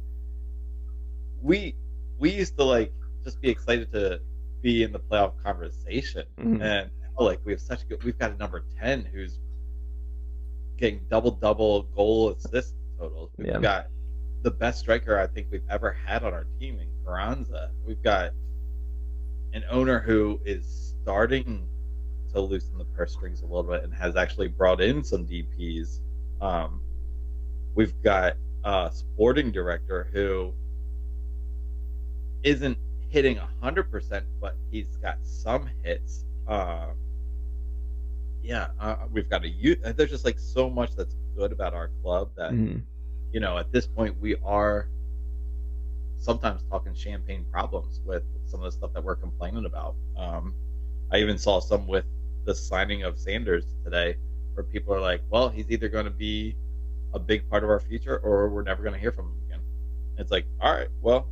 we 1.40 1.74
we 2.18 2.30
used 2.30 2.56
to 2.58 2.64
like 2.64 2.92
just 3.24 3.40
be 3.40 3.48
excited 3.48 3.90
to 3.92 4.20
be 4.62 4.82
in 4.82 4.92
the 4.92 5.00
playoff 5.00 5.32
conversation. 5.42 6.24
Mhm. 6.38 6.62
And 6.62 6.90
oh, 7.16 7.24
like 7.24 7.40
we 7.44 7.52
have 7.52 7.60
such 7.60 7.86
good 7.88 8.02
we've 8.04 8.18
got 8.18 8.32
a 8.32 8.36
number 8.36 8.64
ten 8.78 9.04
who's 9.04 9.38
getting 10.76 11.00
double 11.08 11.30
double 11.30 11.84
goal 11.94 12.30
assist 12.30 12.74
totals. 12.98 13.30
We've 13.36 13.48
Yeah. 13.48 13.60
got 13.60 13.86
the 14.42 14.50
best 14.50 14.80
striker 14.80 15.18
I 15.18 15.26
think 15.26 15.48
we've 15.50 15.64
ever 15.70 15.92
had 15.92 16.22
on 16.24 16.32
our 16.34 16.44
team 16.58 16.78
in 16.78 16.88
Carranza. 17.04 17.70
We've 17.86 18.02
got 18.02 18.32
an 19.54 19.64
owner 19.70 20.00
who 20.00 20.40
is 20.44 20.94
starting 21.02 21.68
to 22.32 22.40
loosen 22.40 22.76
the 22.76 22.84
purse 22.84 23.12
strings 23.12 23.42
a 23.42 23.46
little 23.46 23.62
bit 23.62 23.84
and 23.84 23.94
has 23.94 24.16
actually 24.16 24.48
brought 24.48 24.80
in 24.80 25.04
some 25.04 25.26
DPs. 25.26 26.00
Um, 26.40 26.80
we've 27.74 27.94
got 28.02 28.36
a 28.64 28.90
sporting 28.92 29.52
director 29.52 30.08
who 30.12 30.52
isn't 32.42 32.76
hitting 33.14 33.38
100%, 33.62 34.22
but 34.40 34.56
he's 34.72 34.96
got 34.96 35.18
some 35.22 35.70
hits. 35.84 36.24
Uh, 36.48 36.88
yeah, 38.42 38.66
uh, 38.80 38.96
we've 39.12 39.30
got 39.30 39.44
a 39.44 39.48
youth. 39.48 39.78
There's 39.96 40.10
just 40.10 40.24
like 40.24 40.38
so 40.40 40.68
much 40.68 40.96
that's 40.96 41.14
good 41.36 41.52
about 41.52 41.74
our 41.74 41.88
club 42.02 42.30
that 42.36 42.50
Mhm. 42.52 42.82
you 43.32 43.40
know, 43.40 43.56
at 43.56 43.70
this 43.72 43.86
point, 43.86 44.16
we 44.20 44.36
are 44.44 44.88
sometimes 46.16 46.62
talking 46.70 46.94
champagne 46.94 47.44
problems 47.50 48.00
with 48.04 48.24
some 48.46 48.60
of 48.60 48.66
the 48.66 48.72
stuff 48.72 48.92
that 48.94 49.02
we're 49.02 49.16
complaining 49.16 49.64
about. 49.64 49.94
Um, 50.16 50.54
I 51.12 51.18
even 51.18 51.38
saw 51.38 51.60
some 51.60 51.86
with 51.86 52.04
the 52.46 52.54
signing 52.54 53.02
of 53.04 53.18
Sanders 53.18 53.64
today, 53.84 54.16
where 54.54 54.64
people 54.64 54.92
are 54.94 55.00
like, 55.00 55.22
"Well, 55.30 55.48
he's 55.48 55.70
either 55.70 55.88
going 55.88 56.04
to 56.04 56.10
be 56.28 56.56
a 57.12 57.18
big 57.18 57.48
part 57.48 57.62
of 57.64 57.70
our 57.70 57.80
future, 57.80 58.18
or 58.18 58.48
we're 58.50 58.62
never 58.62 58.82
going 58.82 58.94
to 58.94 59.00
hear 59.00 59.12
from 59.12 59.26
him 59.32 59.38
again." 59.46 59.60
It's 60.18 60.30
like, 60.30 60.46
all 60.60 60.72
right, 60.72 60.88
well, 61.00 61.28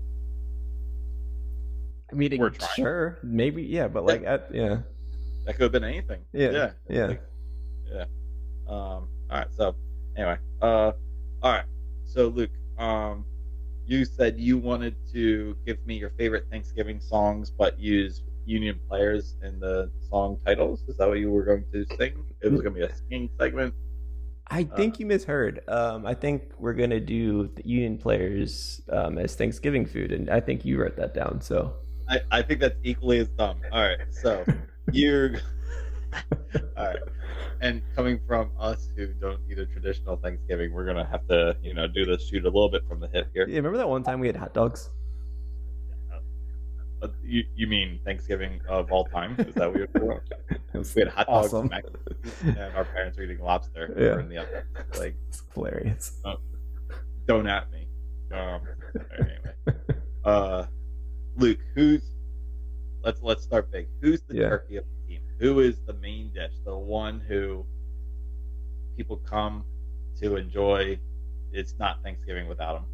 I 2.12 2.14
mean, 2.14 2.38
We're 2.38 2.50
trying. 2.50 2.70
sure, 2.76 3.18
maybe, 3.22 3.62
yeah, 3.62 3.88
but 3.88 4.04
like, 4.04 4.24
uh, 4.26 4.38
yeah, 4.52 4.80
that 5.46 5.54
could 5.54 5.62
have 5.62 5.72
been 5.72 5.84
anything. 5.84 6.20
Yeah, 6.32 6.50
yeah, 6.50 6.70
yeah. 6.88 7.06
Like, 7.06 7.22
yeah. 7.90 8.04
Um. 8.68 9.08
All 9.30 9.38
right. 9.38 9.46
So 9.56 9.74
anyway, 10.16 10.36
uh, 10.60 10.92
all 11.42 11.52
right. 11.52 11.64
So 12.04 12.28
Luke, 12.28 12.50
um, 12.78 13.24
you 13.86 14.04
said 14.04 14.38
you 14.38 14.58
wanted 14.58 14.94
to 15.12 15.56
give 15.66 15.84
me 15.86 15.96
your 15.96 16.10
favorite 16.10 16.44
Thanksgiving 16.50 17.00
songs, 17.00 17.50
but 17.50 17.78
use 17.78 18.22
Union 18.44 18.78
players 18.88 19.36
in 19.42 19.58
the 19.58 19.90
song 20.10 20.38
titles. 20.44 20.82
Is 20.88 20.98
that 20.98 21.08
what 21.08 21.18
you 21.18 21.30
were 21.30 21.44
going 21.44 21.64
to 21.72 21.86
sing? 21.96 22.24
It 22.42 22.52
was 22.52 22.60
going 22.60 22.74
to 22.74 22.80
be 22.80 22.86
a 22.86 22.94
singing 22.94 23.30
segment. 23.38 23.74
I 24.48 24.64
think 24.64 25.00
you 25.00 25.06
misheard. 25.06 25.62
Um, 25.66 26.04
I 26.04 26.12
think 26.12 26.52
we're 26.58 26.74
gonna 26.74 27.00
do 27.00 27.48
the 27.54 27.66
Union 27.66 27.96
players 27.96 28.82
um, 28.90 29.16
as 29.16 29.34
Thanksgiving 29.34 29.86
food, 29.86 30.12
and 30.12 30.28
I 30.28 30.40
think 30.40 30.66
you 30.66 30.78
wrote 30.78 30.96
that 30.96 31.14
down. 31.14 31.40
So 31.40 31.72
I, 32.12 32.20
I 32.30 32.42
think 32.42 32.60
that's 32.60 32.78
equally 32.84 33.18
as 33.20 33.28
dumb. 33.28 33.58
All 33.72 33.82
right. 33.82 33.98
So 34.10 34.44
you're 34.92 35.36
all 36.76 36.86
right. 36.86 36.96
And 37.60 37.80
coming 37.96 38.20
from 38.26 38.50
us 38.58 38.88
who 38.96 39.06
don't 39.14 39.40
eat 39.50 39.58
a 39.58 39.66
traditional 39.66 40.16
Thanksgiving, 40.16 40.72
we're 40.72 40.84
gonna 40.84 41.06
have 41.06 41.26
to, 41.28 41.56
you 41.62 41.74
know, 41.74 41.86
do 41.88 42.04
this 42.04 42.28
shoot 42.28 42.42
a 42.44 42.48
little 42.48 42.68
bit 42.70 42.82
from 42.88 43.00
the 43.00 43.08
hip 43.08 43.28
here. 43.32 43.46
yeah, 43.48 43.56
remember 43.56 43.78
that 43.78 43.88
one 43.88 44.02
time 44.02 44.20
we 44.20 44.26
had 44.26 44.36
hot 44.36 44.52
dogs? 44.52 44.90
Uh, 47.02 47.08
you, 47.24 47.44
you 47.56 47.66
mean 47.66 47.98
Thanksgiving 48.04 48.60
of 48.68 48.92
all 48.92 49.04
time? 49.06 49.34
Is 49.38 49.54
that 49.54 49.68
what 49.68 49.76
you're 49.78 49.86
talking 49.88 50.08
about? 50.10 50.22
It 50.74 50.78
was 50.78 50.94
We 50.94 51.02
had 51.02 51.08
hot 51.10 51.26
dogs 51.26 51.52
awesome. 51.52 51.70
and 51.72 52.56
and 52.58 52.74
our 52.76 52.84
parents 52.86 53.18
were 53.18 53.24
eating 53.24 53.40
lobster 53.40 53.94
Yeah. 53.98 54.20
in 54.20 54.28
the 54.30 54.38
oven. 54.38 54.62
Like, 54.98 55.14
It's 55.28 55.42
hilarious. 55.54 56.20
don't 57.26 57.46
at 57.46 57.70
me. 57.70 57.86
Um, 58.32 58.60
anyway, 59.18 59.78
uh, 60.24 60.64
Luke, 61.36 61.58
who's 61.74 62.02
let's 63.04 63.20
let's 63.22 63.42
start 63.42 63.70
big. 63.72 63.88
Who's 64.00 64.22
the 64.22 64.36
Yeah. 64.36 64.48
turkey 64.48 64.76
of 64.76 64.84
the 64.84 65.08
team? 65.08 65.22
Who 65.38 65.60
is 65.60 65.80
the 65.86 65.94
main 65.94 66.32
dish? 66.32 66.52
The 66.64 66.76
one 66.76 67.20
who 67.20 67.66
people 68.96 69.16
come 69.16 69.64
to 70.20 70.36
enjoy. 70.36 70.98
It's 71.52 71.74
not 71.78 72.02
Thanksgiving 72.02 72.48
without 72.48 72.78
him. 72.78 72.84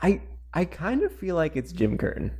I 0.00 0.20
I 0.54 0.64
kind 0.64 1.02
of 1.02 1.12
feel 1.12 1.36
like 1.36 1.56
it's 1.56 1.72
Jim 1.72 1.98
Curtin. 1.98 2.30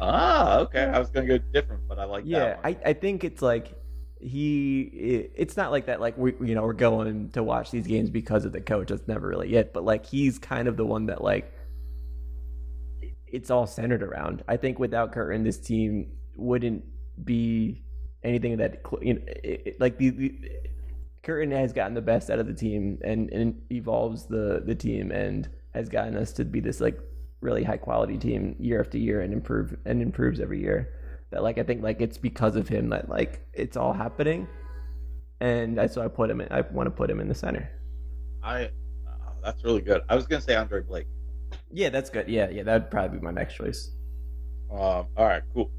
Ah, 0.00 0.58
okay. 0.60 0.84
I 0.84 0.98
was 0.98 1.10
gonna 1.10 1.26
go 1.26 1.38
different, 1.38 1.86
but 1.88 1.98
I 1.98 2.04
like 2.04 2.24
yeah. 2.26 2.58
I, 2.64 2.76
I 2.84 2.92
think 2.94 3.24
it's 3.24 3.42
like 3.42 3.78
he. 4.18 4.82
It, 4.82 5.32
it's 5.36 5.56
not 5.56 5.70
like 5.70 5.86
that. 5.86 6.00
Like 6.00 6.18
we 6.18 6.34
you 6.40 6.54
know 6.54 6.62
we're 6.62 6.72
going 6.72 7.30
to 7.30 7.42
watch 7.42 7.70
these 7.70 7.86
games 7.86 8.10
because 8.10 8.44
of 8.44 8.52
the 8.52 8.60
coach. 8.60 8.88
That's 8.88 9.06
never 9.06 9.28
really 9.28 9.54
it. 9.54 9.72
But 9.72 9.84
like 9.84 10.04
he's 10.04 10.38
kind 10.38 10.68
of 10.68 10.76
the 10.76 10.84
one 10.84 11.06
that 11.06 11.22
like 11.22 11.53
it's 13.34 13.50
all 13.50 13.66
centered 13.66 14.02
around. 14.02 14.42
I 14.48 14.56
think 14.56 14.78
without 14.78 15.12
Curtin, 15.12 15.42
this 15.44 15.58
team 15.58 16.12
wouldn't 16.36 16.84
be 17.24 17.82
anything 18.22 18.56
that 18.58 18.80
you 19.02 19.14
know, 19.14 19.20
it, 19.26 19.62
it- 19.66 19.80
like 19.80 19.98
the, 19.98 20.10
the 20.10 20.34
Curtin 21.22 21.50
has 21.52 21.72
gotten 21.72 21.94
the 21.94 22.02
best 22.02 22.30
out 22.30 22.38
of 22.38 22.46
the 22.46 22.54
team 22.54 22.98
and, 23.04 23.30
and 23.30 23.60
evolves 23.70 24.26
the 24.26 24.62
the 24.64 24.74
team 24.74 25.10
and 25.10 25.48
has 25.74 25.88
gotten 25.88 26.16
us 26.16 26.32
to 26.34 26.44
be 26.44 26.60
this 26.60 26.80
like 26.80 26.98
really 27.40 27.64
high 27.64 27.76
quality 27.76 28.16
team 28.18 28.54
year 28.58 28.80
after 28.80 28.98
year 28.98 29.20
and 29.22 29.32
improve 29.32 29.76
and 29.84 30.00
improves 30.02 30.38
every 30.40 30.60
year. 30.60 30.88
That 31.30 31.42
like 31.42 31.58
I 31.58 31.62
think 31.64 31.82
like 31.82 32.00
it's 32.00 32.18
because 32.18 32.56
of 32.56 32.68
him 32.68 32.90
that 32.90 33.08
like 33.08 33.46
it's 33.52 33.76
all 33.76 33.92
happening, 33.92 34.46
and 35.40 35.76
that's 35.76 35.96
why 35.96 36.04
I 36.04 36.08
put 36.08 36.30
him. 36.30 36.40
In, 36.40 36.48
I 36.52 36.60
want 36.60 36.86
to 36.86 36.90
put 36.90 37.10
him 37.10 37.20
in 37.20 37.28
the 37.28 37.34
center. 37.34 37.68
I. 38.42 38.70
oh, 39.08 39.32
that's 39.42 39.64
really 39.64 39.80
good. 39.80 40.02
I 40.08 40.14
was 40.14 40.26
gonna 40.26 40.42
say 40.42 40.54
Andre 40.54 40.82
Blake. 40.82 41.06
Yeah, 41.74 41.88
that's 41.88 42.08
good. 42.08 42.28
Yeah, 42.28 42.48
yeah, 42.50 42.62
that'd 42.62 42.88
probably 42.90 43.18
be 43.18 43.24
my 43.24 43.32
next 43.32 43.54
choice. 43.54 43.90
Um, 44.70 45.06
all 45.16 45.26
right, 45.26 45.42
cool. 45.52 45.70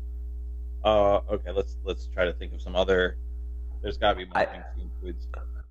Uh, 0.84 1.22
okay, 1.32 1.52
let's 1.52 1.78
let's 1.86 2.08
try 2.08 2.26
to 2.26 2.34
think 2.34 2.54
of 2.54 2.62
some 2.62 2.76
other. 2.76 3.18
There's 3.82 3.98
got 3.98 4.12
to 4.12 4.16
be 4.18 4.26
more 4.26 4.38
I-. 4.38 4.64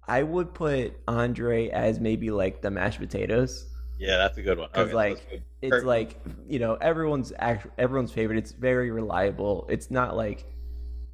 I 0.09 0.23
would 0.23 0.55
put 0.55 0.97
Andre 1.07 1.69
as 1.69 2.01
maybe 2.01 2.31
like 2.31 2.63
the 2.63 2.71
mashed 2.71 2.99
potatoes. 3.01 3.69
Yeah, 3.99 4.17
that's 4.17 4.37
a 4.39 4.43
good 4.43 4.59
one. 4.59 4.69
'Cause, 4.73 4.87
Okay, 4.89 4.95
like, 4.95 5.43
It's 5.63 5.71
Kurt- 5.71 5.85
like 5.85 6.21
you 6.49 6.59
know 6.59 6.75
everyone's 6.75 7.33
act, 7.39 7.67
everyone's 7.79 8.13
favorite. 8.13 8.39
It's 8.39 8.53
very 8.53 8.91
reliable. 8.91 9.67
It's 9.69 9.91
not 9.91 10.17
like 10.17 10.47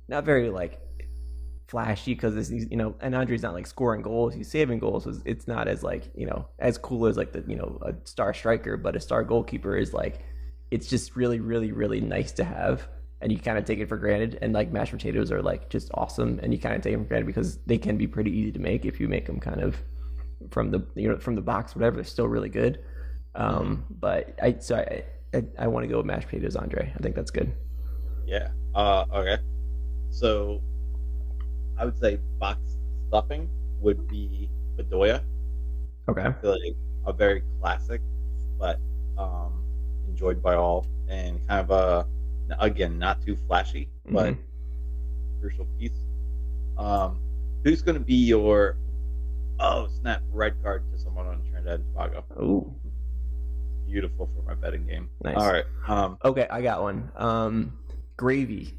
not 0.08 0.24
very 0.24 0.50
like 0.50 0.80
flashy 1.70 2.14
because 2.14 2.50
you 2.50 2.76
know 2.76 2.94
and 3.00 3.14
Andre's 3.14 3.42
not 3.42 3.54
like 3.54 3.66
scoring 3.66 4.02
goals. 4.02 4.34
He's 4.34 4.50
saving 4.50 4.80
goals. 4.80 5.04
So 5.04 5.14
It's 5.24 5.46
not 5.46 5.68
as 5.68 5.82
like 5.82 6.10
you 6.14 6.26
know 6.26 6.46
as 6.58 6.76
cool 6.78 7.06
as 7.06 7.16
like 7.16 7.32
the 7.32 7.44
you 7.46 7.56
know 7.56 7.78
a 7.82 7.94
star 8.04 8.34
striker, 8.34 8.76
but 8.76 8.96
a 8.96 9.00
star 9.00 9.22
goalkeeper 9.22 9.76
is 9.76 9.94
like 9.94 10.20
it's 10.70 10.88
just 10.88 11.16
really 11.16 11.40
really 11.40 11.72
really 11.72 12.00
nice 12.00 12.32
to 12.32 12.44
have. 12.44 12.88
and 13.22 13.30
you 13.30 13.38
kind 13.38 13.58
of 13.58 13.64
take 13.64 13.78
it 13.78 13.88
for 13.88 13.98
granted. 13.98 14.38
And 14.42 14.52
like 14.52 14.72
mashed 14.72 14.92
potatoes 14.92 15.30
are 15.30 15.42
like 15.42 15.68
just 15.68 15.90
awesome, 15.94 16.40
and 16.42 16.52
you 16.52 16.58
kind 16.58 16.74
of 16.74 16.82
take 16.82 16.92
them 16.92 17.04
for 17.04 17.08
granted 17.08 17.26
because 17.26 17.58
they 17.66 17.78
can 17.78 17.96
be 17.96 18.06
pretty 18.06 18.30
easy 18.30 18.52
to 18.52 18.58
make 18.58 18.84
if 18.84 18.98
you 19.00 19.08
make 19.08 19.26
them 19.26 19.38
kind 19.38 19.60
of 19.60 19.76
from 20.50 20.70
the 20.70 20.80
you 20.94 21.08
know 21.08 21.18
from 21.18 21.34
the 21.34 21.42
box, 21.42 21.74
whatever. 21.76 21.96
They're 21.96 22.04
still 22.04 22.28
really 22.28 22.48
good. 22.48 22.80
Um, 23.34 23.84
but 23.90 24.36
I 24.42 24.56
so 24.58 24.76
I 24.76 25.04
I, 25.36 25.44
I 25.58 25.66
want 25.68 25.84
to 25.84 25.88
go 25.88 25.98
with 25.98 26.06
mashed 26.06 26.28
potatoes, 26.28 26.56
Andre. 26.56 26.92
I 26.96 26.98
think 27.02 27.14
that's 27.14 27.30
good. 27.30 27.52
Yeah. 28.26 28.48
Uh, 28.74 29.04
okay. 29.12 29.38
So 30.10 30.62
I 31.80 31.86
would 31.86 31.98
say 31.98 32.18
box 32.38 32.60
stuffing 33.08 33.48
would 33.80 34.06
be 34.06 34.50
Bedoya. 34.76 35.22
Okay. 36.08 36.22
I 36.22 36.32
feel 36.32 36.50
like 36.50 36.76
a 37.06 37.12
very 37.12 37.42
classic, 37.58 38.02
but 38.58 38.78
um, 39.16 39.64
enjoyed 40.06 40.42
by 40.42 40.54
all, 40.54 40.86
and 41.08 41.40
kind 41.48 41.60
of 41.60 41.70
a 41.70 42.06
again 42.58 42.98
not 42.98 43.22
too 43.22 43.36
flashy, 43.46 43.88
but 44.10 44.34
crucial 45.40 45.66
piece. 45.78 45.96
Um, 46.76 47.18
who's 47.64 47.80
going 47.80 47.96
to 47.98 48.04
be 48.04 48.14
your 48.14 48.76
oh 49.58 49.88
snap 50.00 50.22
red 50.30 50.62
card 50.62 50.84
to 50.92 50.98
someone 50.98 51.26
on 51.26 51.42
Trinidad 51.50 51.80
and 51.80 51.84
Tobago? 51.94 52.24
Ooh, 52.42 52.74
Beautiful 53.86 54.28
for 54.36 54.42
my 54.42 54.54
betting 54.54 54.86
game. 54.86 55.08
nice. 55.24 55.36
All 55.36 55.50
right. 55.50 55.64
Um, 55.88 56.18
Okay, 56.24 56.46
I 56.50 56.60
got 56.60 56.82
one. 56.82 57.10
Um, 57.16 57.78
gravy 58.16 58.76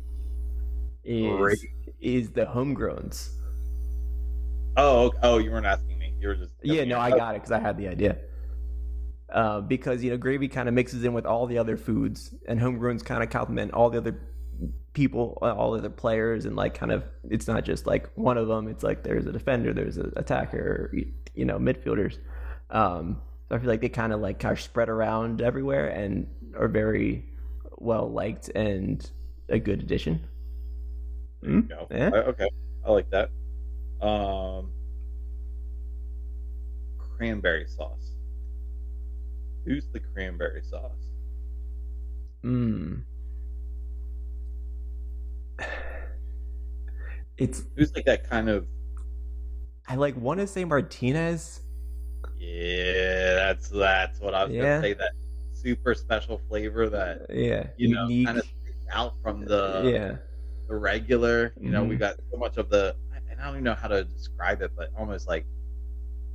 is 1.03 1.37
Gravy. 1.37 1.69
Is 2.01 2.31
the 2.31 2.45
homegrowns. 2.45 3.29
oh, 4.77 5.13
oh, 5.21 5.37
you 5.37 5.51
weren't 5.51 5.65
asking 5.65 5.99
me. 5.99 6.13
You 6.19 6.29
were 6.29 6.35
just 6.35 6.51
Yeah, 6.61 6.83
no, 6.83 6.99
I 6.99 7.11
got 7.11 7.35
it 7.35 7.39
because 7.39 7.51
I 7.51 7.59
had 7.59 7.77
the 7.77 7.87
idea. 7.87 8.17
Uh, 9.31 9.61
because 9.61 10.03
you 10.03 10.11
know, 10.11 10.17
gravy 10.17 10.47
kind 10.47 10.67
of 10.67 10.73
mixes 10.75 11.03
in 11.03 11.13
with 11.13 11.25
all 11.25 11.47
the 11.47 11.57
other 11.57 11.77
foods, 11.77 12.33
and 12.47 12.59
homegrowns 12.59 13.03
kind 13.03 13.23
of 13.23 13.29
complement 13.29 13.73
all 13.73 13.89
the 13.89 13.97
other 13.97 14.19
people, 14.93 15.37
all 15.41 15.71
the 15.71 15.79
other 15.79 15.89
players, 15.89 16.45
and 16.45 16.55
like 16.55 16.73
kind 16.73 16.91
of 16.91 17.03
it's 17.29 17.47
not 17.47 17.63
just 17.63 17.87
like 17.87 18.09
one 18.15 18.37
of 18.37 18.47
them. 18.47 18.67
It's 18.67 18.83
like 18.83 19.03
there's 19.03 19.25
a 19.25 19.31
defender, 19.31 19.73
there's 19.73 19.97
an 19.97 20.11
attacker, 20.17 20.93
you 21.33 21.45
know, 21.45 21.57
midfielders. 21.57 22.17
Um, 22.69 23.21
so 23.47 23.55
I 23.55 23.59
feel 23.59 23.69
like 23.69 23.81
they 23.81 23.89
kind 23.89 24.13
of 24.13 24.19
like 24.19 24.39
kind 24.39 24.53
of 24.53 24.61
spread 24.61 24.89
around 24.89 25.41
everywhere 25.41 25.87
and 25.87 26.27
are 26.57 26.67
very 26.67 27.25
well 27.77 28.09
liked 28.09 28.49
and 28.49 29.09
a 29.49 29.59
good 29.59 29.81
addition. 29.81 30.25
There 31.41 31.51
you 31.51 31.61
go. 31.63 31.87
Yeah. 31.91 32.09
I- 32.13 32.17
okay, 32.29 32.49
I 32.85 32.91
like 32.91 33.09
that. 33.11 33.29
Um, 34.05 34.71
cranberry 36.97 37.67
sauce. 37.67 38.15
Who's 39.65 39.87
the 39.93 39.99
cranberry 39.99 40.63
sauce? 40.63 41.07
Mm. 42.43 43.03
It's 47.37 47.63
Who's 47.75 47.95
like 47.95 48.05
that 48.05 48.29
kind 48.29 48.49
of? 48.49 48.67
I 49.87 49.95
like 49.95 50.15
want 50.15 50.39
to 50.41 50.47
say 50.47 50.63
Martinez. 50.63 51.61
Yeah, 52.37 53.33
that's 53.35 53.69
that's 53.69 54.19
what 54.19 54.35
I 54.35 54.43
was 54.45 54.53
Yeah. 54.53 54.61
gonna 54.63 54.81
say. 54.81 54.93
That 54.93 55.13
super 55.53 55.95
special 55.95 56.39
flavor 56.49 56.87
that 56.89 57.25
Yeah, 57.33 57.67
you 57.77 57.95
know 57.95 58.03
unique. 58.07 58.27
kind 58.27 58.37
of 58.37 58.47
out 58.91 59.13
from 59.23 59.43
the 59.45 59.81
yeah, 59.91 60.17
the 60.67 60.75
regular. 60.75 61.53
You 61.59 61.69
know, 61.71 61.83
we 61.83 61.95
Mhm. 61.95 61.99
got 61.99 62.15
so 62.31 62.37
much 62.37 62.57
of 62.57 62.69
the, 62.69 62.95
and 63.29 63.39
I 63.39 63.45
don't 63.45 63.55
even 63.55 63.63
know 63.63 63.73
how 63.75 63.87
to 63.87 64.03
describe 64.03 64.61
it, 64.61 64.71
but 64.75 64.89
almost 64.97 65.27
like 65.27 65.45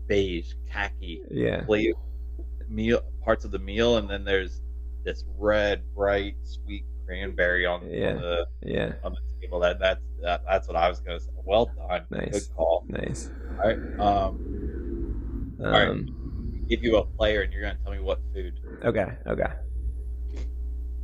beige, 0.09 0.55
khaki 0.71 1.23
yeah, 1.31 1.65
meal 2.69 3.01
parts 3.25 3.45
of 3.45 3.51
the 3.51 3.59
meal, 3.59 3.97
and 3.99 4.09
then 4.09 4.25
there's 4.25 4.61
this 5.05 5.25
red, 5.39 5.83
bright, 5.95 6.37
sweet 6.43 6.85
cranberry 7.05 7.65
on, 7.67 7.89
Yeah. 7.89 8.11
on 8.15 8.21
the 8.21 8.47
yeah. 8.63 8.93
on 9.05 9.13
the 9.15 9.41
table. 9.41 9.61
That 9.61 9.79
that's 9.79 10.03
that, 10.23 10.43
that's 10.47 10.67
what 10.69 10.77
I 10.77 10.89
was 10.89 11.01
gonna 11.01 11.21
say. 11.21 11.31
Well 11.45 11.67
done, 11.89 12.07
Nice. 12.11 12.47
good 12.49 12.57
call. 12.57 12.85
Nice. 12.89 13.31
All 13.63 13.69
right, 13.69 13.79
um, 13.99 14.39
right. 15.59 15.89
Um, 15.89 16.07
give 16.69 16.83
you 16.83 16.97
a 16.97 17.05
player, 17.05 17.43
and 17.43 17.53
you're 17.53 17.63
gonna 17.63 17.79
tell 17.85 17.93
me 17.93 18.01
what 18.01 18.21
food. 18.35 18.59
Okay. 18.85 19.07
Okay. 19.27 19.53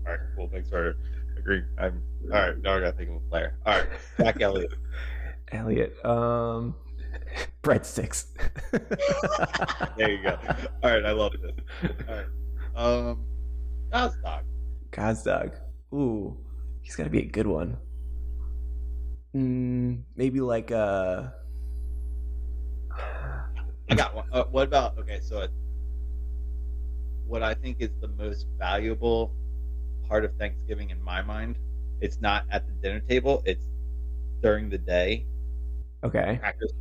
All 0.04 0.10
right, 0.12 0.18
cool. 0.36 0.48
Thanks 0.48 0.68
for 0.68 0.96
agreeing. 1.42 1.64
I'm 1.78 2.02
all 2.24 2.30
right. 2.30 2.58
Now 2.58 2.76
I 2.76 2.80
gotta 2.80 2.92
think 2.92 3.10
of 3.10 3.16
a 3.16 3.20
player. 3.20 3.58
All 3.66 3.78
right, 3.78 3.88
Jack 4.18 4.40
Elliott. 4.40 4.72
Elliot. 5.52 6.04
Um, 6.04 6.74
breadsticks. 7.62 8.26
There 9.96 10.10
you 10.10 10.22
go. 10.22 10.38
All 10.82 10.90
right, 10.90 11.04
I 11.04 11.12
love 11.12 11.32
this. 11.42 11.52
All 12.08 12.14
right, 12.14 12.26
um, 12.76 13.26
Gazdag. 13.92 14.42
God's 14.90 15.22
dog. 15.22 15.52
Ooh, 15.92 16.36
he's 16.80 16.96
got 16.96 17.04
to 17.04 17.10
be 17.10 17.20
a 17.20 17.26
good 17.26 17.46
one. 17.46 17.76
Mm, 19.34 20.02
maybe 20.16 20.40
like 20.40 20.70
uh 20.70 21.28
I 23.90 23.94
got 23.94 24.14
one. 24.14 24.26
Uh, 24.32 24.44
what 24.44 24.68
about 24.68 24.98
okay? 24.98 25.20
So, 25.20 25.46
what 27.26 27.42
I 27.42 27.54
think 27.54 27.78
is 27.80 27.90
the 28.00 28.08
most 28.08 28.46
valuable 28.58 29.32
part 30.08 30.24
of 30.24 30.34
Thanksgiving 30.36 30.90
in 30.90 31.02
my 31.02 31.22
mind, 31.22 31.56
it's 32.00 32.20
not 32.20 32.44
at 32.50 32.66
the 32.66 32.72
dinner 32.74 33.00
table. 33.00 33.42
It's 33.46 33.64
during 34.42 34.68
the 34.68 34.78
day. 34.78 35.26
okay. 36.04 36.38
Crackers, 36.40 36.72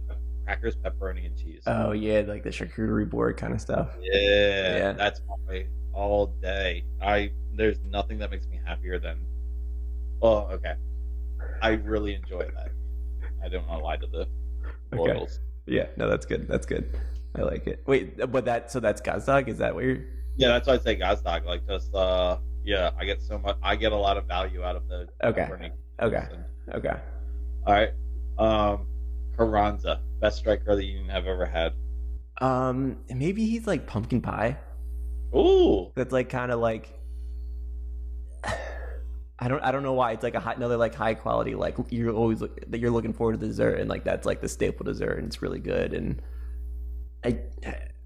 crackers, 0.45 0.75
pepperoni, 0.77 1.25
and 1.25 1.37
cheese. 1.37 1.63
Oh 1.67 1.91
yeah, 1.91 2.23
like 2.27 2.43
the 2.43 2.49
charcuterie 2.49 3.09
board 3.09 3.37
kind 3.37 3.53
of 3.53 3.61
stuff. 3.61 3.95
yeah, 4.01 4.77
yeah. 4.77 4.91
that's 4.93 5.21
my 5.47 5.65
all 5.93 6.27
day. 6.41 6.85
I 7.01 7.31
there's 7.53 7.79
nothing 7.83 8.19
that 8.19 8.31
makes 8.31 8.47
me 8.47 8.59
happier 8.65 8.99
than. 8.99 9.25
Well, 10.21 10.49
okay, 10.53 10.73
I 11.61 11.69
really 11.71 12.15
enjoy 12.15 12.45
that. 12.55 12.71
I 13.43 13.49
don't 13.49 13.67
want 13.67 13.79
to 13.79 13.85
lie 13.85 13.97
to 13.97 14.07
the 14.07 14.27
Okay. 14.93 15.27
Yeah, 15.67 15.87
no, 15.97 16.09
that's 16.09 16.25
good. 16.25 16.47
That's 16.47 16.65
good. 16.65 16.97
I 17.35 17.41
like 17.41 17.67
it. 17.67 17.83
Wait, 17.85 18.17
but 18.31 18.45
that 18.45 18.71
so 18.71 18.79
that's 18.79 19.01
dog. 19.01 19.47
Is 19.47 19.59
that 19.59 19.73
what 19.73 19.83
you're? 19.83 19.99
Yeah, 20.35 20.49
that's 20.49 20.67
why 20.67 20.73
I 20.73 20.77
say 20.79 20.97
Gazdag. 20.97 21.45
Like 21.45 21.65
just 21.67 21.93
uh, 21.95 22.37
yeah, 22.63 22.91
I 22.97 23.05
get 23.05 23.21
so 23.21 23.37
much. 23.39 23.57
I 23.61 23.75
get 23.75 23.91
a 23.91 23.97
lot 23.97 24.17
of 24.17 24.27
value 24.27 24.63
out 24.63 24.75
of 24.75 24.87
the 24.87 25.07
Okay. 25.23 25.49
Okay. 26.01 26.27
Okay. 26.73 26.95
All 27.65 27.73
right. 27.73 27.91
Um, 28.37 28.87
Carranza, 29.35 30.01
best 30.19 30.37
striker 30.37 30.75
the 30.75 30.85
Union 30.85 31.09
have 31.09 31.27
ever 31.27 31.45
had. 31.45 31.73
Um, 32.39 32.97
maybe 33.09 33.45
he's 33.45 33.67
like 33.67 33.87
pumpkin 33.87 34.21
pie. 34.21 34.57
Ooh, 35.35 35.91
That's 35.95 36.11
like 36.11 36.29
kind 36.29 36.51
of 36.51 36.59
like. 36.59 36.99
I 39.39 39.47
don't. 39.47 39.61
I 39.63 39.71
don't 39.71 39.83
know 39.83 39.93
why 39.93 40.11
it's 40.11 40.23
like 40.23 40.35
a 40.35 40.39
high, 40.39 40.53
another 40.53 40.77
like 40.77 40.93
high 40.93 41.15
quality 41.15 41.55
like 41.55 41.75
you're 41.89 42.13
always 42.13 42.41
look, 42.41 42.59
that 42.69 42.79
you're 42.79 42.91
looking 42.91 43.13
forward 43.13 43.33
to 43.33 43.37
the 43.39 43.47
dessert 43.47 43.79
and 43.79 43.89
like 43.89 44.03
that's 44.03 44.25
like 44.25 44.39
the 44.39 44.49
staple 44.49 44.85
dessert 44.85 45.17
and 45.17 45.27
it's 45.27 45.41
really 45.41 45.59
good 45.59 45.93
and 45.93 46.21
I 47.25 47.39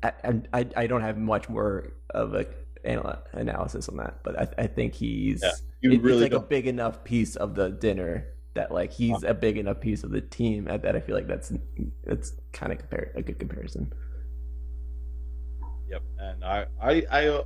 I 0.01 0.41
I, 0.53 0.67
I 0.77 0.87
don't 0.87 1.01
have 1.01 1.17
much 1.17 1.49
more 1.49 1.91
of 2.11 2.35
a 2.35 2.45
anal- 2.85 3.21
analysis 3.33 3.89
on 3.89 3.97
that 3.97 4.19
but 4.23 4.39
I, 4.39 4.63
I 4.63 4.67
think 4.67 4.93
he's 4.93 5.43
yeah, 5.43 5.51
it, 5.91 6.01
really 6.01 6.17
it's 6.17 6.21
like 6.23 6.31
don't. 6.31 6.43
a 6.43 6.47
big 6.47 6.67
enough 6.67 7.03
piece 7.03 7.35
of 7.35 7.55
the 7.55 7.69
dinner 7.69 8.27
that 8.55 8.71
like 8.71 8.91
he's 8.91 9.23
a 9.23 9.33
big 9.33 9.57
enough 9.57 9.81
piece 9.81 10.03
of 10.03 10.11
the 10.11 10.21
team 10.21 10.67
at 10.67 10.81
that 10.83 10.95
I 10.95 11.01
feel 11.01 11.15
like 11.15 11.27
that's 11.27 11.51
that's 12.05 12.33
kind 12.53 12.71
of 12.71 12.79
compare 12.79 13.11
a 13.15 13.21
good 13.21 13.37
comparison. 13.37 13.91
Yep. 15.89 16.01
And 16.17 16.43
I, 16.43 16.65
I, 16.81 17.03
I, 17.11 17.27
uh, 17.27 17.43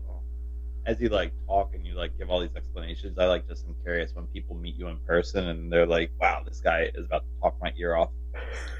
as 0.85 0.99
you 1.01 1.09
like 1.09 1.33
talk 1.47 1.73
and 1.73 1.85
you 1.85 1.93
like 1.95 2.17
give 2.17 2.29
all 2.29 2.39
these 2.39 2.55
explanations, 2.55 3.17
I 3.19 3.25
like 3.25 3.47
just 3.47 3.65
am 3.65 3.75
curious 3.83 4.11
when 4.13 4.27
people 4.27 4.55
meet 4.55 4.75
you 4.75 4.87
in 4.87 4.97
person 4.99 5.47
and 5.47 5.71
they're 5.71 5.85
like, 5.85 6.11
"Wow, 6.19 6.43
this 6.47 6.61
guy 6.61 6.89
is 6.95 7.05
about 7.05 7.23
to 7.23 7.41
talk 7.41 7.57
my 7.61 7.73
ear 7.77 7.95
off," 7.95 8.09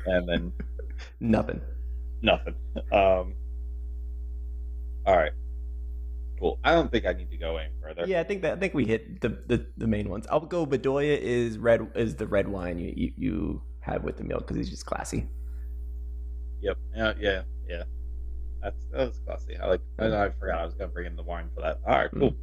and 0.06 0.28
then 0.28 0.54
Nothing. 1.20 1.62
nothing. 2.22 2.56
Um. 2.92 3.36
All 5.06 5.18
right. 5.18 5.32
Cool. 6.40 6.60
I 6.64 6.74
don't 6.74 6.92
think 6.92 7.06
I 7.06 7.14
need 7.14 7.30
to 7.32 7.38
go 7.38 7.58
any 7.58 7.72
further. 7.82 8.06
Yeah, 8.08 8.22
I 8.22 8.24
think 8.24 8.42
that 8.44 8.54
I 8.54 8.60
think 8.60 8.74
we 8.74 8.86
hit 8.86 9.22
the, 9.22 9.30
the, 9.48 9.66
the 9.78 9.88
main 9.88 10.10
ones. 10.10 10.26
I'll 10.30 10.40
go. 10.40 10.66
Bedoya 10.66 11.18
is 11.18 11.58
red 11.58 11.88
is 11.96 12.16
the 12.16 12.28
red 12.28 12.48
wine 12.48 12.80
you 12.80 12.94
you, 12.96 13.12
you 13.18 13.62
have 13.82 14.04
with 14.04 14.18
the 14.18 14.24
meal 14.24 14.40
because 14.40 14.56
he's 14.58 14.70
just 14.70 14.86
classy. 14.86 15.28
Yep. 16.62 16.78
Yeah. 16.96 17.14
Yeah. 17.20 17.42
Yeah. 17.68 17.84
That's 18.62 18.86
that 18.92 19.08
was 19.08 19.20
classy. 19.26 19.58
I 19.58 19.68
like. 19.68 19.82
I, 20.00 20.06
I 20.06 20.30
forgot 20.32 20.60
I 20.60 20.66
was 20.66 20.74
gonna 20.74 20.92
bring 20.92 21.08
in 21.08 21.16
the 21.16 21.24
wine 21.24 21.50
for 21.54 21.62
that. 21.62 21.80
All 21.86 21.98
right. 21.98 22.10
Cool. 22.12 22.34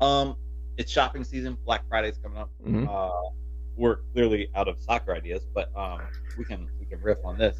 Um, 0.00 0.36
it's 0.76 0.90
shopping 0.90 1.24
season. 1.24 1.56
Black 1.64 1.86
Friday's 1.88 2.18
coming 2.18 2.38
up. 2.38 2.50
Mhm. 2.66 2.88
Uh, 2.88 3.30
we're 3.76 3.96
clearly 4.12 4.48
out 4.54 4.68
of 4.68 4.80
soccer 4.82 5.14
ideas, 5.14 5.46
but 5.54 5.74
um, 5.76 6.00
we 6.38 6.44
can 6.44 6.68
we 6.78 6.86
can 6.86 7.00
riff 7.00 7.18
on 7.24 7.38
this, 7.38 7.56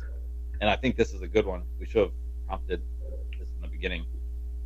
and 0.60 0.68
I 0.68 0.76
think 0.76 0.96
this 0.96 1.12
is 1.14 1.22
a 1.22 1.28
good 1.28 1.46
one. 1.46 1.62
We 1.78 1.86
should 1.86 2.02
have 2.02 2.12
prompted 2.46 2.82
this 3.38 3.48
in 3.54 3.60
the 3.62 3.68
beginning. 3.68 4.04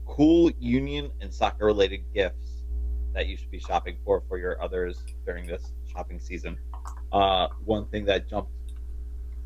Cool 0.07 0.51
union 0.59 1.11
and 1.21 1.33
soccer 1.33 1.67
related 1.67 2.05
gifts 2.15 2.65
that 3.15 3.27
you 3.27 3.37
should 3.37 3.51
be 3.51 3.59
shopping 3.59 3.97
for 4.05 4.23
for 4.29 4.39
your 4.39 4.61
others 4.63 5.03
during 5.25 5.47
this 5.47 5.73
shopping 5.91 6.21
season. 6.21 6.59
Uh, 7.13 7.49
one 7.65 7.87
thing 7.87 8.05
that 8.05 8.29
jumped 8.29 8.51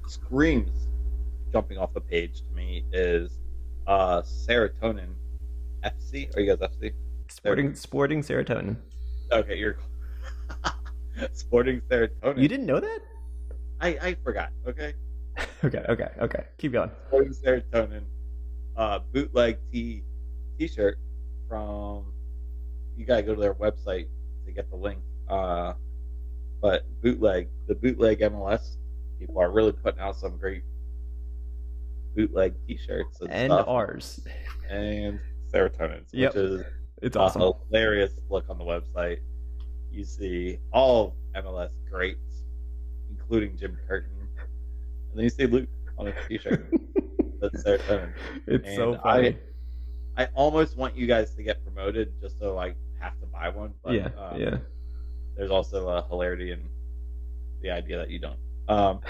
screams 0.06 0.88
jumping 1.52 1.78
off 1.78 1.92
the 1.94 2.00
page 2.00 2.42
to 2.42 2.54
me 2.54 2.84
is 2.92 3.38
uh, 3.86 4.22
serotonin 4.22 5.08
FC. 5.84 6.34
Are 6.36 6.40
you 6.40 6.56
guys 6.56 6.68
FC? 6.68 6.92
Sporting 7.28 7.74
sporting 7.74 8.22
serotonin. 8.22 8.76
Okay, 9.32 9.56
you're 9.58 9.76
Sporting 11.32 11.80
serotonin. 11.90 12.40
You 12.40 12.48
didn't 12.48 12.66
know 12.66 12.80
that? 12.80 13.00
I, 13.80 13.88
I 14.00 14.16
forgot. 14.24 14.50
Okay. 14.66 14.94
Okay, 15.64 15.84
okay, 15.88 16.08
okay. 16.20 16.44
Keep 16.58 16.72
going. 16.72 16.90
Sporting 17.08 17.32
serotonin. 17.32 18.02
Uh, 18.76 19.00
bootleg 19.12 19.58
t 19.72 20.02
t-shirt 20.58 20.98
from. 21.48 22.12
You 22.96 23.06
gotta 23.06 23.22
go 23.22 23.34
to 23.34 23.40
their 23.40 23.54
website 23.54 24.06
to 24.44 24.52
get 24.52 24.68
the 24.70 24.76
link. 24.76 24.98
Uh, 25.28 25.74
but 26.60 26.84
bootleg 27.02 27.48
the 27.68 27.74
bootleg 27.74 28.18
MLS 28.20 28.76
people 29.18 29.38
are 29.38 29.50
really 29.50 29.72
putting 29.72 30.00
out 30.00 30.16
some 30.16 30.36
great 30.38 30.62
bootleg 32.16 32.54
t-shirts 32.66 33.20
and, 33.20 33.30
And 33.32 33.52
ours. 33.52 34.20
and 34.68 35.20
serotonin, 35.52 36.02
Yep. 36.12 36.34
which 36.34 36.42
is 36.44 36.64
It's 37.02 37.16
a 37.16 37.20
awesome. 37.20 37.52
hilarious 37.70 38.12
look 38.28 38.48
on 38.48 38.58
the 38.58 38.64
website. 38.64 39.18
You 39.90 40.04
see 40.04 40.58
all 40.72 41.16
MLS 41.36 41.70
greats, 41.90 42.44
including 43.10 43.56
Jim 43.56 43.78
Curtin, 43.86 44.10
and 44.18 45.14
then 45.16 45.24
you 45.24 45.30
see 45.30 45.46
Luke 45.46 45.68
on 45.96 46.08
a 46.08 46.14
t-shirt. 46.28 46.68
That's 47.40 47.62
serotonin. 47.62 48.12
it's 48.48 48.74
so 48.74 48.98
funny. 49.02 49.28
I 49.28 49.36
almost 50.26 50.76
want 50.76 50.96
you 50.96 51.06
guys 51.06 51.34
to 51.34 51.42
get 51.42 51.62
promoted 51.64 52.20
just 52.20 52.38
so 52.38 52.58
I 52.58 52.74
have 53.00 53.18
to 53.20 53.26
buy 53.26 53.48
one. 53.48 53.74
But 53.82 53.94
yeah, 53.94 54.08
um, 54.18 54.40
yeah. 54.40 54.56
there's 55.36 55.50
also 55.50 55.88
a 55.88 56.06
hilarity 56.08 56.52
in 56.52 56.68
the 57.62 57.70
idea 57.70 57.98
that 57.98 58.10
you 58.10 58.18
don't. 58.18 58.38
Um, 58.68 59.00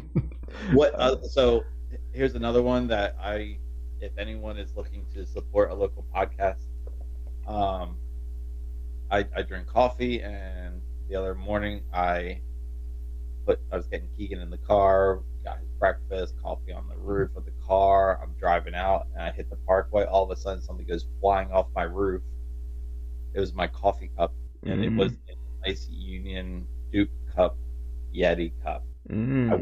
what? 0.72 0.94
Uh, 0.94 1.22
so 1.22 1.64
here's 2.12 2.34
another 2.34 2.62
one 2.62 2.86
that 2.88 3.16
I, 3.20 3.58
if 4.00 4.16
anyone 4.18 4.58
is 4.58 4.76
looking 4.76 5.06
to 5.14 5.26
support 5.26 5.70
a 5.70 5.74
local 5.74 6.04
podcast, 6.14 6.66
um, 7.46 7.96
I, 9.10 9.26
I 9.36 9.42
drink 9.42 9.66
coffee, 9.66 10.22
and 10.22 10.80
the 11.08 11.16
other 11.16 11.34
morning 11.34 11.82
I 11.92 12.40
put 13.46 13.60
I 13.72 13.76
was 13.76 13.86
getting 13.86 14.08
Keegan 14.16 14.40
in 14.40 14.50
the 14.50 14.58
car, 14.58 15.20
got 15.44 15.58
his 15.58 15.68
breakfast, 15.78 16.34
coffee 16.42 16.72
on 16.72 16.88
the 16.88 16.96
roof 16.96 17.30
of 17.36 17.44
the 17.44 17.52
car. 17.66 18.20
I'm 18.22 18.34
driving 18.38 18.74
out, 18.74 19.06
and 19.14 19.22
I 19.22 19.32
hit 19.32 19.50
the 19.50 19.56
parkway. 19.56 20.04
All 20.04 20.24
of 20.24 20.30
a 20.30 20.36
sudden, 20.40 20.62
something 20.62 20.86
goes 20.86 21.06
flying 21.20 21.50
off 21.52 21.68
my 21.74 21.84
roof. 21.84 22.22
It 23.34 23.40
was 23.40 23.54
my 23.54 23.66
coffee 23.66 24.10
cup, 24.16 24.34
and 24.64 24.84
it 24.84 24.92
Mm. 24.92 24.96
was 24.96 25.12
a 25.12 25.68
nice 25.68 25.88
Union 25.88 26.66
Duke 26.92 27.10
cup, 27.34 27.56
Yeti 28.14 28.52
cup 28.62 28.84
Mm. 29.10 29.50
I 29.52 29.56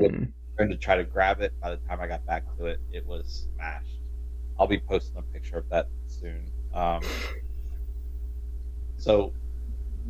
going 0.58 0.70
to 0.70 0.76
try 0.76 0.96
to 0.96 1.04
grab 1.04 1.40
it. 1.40 1.58
By 1.60 1.70
the 1.70 1.78
time 1.78 2.00
I 2.00 2.06
got 2.06 2.24
back 2.26 2.44
to 2.58 2.66
it, 2.66 2.80
it 2.92 3.06
was 3.06 3.48
smashed. 3.54 3.98
I'll 4.58 4.66
be 4.66 4.78
posting 4.78 5.16
a 5.16 5.22
picture 5.22 5.56
of 5.58 5.68
that 5.70 5.86
soon. 6.06 6.52
Um, 6.74 7.02
so 8.98 9.32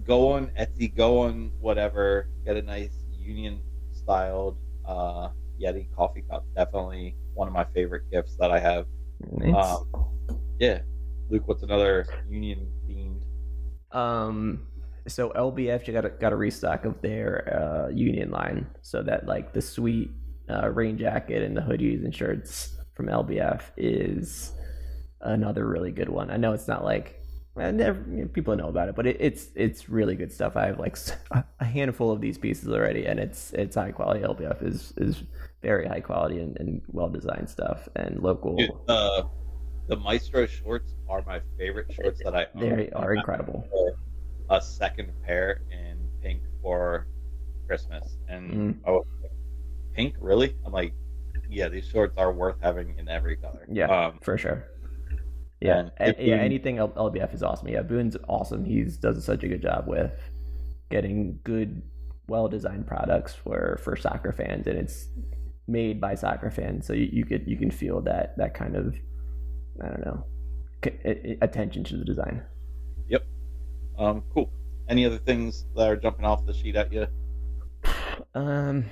go 0.05 0.33
on 0.33 0.49
Etsy, 0.59 0.95
go 0.95 1.21
on 1.21 1.53
whatever, 1.61 2.29
get 2.45 2.57
a 2.57 2.63
nice 2.63 3.00
Union 3.31 3.61
styled 3.93 4.57
uh, 4.85 5.29
Yeti 5.63 5.89
coffee 5.95 6.25
cup. 6.29 6.45
Definitely 6.57 7.17
one 7.35 7.47
of 7.47 7.55
my 7.55 7.65
favorite 7.75 8.11
gifts 8.11 8.37
that 8.41 8.51
I 8.51 8.59
have. 8.59 8.87
Nice. 9.33 9.55
Um, 9.55 10.09
yeah, 10.59 10.81
Luke, 11.29 11.47
what's 11.47 11.63
another 11.63 12.07
Union 12.29 12.71
themed? 12.89 13.23
Um, 13.97 14.67
so 15.07 15.31
LBF 15.31 15.87
you 15.87 15.93
got 15.93 16.05
a, 16.05 16.11
got 16.11 16.33
a 16.33 16.37
restock 16.37 16.85
of 16.85 17.01
their 17.03 17.87
uh, 17.87 17.89
Union 17.91 18.31
line, 18.31 18.67
so 18.83 19.03
that 19.03 19.27
like 19.27 19.53
the 19.53 19.63
sweet 19.63 20.11
uh, 20.49 20.69
rain 20.71 20.99
jacket 20.99 21.43
and 21.43 21.57
the 21.57 21.61
hoodies 21.61 22.05
and 22.05 22.15
shirts 22.15 22.77
from 22.95 23.07
LBF 23.07 23.63
is 23.77 24.53
another 25.21 25.67
really 25.67 25.93
good 25.93 26.09
one. 26.09 26.31
I 26.31 26.37
know 26.37 26.53
it's 26.53 26.69
not 26.69 26.85
like 26.85 27.17
I 27.17 27.20
never 27.57 28.27
people 28.29 28.57
know 28.57 28.69
about 28.69 28.89
it, 28.89 28.95
but 28.95 29.07
it, 29.07 29.17
it's 29.21 29.49
it's 29.55 29.89
really 29.89 30.15
good 30.15 30.33
stuff. 30.33 30.57
I 30.57 30.67
have 30.67 30.79
like 30.79 30.97
a 31.61 31.65
handful 31.65 32.11
of 32.11 32.21
these 32.21 32.39
pieces 32.39 32.69
already, 32.69 33.07
and 33.07 33.19
it's 33.19 33.53
it's 33.53 33.75
high 33.77 33.93
quality. 33.93 34.21
LBF 34.21 34.63
is 34.63 34.93
is 34.97 35.23
very 35.63 35.87
high 35.87 36.01
quality 36.01 36.39
and, 36.39 36.57
and 36.59 36.81
well 36.89 37.09
designed 37.09 37.49
stuff 37.49 37.89
and 37.97 38.21
local. 38.21 38.57
Dude, 38.57 38.71
uh, 38.89 39.23
the 39.89 39.97
Maestro 39.97 40.47
shorts 40.47 40.95
are 41.09 41.23
my 41.27 41.41
favorite 41.59 41.93
shorts 41.93 42.21
that 42.25 42.35
I 42.35 42.47
own. 42.55 42.77
They 42.77 42.91
are 42.91 43.15
incredible. 43.15 43.65
a 44.49 44.61
second 44.61 45.13
pair 45.25 45.61
in 45.71 45.97
pink 46.23 46.43
for 46.61 47.07
Christmas. 47.69 48.17
And 48.29 48.51
Mhm. 48.51 48.79
oh, 48.85 49.07
pink, 49.95 50.17
really? 50.19 50.57
I'm 50.67 50.73
like, 50.73 50.93
yeah, 51.49 51.69
these 51.69 51.87
shorts 51.87 52.19
are 52.19 52.33
worth 52.33 52.57
having 52.61 52.99
in 52.99 53.09
every 53.09 53.37
color. 53.37 53.65
Yeah, 53.71 53.87
Um, 53.87 54.19
for 54.23 54.37
sure. 54.37 54.65
Yeah, 55.61 55.79
and 55.81 55.91
a- 55.99 56.09
if 56.11 56.27
yeah. 56.27 56.37
Anything 56.37 56.79
L- 56.79 56.89
LBF 56.91 57.35
is 57.35 57.43
awesome. 57.43 57.69
Yeah, 57.69 57.83
Boone's 57.83 58.17
awesome. 58.29 58.65
He's 58.65 58.97
does 58.97 59.23
such 59.25 59.43
a 59.45 59.49
good 59.49 59.63
job 59.63 59.85
with 59.87 60.13
getting 60.91 61.39
good, 61.45 61.83
well 62.29 62.49
designed 62.49 62.87
products 62.87 63.35
for 63.35 63.79
for 63.83 63.97
soccer 63.97 64.33
fans, 64.33 64.67
and 64.67 64.79
it's 64.79 65.09
made 65.69 66.01
by 66.01 66.15
soccer 66.15 66.51
fans. 66.51 66.87
So 66.87 66.93
you, 66.95 67.09
you 67.13 67.25
could 67.25 67.47
you 67.47 67.57
can 67.57 67.71
feel 67.71 68.01
that 68.03 68.37
that 68.39 68.55
kind 68.55 68.75
of 68.77 68.95
I 69.83 69.89
don't 69.89 70.05
know 70.05 70.25
c- 70.85 71.37
attention 71.43 71.85
to 71.85 71.97
the 71.99 72.05
design. 72.05 72.43
Yep. 73.09 73.25
Um, 73.99 74.23
cool. 74.33 74.51
Any 74.89 75.05
other 75.05 75.19
things 75.19 75.67
that 75.77 75.87
are 75.89 75.97
jumping 75.97 76.25
off 76.25 76.45
the 76.47 76.55
sheet 76.55 76.75
at 76.77 76.93
you? 76.93 77.07
Um, 78.35 78.87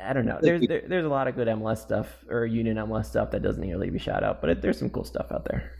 I 0.00 0.12
don't 0.12 0.26
know. 0.26 0.38
There's 0.40 0.66
there, 0.66 0.82
there's 0.86 1.04
a 1.04 1.08
lot 1.08 1.26
of 1.26 1.34
good 1.34 1.48
MLS 1.48 1.78
stuff 1.78 2.06
or 2.28 2.46
Union 2.46 2.76
MLS 2.76 3.06
stuff 3.06 3.30
that 3.32 3.42
doesn't 3.42 3.62
nearly 3.62 3.90
be 3.90 3.98
shout 3.98 4.22
out, 4.22 4.40
but 4.40 4.50
it, 4.50 4.62
there's 4.62 4.78
some 4.78 4.90
cool 4.90 5.04
stuff 5.04 5.26
out 5.32 5.44
there. 5.44 5.72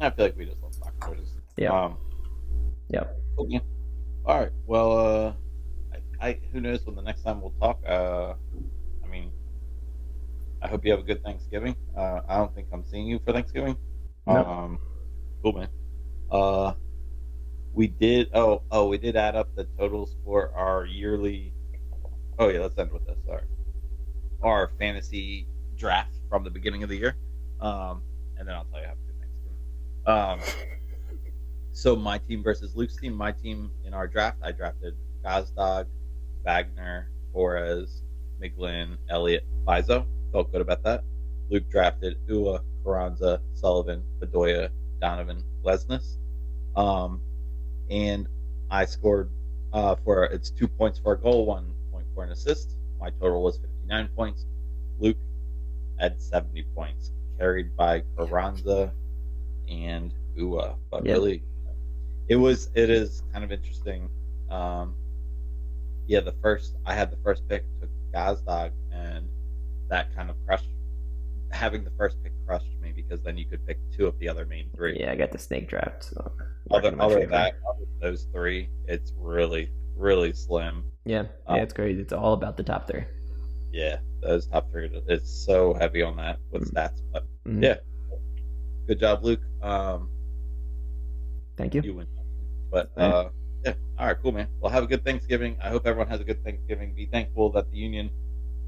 I 0.00 0.10
feel 0.10 0.26
like 0.26 0.36
we 0.36 0.46
just 0.46 0.62
love 0.62 0.74
soccer 0.74 1.14
shorts. 1.14 1.32
Yeah. 1.56 1.70
Um, 1.84 1.96
Yep. 2.88 3.16
yeah. 3.48 3.58
All 4.26 4.38
right. 4.38 4.50
Well, 4.66 4.92
uh, 4.98 5.32
I, 6.20 6.28
I 6.28 6.38
who 6.52 6.60
knows 6.60 6.84
when 6.84 6.94
the 6.96 7.02
next 7.02 7.22
time 7.22 7.40
we'll 7.40 7.54
talk. 7.60 7.80
Uh, 7.86 8.34
I 9.04 9.08
mean, 9.08 9.32
I 10.62 10.68
hope 10.68 10.84
you 10.84 10.90
have 10.90 11.00
a 11.00 11.04
good 11.04 11.22
Thanksgiving. 11.22 11.74
Uh, 11.96 12.20
I 12.28 12.36
don't 12.36 12.54
think 12.54 12.68
I'm 12.72 12.84
seeing 12.84 13.06
you 13.06 13.18
for 13.24 13.32
Thanksgiving. 13.32 13.76
No. 14.26 14.44
Um, 14.44 14.78
cool, 15.42 15.52
man. 15.54 15.68
Uh, 16.30 16.74
we 17.72 17.86
did. 17.88 18.28
Oh, 18.34 18.62
oh, 18.70 18.88
we 18.88 18.98
did 18.98 19.16
add 19.16 19.34
up 19.36 19.54
the 19.56 19.64
totals 19.78 20.16
for 20.24 20.52
our 20.54 20.84
yearly. 20.84 21.51
Oh 22.42 22.48
yeah, 22.48 22.58
let's 22.58 22.76
end 22.76 22.90
with 22.90 23.06
this. 23.06 23.18
Sorry, 23.24 23.44
our 24.42 24.72
fantasy 24.76 25.46
draft 25.76 26.10
from 26.28 26.42
the 26.42 26.50
beginning 26.50 26.82
of 26.82 26.88
the 26.88 26.96
year, 26.96 27.14
um, 27.60 28.02
and 28.36 28.48
then 28.48 28.56
I'll 28.56 28.64
tell 28.64 28.80
you 28.80 28.86
how 28.88 28.94
good 28.94 29.14
Thanksgiving. 29.20 29.60
Um, 30.08 30.40
so 31.72 31.94
my 31.94 32.18
team 32.18 32.42
versus 32.42 32.74
Luke's 32.74 32.96
team. 32.96 33.14
My 33.14 33.30
team 33.30 33.70
in 33.84 33.94
our 33.94 34.08
draft, 34.08 34.38
I 34.42 34.50
drafted 34.50 34.96
Gazdag, 35.24 35.86
Wagner, 36.44 37.12
Torres, 37.32 38.02
McGlynn, 38.42 38.96
Elliott, 39.08 39.46
Bizo. 39.64 40.04
Felt 40.32 40.50
good 40.50 40.62
about 40.62 40.82
that. 40.82 41.04
Luke 41.48 41.70
drafted 41.70 42.16
Uhre, 42.26 42.58
Carranza, 42.82 43.40
Sullivan, 43.54 44.02
Bedoya, 44.18 44.68
Donovan, 45.00 45.44
Glesnes. 45.64 46.16
Um, 46.74 47.20
and 47.88 48.26
I 48.68 48.84
scored 48.84 49.30
uh, 49.72 49.94
for 50.04 50.24
it's 50.24 50.50
two 50.50 50.66
points 50.66 50.98
for 50.98 51.12
a 51.12 51.18
goal, 51.20 51.46
one 51.46 51.72
for 52.14 52.24
an 52.24 52.30
assist. 52.30 52.76
My 53.00 53.10
total 53.10 53.42
was 53.42 53.58
59 53.58 54.08
points. 54.16 54.46
Luke 54.98 55.16
had 55.98 56.20
70 56.20 56.64
points, 56.74 57.12
carried 57.38 57.76
by 57.76 58.02
Carranza 58.16 58.92
and 59.68 60.12
Uhre. 60.36 60.76
But 60.90 61.04
Yep. 61.04 61.14
really, 61.16 61.42
it 62.28 62.36
was 62.36 62.70
it 62.74 62.90
is 62.90 63.22
kind 63.32 63.44
of 63.44 63.52
interesting. 63.52 64.08
Um, 64.50 64.94
yeah, 66.06 66.20
the 66.20 66.34
first 66.42 66.76
I 66.86 66.94
had 66.94 67.10
the 67.10 67.16
first 67.18 67.48
pick 67.48 67.64
took 67.80 67.90
Gazdag, 68.14 68.72
and 68.92 69.28
that 69.88 70.14
kind 70.14 70.30
of 70.30 70.36
crushed. 70.46 70.68
Having 71.50 71.84
the 71.84 71.90
first 71.98 72.22
pick 72.22 72.32
crushed 72.46 72.66
me 72.80 72.92
because 72.94 73.20
then 73.22 73.36
you 73.36 73.44
could 73.44 73.64
pick 73.66 73.78
two 73.94 74.06
of 74.06 74.18
the 74.18 74.28
other 74.28 74.46
main 74.46 74.70
three. 74.74 74.98
Yeah, 74.98 75.12
I 75.12 75.16
got 75.16 75.32
the 75.32 75.38
snake 75.38 75.68
draft. 75.68 76.04
So 76.04 76.32
Other, 76.70 76.90
working 76.90 76.92
in 76.92 76.98
my 76.98 77.04
other 77.04 77.20
than 77.20 77.30
that, 77.30 77.54
other 77.68 77.84
those 78.00 78.26
three, 78.32 78.68
it's 78.86 79.12
really, 79.18 79.70
really 80.02 80.32
slim. 80.32 80.84
Yeah, 81.04 81.24
yeah, 81.48 81.56
it's 81.62 81.72
crazy. 81.72 82.00
It's 82.02 82.12
all 82.12 82.34
about 82.34 82.56
the 82.56 82.62
top 82.62 82.86
three. 82.88 83.04
Yeah, 83.72 83.96
those 84.22 84.46
top 84.46 84.70
three, 84.70 84.90
it's 85.08 85.30
so 85.46 85.72
heavy 85.74 86.02
on 86.02 86.16
that 86.16 86.38
with 86.50 86.70
stats. 86.72 87.00
But 87.12 87.24
Mhm. 87.46 87.62
Yeah. 87.62 87.76
good 88.86 89.00
job, 89.00 89.24
Luke. 89.24 89.40
Um, 89.62 90.10
Thank 91.56 91.74
you. 91.74 91.82
you 91.82 91.94
win. 91.94 92.06
But 92.70 92.90
All 92.96 93.02
right. 93.02 93.14
uh, 93.14 93.28
yeah, 93.64 93.74
all 93.98 94.06
right, 94.06 94.16
cool, 94.22 94.32
man. 94.32 94.48
Well, 94.60 94.70
have 94.72 94.84
a 94.84 94.86
good 94.86 95.04
Thanksgiving. 95.04 95.56
I 95.62 95.68
hope 95.68 95.86
everyone 95.86 96.08
has 96.08 96.20
a 96.20 96.24
good 96.24 96.42
Thanksgiving. 96.44 96.94
Be 96.94 97.06
thankful 97.06 97.50
that 97.52 97.70
the 97.70 97.76
Union 97.78 98.10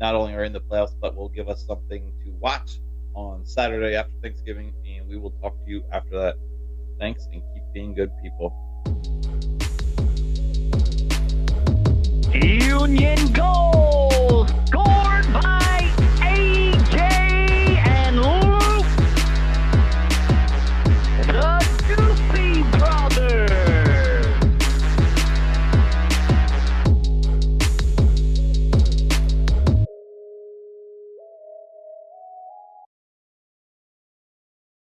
not 0.01 0.15
only 0.15 0.35
are 0.35 0.45
in 0.45 0.53
the 0.53 0.61
playoffs, 0.61 0.95
but 1.01 1.15
will 1.15 1.29
give 1.29 1.49
us 1.49 1.65
something 1.67 2.13
to 2.25 2.31
watch 2.41 2.81
on 3.15 3.45
Saturday 3.45 3.95
after 3.97 4.13
Thanksgiving, 4.23 4.73
and 4.87 5.07
we 5.09 5.17
will 5.17 5.31
talk 5.43 5.55
to 5.65 5.71
you 5.71 5.83
after 5.93 6.19
that. 6.19 6.37
Thanks, 6.99 7.27
and 7.33 7.43
keep 7.53 7.63
being 7.73 7.95
good 7.95 8.11
people. 8.23 8.55
Union 12.35 13.33
Gold. 13.33 14.14